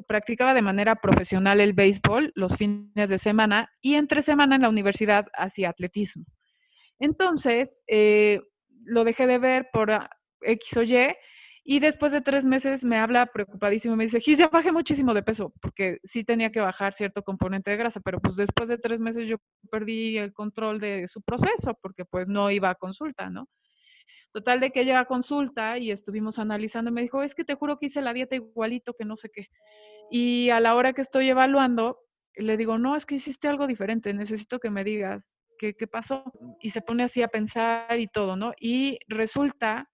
practicaba 0.06 0.54
de 0.54 0.62
manera 0.62 0.96
profesional 0.96 1.60
el 1.60 1.72
béisbol 1.72 2.32
los 2.34 2.56
fines 2.56 3.08
de 3.08 3.18
semana 3.18 3.70
y 3.80 3.94
entre 3.94 4.22
semana 4.22 4.56
en 4.56 4.62
la 4.62 4.68
universidad 4.68 5.26
hacía 5.34 5.70
atletismo. 5.70 6.24
Entonces, 6.98 7.82
eh, 7.86 8.40
lo 8.84 9.04
dejé 9.04 9.26
de 9.26 9.38
ver 9.38 9.68
por 9.72 9.90
X 10.42 10.76
o 10.76 10.82
Y 10.82 11.14
y 11.70 11.80
después 11.80 12.12
de 12.12 12.22
tres 12.22 12.46
meses 12.46 12.82
me 12.82 12.96
habla 12.96 13.26
preocupadísimo 13.26 13.92
y 13.92 13.98
me 13.98 14.04
dice, 14.04 14.20
Gis, 14.20 14.38
ya 14.38 14.48
bajé 14.48 14.72
muchísimo 14.72 15.12
de 15.12 15.22
peso, 15.22 15.52
porque 15.60 15.98
sí 16.02 16.24
tenía 16.24 16.50
que 16.50 16.60
bajar 16.60 16.94
cierto 16.94 17.22
componente 17.22 17.70
de 17.70 17.76
grasa, 17.76 18.00
pero 18.00 18.20
pues 18.20 18.36
después 18.36 18.70
de 18.70 18.78
tres 18.78 19.02
meses 19.02 19.28
yo 19.28 19.36
perdí 19.70 20.16
el 20.16 20.32
control 20.32 20.80
de 20.80 21.06
su 21.08 21.20
proceso, 21.20 21.78
porque 21.82 22.06
pues 22.06 22.30
no 22.30 22.50
iba 22.50 22.70
a 22.70 22.74
consulta, 22.74 23.28
¿no? 23.28 23.48
Total 24.32 24.60
de 24.60 24.70
que 24.70 24.86
llega 24.86 25.00
a 25.00 25.04
consulta 25.04 25.76
y 25.76 25.90
estuvimos 25.90 26.38
analizando 26.38 26.90
y 26.90 26.94
me 26.94 27.02
dijo, 27.02 27.22
es 27.22 27.34
que 27.34 27.44
te 27.44 27.54
juro 27.54 27.78
que 27.78 27.84
hice 27.84 28.00
la 28.00 28.14
dieta 28.14 28.34
igualito 28.34 28.94
que 28.94 29.04
no 29.04 29.16
sé 29.16 29.28
qué. 29.28 29.48
Y 30.10 30.48
a 30.48 30.60
la 30.60 30.74
hora 30.74 30.94
que 30.94 31.02
estoy 31.02 31.28
evaluando, 31.28 31.98
le 32.34 32.56
digo, 32.56 32.78
no, 32.78 32.96
es 32.96 33.04
que 33.04 33.16
hiciste 33.16 33.46
algo 33.46 33.66
diferente, 33.66 34.14
necesito 34.14 34.58
que 34.58 34.70
me 34.70 34.84
digas 34.84 35.34
qué, 35.58 35.74
qué 35.74 35.86
pasó. 35.86 36.24
Y 36.62 36.70
se 36.70 36.80
pone 36.80 37.04
así 37.04 37.20
a 37.20 37.28
pensar 37.28 38.00
y 38.00 38.06
todo, 38.06 38.36
¿no? 38.36 38.54
Y 38.58 38.98
resulta 39.06 39.86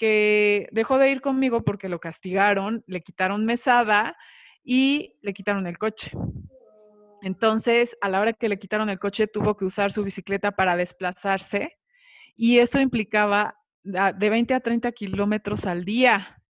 que 0.00 0.66
dejó 0.72 0.96
de 0.96 1.10
ir 1.10 1.20
conmigo 1.20 1.62
porque 1.62 1.90
lo 1.90 2.00
castigaron, 2.00 2.82
le 2.86 3.02
quitaron 3.02 3.44
mesada 3.44 4.16
y 4.64 5.18
le 5.20 5.34
quitaron 5.34 5.66
el 5.66 5.76
coche. 5.76 6.10
Entonces, 7.20 7.98
a 8.00 8.08
la 8.08 8.18
hora 8.18 8.32
que 8.32 8.48
le 8.48 8.58
quitaron 8.58 8.88
el 8.88 8.98
coche, 8.98 9.26
tuvo 9.26 9.58
que 9.58 9.66
usar 9.66 9.92
su 9.92 10.02
bicicleta 10.02 10.52
para 10.52 10.74
desplazarse 10.74 11.76
y 12.34 12.60
eso 12.60 12.80
implicaba 12.80 13.56
de 13.82 14.30
20 14.30 14.54
a 14.54 14.60
30 14.60 14.90
kilómetros 14.92 15.66
al 15.66 15.84
día. 15.84 16.42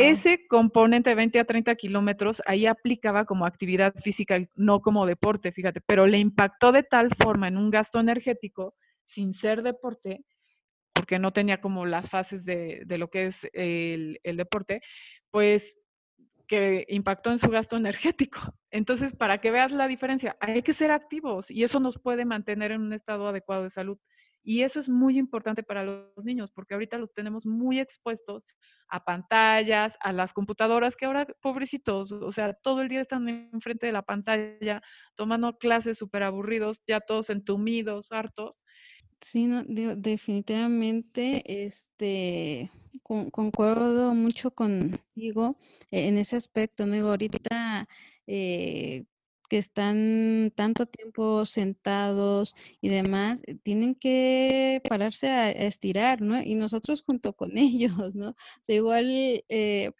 Ese 0.00 0.48
componente 0.48 1.10
de 1.10 1.14
20 1.14 1.38
a 1.38 1.44
30 1.44 1.76
kilómetros 1.76 2.42
ahí 2.44 2.66
aplicaba 2.66 3.24
como 3.24 3.46
actividad 3.46 3.94
física, 4.02 4.36
no 4.56 4.80
como 4.80 5.06
deporte, 5.06 5.52
fíjate, 5.52 5.80
pero 5.80 6.08
le 6.08 6.18
impactó 6.18 6.72
de 6.72 6.82
tal 6.82 7.10
forma 7.22 7.46
en 7.46 7.56
un 7.56 7.70
gasto 7.70 8.00
energético 8.00 8.74
sin 9.04 9.32
ser 9.32 9.62
deporte 9.62 10.24
porque 11.00 11.18
no 11.18 11.32
tenía 11.32 11.62
como 11.62 11.86
las 11.86 12.10
fases 12.10 12.44
de, 12.44 12.84
lo 12.86 13.08
que 13.08 13.24
es 13.24 13.48
el, 13.54 14.20
deporte, 14.22 14.82
pues 15.30 15.74
que 16.46 16.84
impactó 16.90 17.30
en 17.30 17.38
su 17.38 17.48
gasto 17.48 17.78
energético. 17.78 18.38
Entonces, 18.70 19.16
para 19.16 19.38
que 19.38 19.50
veas 19.50 19.72
la 19.72 19.88
diferencia, 19.88 20.36
hay 20.40 20.62
que 20.62 20.74
ser 20.74 20.90
activos 20.90 21.50
y 21.50 21.62
eso 21.62 21.80
nos 21.80 21.98
puede 21.98 22.26
mantener 22.26 22.72
en 22.72 22.82
un 22.82 22.92
estado 22.92 23.26
adecuado 23.28 23.62
de 23.62 23.70
salud. 23.70 23.98
Y 24.42 24.60
eso 24.60 24.78
es 24.78 24.90
muy 24.90 25.16
importante 25.16 25.62
para 25.62 25.84
los 25.84 26.22
niños, 26.22 26.52
porque 26.52 26.74
ahorita 26.74 26.98
los 26.98 27.14
tenemos 27.14 27.46
muy 27.46 27.80
expuestos 27.80 28.46
a 28.88 29.02
pantallas, 29.02 29.96
a 30.00 30.12
las 30.12 30.34
computadoras, 30.34 30.96
que 30.96 31.06
ahora, 31.06 31.26
pobrecitos, 31.40 32.12
o 32.12 32.30
sea, 32.30 32.52
todo 32.52 32.82
el 32.82 32.90
día 32.90 33.00
están 33.00 33.26
enfrente 33.26 33.86
de 33.86 33.92
la 33.92 34.02
pantalla, 34.02 34.82
tomando 35.14 35.56
clases 35.56 35.96
súper 35.96 36.24
aburridos, 36.24 36.82
ya 36.86 37.00
todos 37.00 37.30
entumidos, 37.30 38.12
hartos. 38.12 38.66
Sí, 39.20 39.44
no, 39.46 39.64
definitivamente, 39.64 41.42
este, 41.66 42.70
concuerdo 43.02 44.14
mucho 44.14 44.50
contigo 44.52 45.58
en 45.90 46.16
ese 46.18 46.36
aspecto, 46.36 46.86
¿no? 46.86 46.96
ahorita 47.08 47.86
eh, 48.26 49.04
que 49.50 49.58
están 49.58 50.52
tanto 50.56 50.86
tiempo 50.86 51.44
sentados 51.44 52.54
y 52.80 52.88
demás, 52.88 53.42
eh, 53.46 53.56
tienen 53.62 53.94
que 53.94 54.80
pararse 54.88 55.28
a, 55.28 55.50
estirar, 55.50 56.22
¿no? 56.22 56.40
Y 56.40 56.54
nosotros 56.54 57.02
junto 57.02 57.34
con 57.34 57.50
ellos, 57.58 58.14
¿no? 58.14 58.30
O 58.30 58.34
sea, 58.62 58.76
igual, 58.76 59.06
eh, 59.48 59.92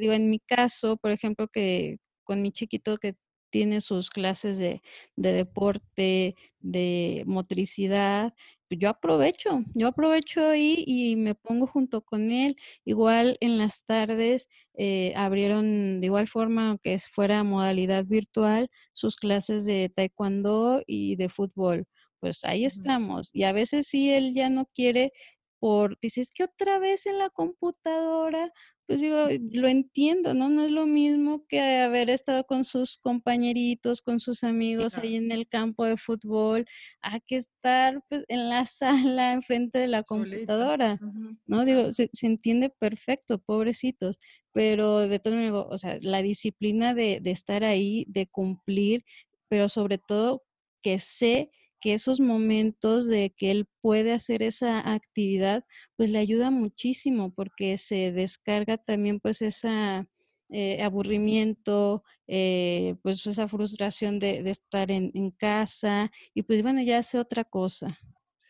digo, 0.00 0.12
en 0.14 0.30
mi 0.30 0.40
caso, 0.40 0.96
por 0.96 1.10
ejemplo, 1.12 1.48
que 1.48 1.98
con 2.24 2.42
mi 2.42 2.50
chiquito 2.52 2.96
que 2.98 3.16
tiene 3.54 3.80
sus 3.80 4.10
clases 4.10 4.58
de, 4.58 4.82
de 5.14 5.32
deporte, 5.32 6.34
de 6.58 7.22
motricidad, 7.24 8.34
pues, 8.68 8.80
yo 8.80 8.88
aprovecho, 8.88 9.62
yo 9.74 9.86
aprovecho 9.86 10.48
ahí 10.48 10.82
y 10.88 11.14
me 11.14 11.36
pongo 11.36 11.68
junto 11.68 12.00
con 12.02 12.32
él. 12.32 12.56
Igual 12.84 13.36
en 13.40 13.56
las 13.58 13.84
tardes 13.84 14.48
eh, 14.76 15.12
abrieron 15.14 16.00
de 16.00 16.06
igual 16.06 16.26
forma, 16.26 16.70
aunque 16.70 16.98
fuera 16.98 17.44
modalidad 17.44 18.04
virtual, 18.06 18.68
sus 18.92 19.14
clases 19.14 19.64
de 19.66 19.88
taekwondo 19.94 20.82
y 20.84 21.14
de 21.14 21.28
fútbol. 21.28 21.84
Pues 22.18 22.42
ahí 22.42 22.64
estamos. 22.64 23.30
Y 23.32 23.44
a 23.44 23.52
veces 23.52 23.86
sí, 23.86 24.10
él 24.10 24.34
ya 24.34 24.50
no 24.50 24.66
quiere 24.74 25.12
por, 25.60 25.96
dices 26.00 26.30
que 26.34 26.42
otra 26.42 26.80
vez 26.80 27.06
en 27.06 27.18
la 27.18 27.30
computadora, 27.30 28.52
pues 28.86 29.00
digo, 29.00 29.28
lo 29.50 29.68
entiendo, 29.68 30.34
¿no? 30.34 30.50
No 30.50 30.64
es 30.64 30.70
lo 30.70 30.86
mismo 30.86 31.46
que 31.48 31.60
haber 31.60 32.10
estado 32.10 32.44
con 32.44 32.64
sus 32.64 32.98
compañeritos, 32.98 34.02
con 34.02 34.20
sus 34.20 34.44
amigos 34.44 34.98
ahí 34.98 35.16
en 35.16 35.32
el 35.32 35.48
campo 35.48 35.86
de 35.86 35.96
fútbol, 35.96 36.66
a 37.00 37.20
que 37.20 37.36
estar 37.36 38.02
pues, 38.08 38.24
en 38.28 38.48
la 38.48 38.66
sala 38.66 39.32
enfrente 39.32 39.78
de 39.78 39.88
la 39.88 40.02
computadora, 40.02 40.98
¿no? 41.46 41.64
Digo, 41.64 41.92
se, 41.92 42.10
entiende 42.22 42.68
perfecto, 42.70 43.38
pobrecitos, 43.38 44.18
pero 44.52 45.08
de 45.08 45.18
todo 45.18 45.34
modo, 45.34 45.68
o 45.68 45.78
sea, 45.78 45.96
la 46.02 46.20
disciplina 46.20 46.94
de, 46.94 47.20
de 47.22 47.30
estar 47.30 47.64
ahí, 47.64 48.04
de 48.08 48.26
cumplir, 48.26 49.04
pero 49.48 49.68
sobre 49.68 49.98
todo 49.98 50.42
que 50.82 50.98
sé 50.98 51.50
que 51.84 51.92
esos 51.92 52.18
momentos 52.18 53.06
de 53.06 53.34
que 53.36 53.50
él 53.50 53.66
puede 53.82 54.14
hacer 54.14 54.42
esa 54.42 54.94
actividad, 54.94 55.66
pues 55.96 56.08
le 56.08 56.16
ayuda 56.16 56.50
muchísimo 56.50 57.34
porque 57.34 57.76
se 57.76 58.10
descarga 58.10 58.78
también 58.78 59.20
pues 59.20 59.42
esa 59.42 60.08
eh, 60.48 60.82
aburrimiento, 60.82 62.02
eh, 62.26 62.94
pues 63.02 63.26
esa 63.26 63.48
frustración 63.48 64.18
de, 64.18 64.38
estar 64.48 64.90
en, 64.90 65.30
casa 65.32 66.10
y 66.32 66.44
pues 66.44 66.62
bueno, 66.62 66.80
ya 66.80 66.96
hace 66.96 67.18
otra 67.18 67.44
cosa. 67.44 67.98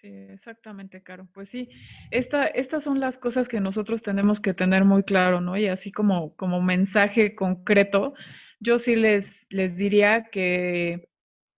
Sí, 0.00 0.12
exactamente, 0.28 1.02
Caro. 1.02 1.26
Pues 1.34 1.48
sí, 1.48 1.68
esta, 2.12 2.46
estas 2.46 2.84
son 2.84 3.00
las 3.00 3.18
cosas 3.18 3.48
que 3.48 3.58
nosotros 3.58 4.00
tenemos 4.00 4.38
que 4.38 4.54
tener 4.54 4.84
muy 4.84 5.02
claro, 5.02 5.40
¿no? 5.40 5.56
Y 5.56 5.66
así 5.66 5.90
como, 5.90 6.36
como 6.36 6.62
mensaje 6.62 7.34
concreto, 7.34 8.14
yo 8.60 8.78
sí 8.78 8.94
les, 8.94 9.48
les 9.50 9.76
diría 9.76 10.30
que 10.30 11.08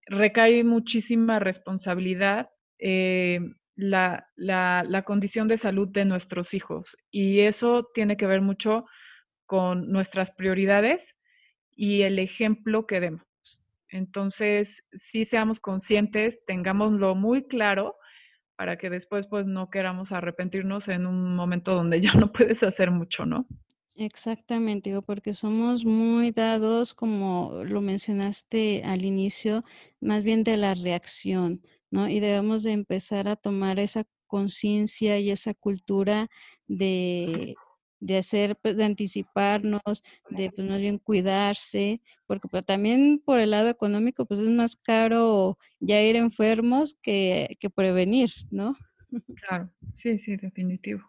recae 0.07 0.65
muchísima 0.65 1.39
responsabilidad 1.39 2.51
eh, 2.79 3.41
la, 3.75 4.27
la, 4.37 5.03
condición 5.05 5.49
de 5.49 5.59
salud 5.59 5.89
de 5.89 6.05
nuestros 6.05 6.55
hijos. 6.55 6.97
Y 7.11 7.41
eso 7.41 7.89
tiene 7.93 8.17
que 8.17 8.27
ver 8.27 8.41
mucho 8.41 8.87
con 9.45 9.91
nuestras 9.91 10.31
prioridades 10.31 11.15
y 11.75 12.03
el 12.03 12.19
ejemplo 12.19 12.87
que 12.87 13.01
demos. 13.01 13.27
Entonces, 13.89 14.85
si 14.93 15.25
seamos 15.25 15.61
conscientes, 15.61 16.41
tengámoslo 16.47 17.15
muy 17.15 17.47
claro 17.47 17.97
para 18.57 18.77
que 18.79 18.89
después 18.91 19.27
pues 19.27 19.47
no 19.47 19.69
queramos 19.69 20.13
arrepentirnos 20.13 20.89
en 20.89 21.07
un 21.07 21.37
momento 21.37 21.75
donde 21.75 22.01
ya 22.01 22.15
no 22.15 22.33
puedes 22.33 22.63
hacer 22.63 22.91
mucho, 22.91 23.27
¿no? 23.27 23.47
Exactamente, 23.99 24.91
digo, 24.91 25.01
porque 25.01 25.33
somos 25.33 25.87
muy 25.87 26.31
dados, 26.31 26.93
como 26.93 27.63
lo 27.65 27.81
mencionaste 27.81 28.83
al 28.85 29.07
inicio, 29.07 29.65
más 30.01 30.23
bien 30.23 30.45
de 30.45 30.59
la 30.59 30.75
reacción, 30.75 31.63
¿no? 31.91 32.07
Y 32.07 32.21
debemos 32.21 32.63
de 32.63 32.73
empezar 32.73 33.27
a 33.27 33.37
tomar 33.37 33.79
esa 33.79 34.05
conciencia 34.27 35.19
y 35.19 35.31
esa 35.31 35.55
cultura 35.55 36.29
de, 36.67 37.59
de 38.01 38.19
hacer, 38.19 38.57
pues, 38.61 38.77
de 38.77 38.85
anticiparnos, 38.85 39.81
de 40.29 40.51
pues 40.51 40.69
más 40.69 40.79
bien 40.81 40.99
cuidarse, 40.99 42.03
porque 42.27 42.49
pues, 42.49 42.67
también 42.67 43.23
por 43.25 43.39
el 43.41 43.51
lado 43.53 43.71
económico, 43.71 44.27
pues 44.27 44.41
es 44.41 44.49
más 44.49 44.77
caro 44.77 45.57
ya 45.81 46.03
ir 46.03 46.17
enfermos 46.17 46.99
que, 47.01 47.57
que 47.61 47.71
prevenir, 47.71 48.31
¿no? 48.51 48.77
Claro, 49.35 49.71
sí, 49.95 50.19
sí, 50.19 50.37
definitivo 50.37 51.03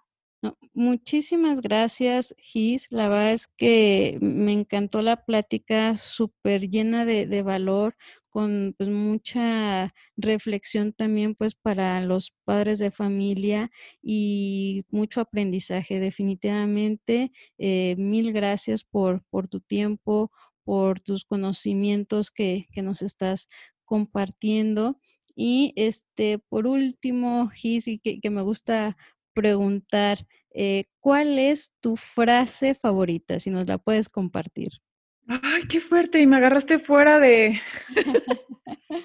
muchísimas 0.73 1.61
gracias, 1.61 2.35
Gis. 2.37 2.87
La 2.89 3.09
verdad 3.09 3.33
es 3.33 3.47
que 3.47 4.17
me 4.21 4.53
encantó 4.53 5.01
la 5.01 5.23
plática, 5.25 5.95
súper 5.95 6.69
llena 6.69 7.05
de, 7.05 7.41
valor, 7.41 7.95
con 8.29 8.75
pues, 8.77 8.89
mucha 8.89 9.93
reflexión 10.15 10.93
también 10.93 11.35
pues 11.35 11.55
para 11.55 12.01
los 12.01 12.33
padres 12.45 12.79
de 12.79 12.91
familia 12.91 13.71
y 14.01 14.85
mucho 14.89 15.21
aprendizaje. 15.21 15.99
Definitivamente, 15.99 17.31
eh, 17.57 17.95
mil 17.97 18.33
gracias 18.33 18.83
por, 18.83 19.23
por 19.29 19.47
tu 19.47 19.59
tiempo, 19.61 20.31
por 20.63 20.99
tus 20.99 21.25
conocimientos 21.25 22.31
que, 22.31 22.67
que 22.71 22.81
nos 22.81 23.01
estás 23.01 23.47
compartiendo. 23.85 24.99
Y 25.35 25.73
este, 25.75 26.39
por 26.39 26.67
último, 26.67 27.49
Gis, 27.49 27.87
y 27.87 27.99
que 27.99 28.29
me 28.29 28.41
gusta 28.41 28.97
preguntar, 29.37 30.25
eh, 30.59 30.85
¿cuál 30.99 31.37
es 31.37 31.71
tu 31.81 31.95
frase 31.97 32.73
favorita? 32.73 33.39
Si 33.39 33.51
nos 33.51 33.67
la 33.67 33.77
puedes 33.77 34.09
compartir. 34.09 34.69
Ay, 35.27 35.67
qué 35.69 35.79
fuerte, 35.79 36.19
y 36.19 36.25
me 36.25 36.37
agarraste 36.37 36.79
fuera 36.79 37.19
de... 37.19 37.61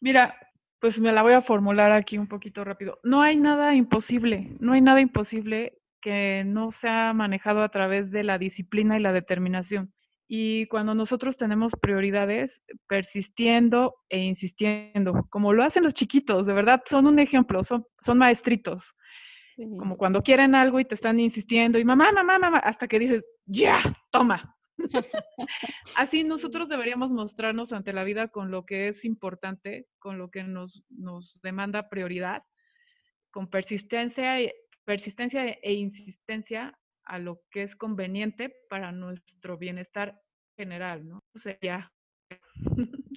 Mira, 0.00 0.34
pues 0.80 0.98
me 0.98 1.12
la 1.12 1.22
voy 1.22 1.34
a 1.34 1.42
formular 1.42 1.92
aquí 1.92 2.18
un 2.18 2.26
poquito 2.26 2.64
rápido. 2.64 2.98
No 3.04 3.22
hay 3.22 3.36
nada 3.36 3.76
imposible, 3.76 4.50
no 4.58 4.72
hay 4.72 4.80
nada 4.80 5.00
imposible 5.00 5.78
que 6.00 6.42
no 6.44 6.72
sea 6.72 7.12
manejado 7.14 7.62
a 7.62 7.68
través 7.68 8.10
de 8.10 8.24
la 8.24 8.38
disciplina 8.38 8.98
y 8.98 9.00
la 9.00 9.12
determinación. 9.12 9.94
Y 10.26 10.66
cuando 10.66 10.94
nosotros 10.94 11.36
tenemos 11.36 11.72
prioridades, 11.80 12.64
persistiendo 12.88 13.94
e 14.08 14.18
insistiendo, 14.18 15.26
como 15.30 15.52
lo 15.52 15.62
hacen 15.62 15.84
los 15.84 15.94
chiquitos, 15.94 16.46
de 16.46 16.52
verdad, 16.52 16.82
son 16.84 17.06
un 17.06 17.20
ejemplo, 17.20 17.62
son, 17.62 17.86
son 18.00 18.18
maestritos. 18.18 18.96
Como 19.56 19.96
cuando 19.96 20.22
quieren 20.22 20.54
algo 20.54 20.80
y 20.80 20.84
te 20.84 20.94
están 20.94 21.20
insistiendo 21.20 21.78
y 21.78 21.84
mamá, 21.84 22.12
mamá, 22.12 22.38
mamá, 22.38 22.58
hasta 22.58 22.88
que 22.88 22.98
dices, 22.98 23.24
ya, 23.46 23.80
toma. 24.10 24.56
Así 25.96 26.24
nosotros 26.24 26.68
deberíamos 26.68 27.12
mostrarnos 27.12 27.72
ante 27.72 27.92
la 27.92 28.04
vida 28.04 28.28
con 28.28 28.50
lo 28.50 28.66
que 28.66 28.88
es 28.88 29.04
importante, 29.04 29.86
con 29.98 30.18
lo 30.18 30.30
que 30.30 30.42
nos, 30.42 30.84
nos 30.88 31.40
demanda 31.42 31.88
prioridad, 31.88 32.42
con 33.30 33.48
persistencia, 33.48 34.36
persistencia 34.84 35.44
e 35.62 35.74
insistencia 35.74 36.78
a 37.04 37.18
lo 37.18 37.40
que 37.50 37.62
es 37.62 37.76
conveniente 37.76 38.54
para 38.68 38.92
nuestro 38.92 39.58
bienestar 39.58 40.20
general, 40.56 41.06
¿no? 41.06 41.22
O 41.34 41.38
sea, 41.38 41.58
ya. 41.60 41.92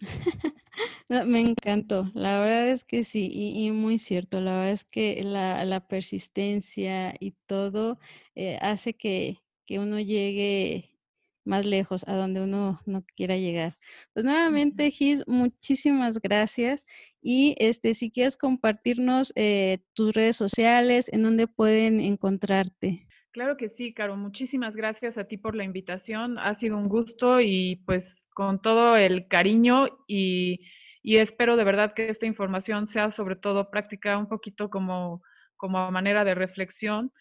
me 1.09 1.39
encantó, 1.39 2.11
la 2.13 2.39
verdad 2.39 2.69
es 2.69 2.83
que 2.83 3.03
sí, 3.03 3.29
y, 3.33 3.71
muy 3.71 3.97
cierto, 3.97 4.41
la 4.41 4.51
verdad 4.53 4.71
es 4.71 4.83
que 4.85 5.23
la, 5.23 5.85
persistencia 5.87 7.15
y 7.19 7.31
todo 7.45 7.99
eh, 8.35 8.57
hace 8.61 8.93
que, 8.93 9.37
uno 9.69 9.99
llegue 9.99 10.97
más 11.45 11.65
lejos, 11.65 12.03
a 12.07 12.15
donde 12.15 12.41
uno 12.41 12.81
no 12.85 13.03
quiera 13.15 13.37
llegar. 13.37 13.77
Pues 14.13 14.25
nuevamente, 14.25 14.91
Gis, 14.91 15.23
muchísimas 15.27 16.19
gracias. 16.19 16.85
Y 17.21 17.55
este, 17.59 17.93
si 17.93 18.11
quieres 18.11 18.37
compartirnos 18.37 19.33
eh, 19.35 19.79
tus 19.93 20.13
redes 20.13 20.35
sociales, 20.37 21.09
en 21.11 21.23
donde 21.23 21.47
pueden 21.47 21.99
encontrarte. 22.01 23.06
Claro 23.31 23.57
que 23.57 23.69
sí, 23.69 23.93
Caro. 23.93 24.15
Muchísimas 24.15 24.75
gracias 24.75 25.17
a 25.17 25.25
ti 25.25 25.37
por 25.37 25.55
la 25.55 25.63
invitación. 25.63 26.39
Ha 26.39 26.53
sido 26.53 26.77
un 26.77 26.89
gusto 26.89 27.39
y 27.39 27.83
pues 27.85 28.25
con 28.33 28.61
todo 28.61 28.95
el 28.97 29.27
cariño 29.27 29.87
y, 30.07 30.59
espero 31.03 31.55
de 31.55 31.63
verdad 31.63 31.93
que 31.93 32.09
esta 32.09 32.25
información 32.25 32.87
sea 32.87 33.11
sobre 33.11 33.35
todo 33.35 33.69
práctica, 33.69 34.17
un 34.17 34.27
poquito 34.27 34.69
como, 34.69 35.21
como 35.55 35.91
manera 35.91 36.25
de 36.25 36.35
reflexión. 36.35 37.11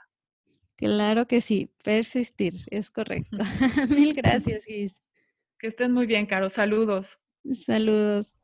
Claro 0.78 1.26
que 1.26 1.40
sí, 1.40 1.72
persistir, 1.82 2.54
es 2.70 2.90
correcto. 2.90 3.36
Mil 3.90 4.14
gracias, 4.14 4.64
Gis. 4.64 5.02
Que 5.58 5.66
estén 5.66 5.92
muy 5.92 6.06
bien, 6.06 6.26
Caro. 6.26 6.48
Saludos. 6.50 7.18
Saludos. 7.50 8.37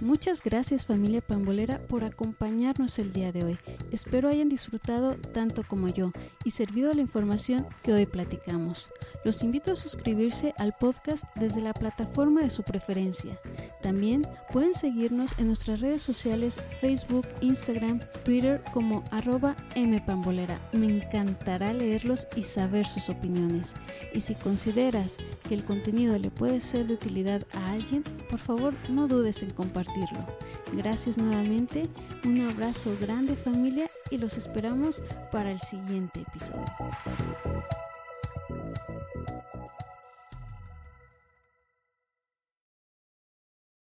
Muchas 0.00 0.42
gracias 0.42 0.86
familia 0.86 1.20
pambolera 1.20 1.78
por 1.86 2.04
acompañarnos 2.04 2.98
el 2.98 3.12
día 3.12 3.32
de 3.32 3.44
hoy. 3.44 3.58
Espero 3.90 4.30
hayan 4.30 4.48
disfrutado 4.48 5.16
tanto 5.16 5.62
como 5.62 5.88
yo 5.88 6.12
y 6.42 6.50
servido 6.50 6.94
la 6.94 7.02
información 7.02 7.66
que 7.82 7.92
hoy 7.92 8.06
platicamos. 8.06 8.90
Los 9.24 9.42
invito 9.42 9.72
a 9.72 9.76
suscribirse 9.76 10.54
al 10.56 10.72
podcast 10.72 11.24
desde 11.34 11.60
la 11.60 11.74
plataforma 11.74 12.40
de 12.40 12.48
su 12.48 12.62
preferencia. 12.62 13.38
También 13.82 14.26
pueden 14.50 14.72
seguirnos 14.72 15.38
en 15.38 15.48
nuestras 15.48 15.80
redes 15.80 16.00
sociales 16.00 16.58
Facebook, 16.80 17.26
Instagram, 17.42 18.00
Twitter 18.24 18.62
como 18.72 19.04
arroba 19.10 19.54
mpambolera. 19.76 20.58
Me 20.72 20.86
encantará 20.86 21.74
leerlos 21.74 22.26
y 22.34 22.44
saber 22.44 22.86
sus 22.86 23.10
opiniones. 23.10 23.74
Y 24.14 24.20
si 24.20 24.34
consideras 24.34 25.18
que 25.46 25.54
el 25.54 25.64
contenido 25.64 26.18
le 26.18 26.30
puede 26.30 26.60
ser 26.60 26.86
de 26.86 26.94
utilidad 26.94 27.46
a 27.52 27.72
alguien, 27.72 28.02
por 28.30 28.38
favor 28.38 28.72
no 28.88 29.06
dudes 29.06 29.42
en 29.42 29.50
Gracias 30.72 31.18
nuevamente, 31.18 31.88
un 32.24 32.40
abrazo 32.42 32.96
grande 33.00 33.34
familia 33.34 33.88
y 34.10 34.18
los 34.18 34.36
esperamos 34.36 35.02
para 35.32 35.50
el 35.50 35.60
siguiente 35.60 36.20
episodio. 36.20 36.64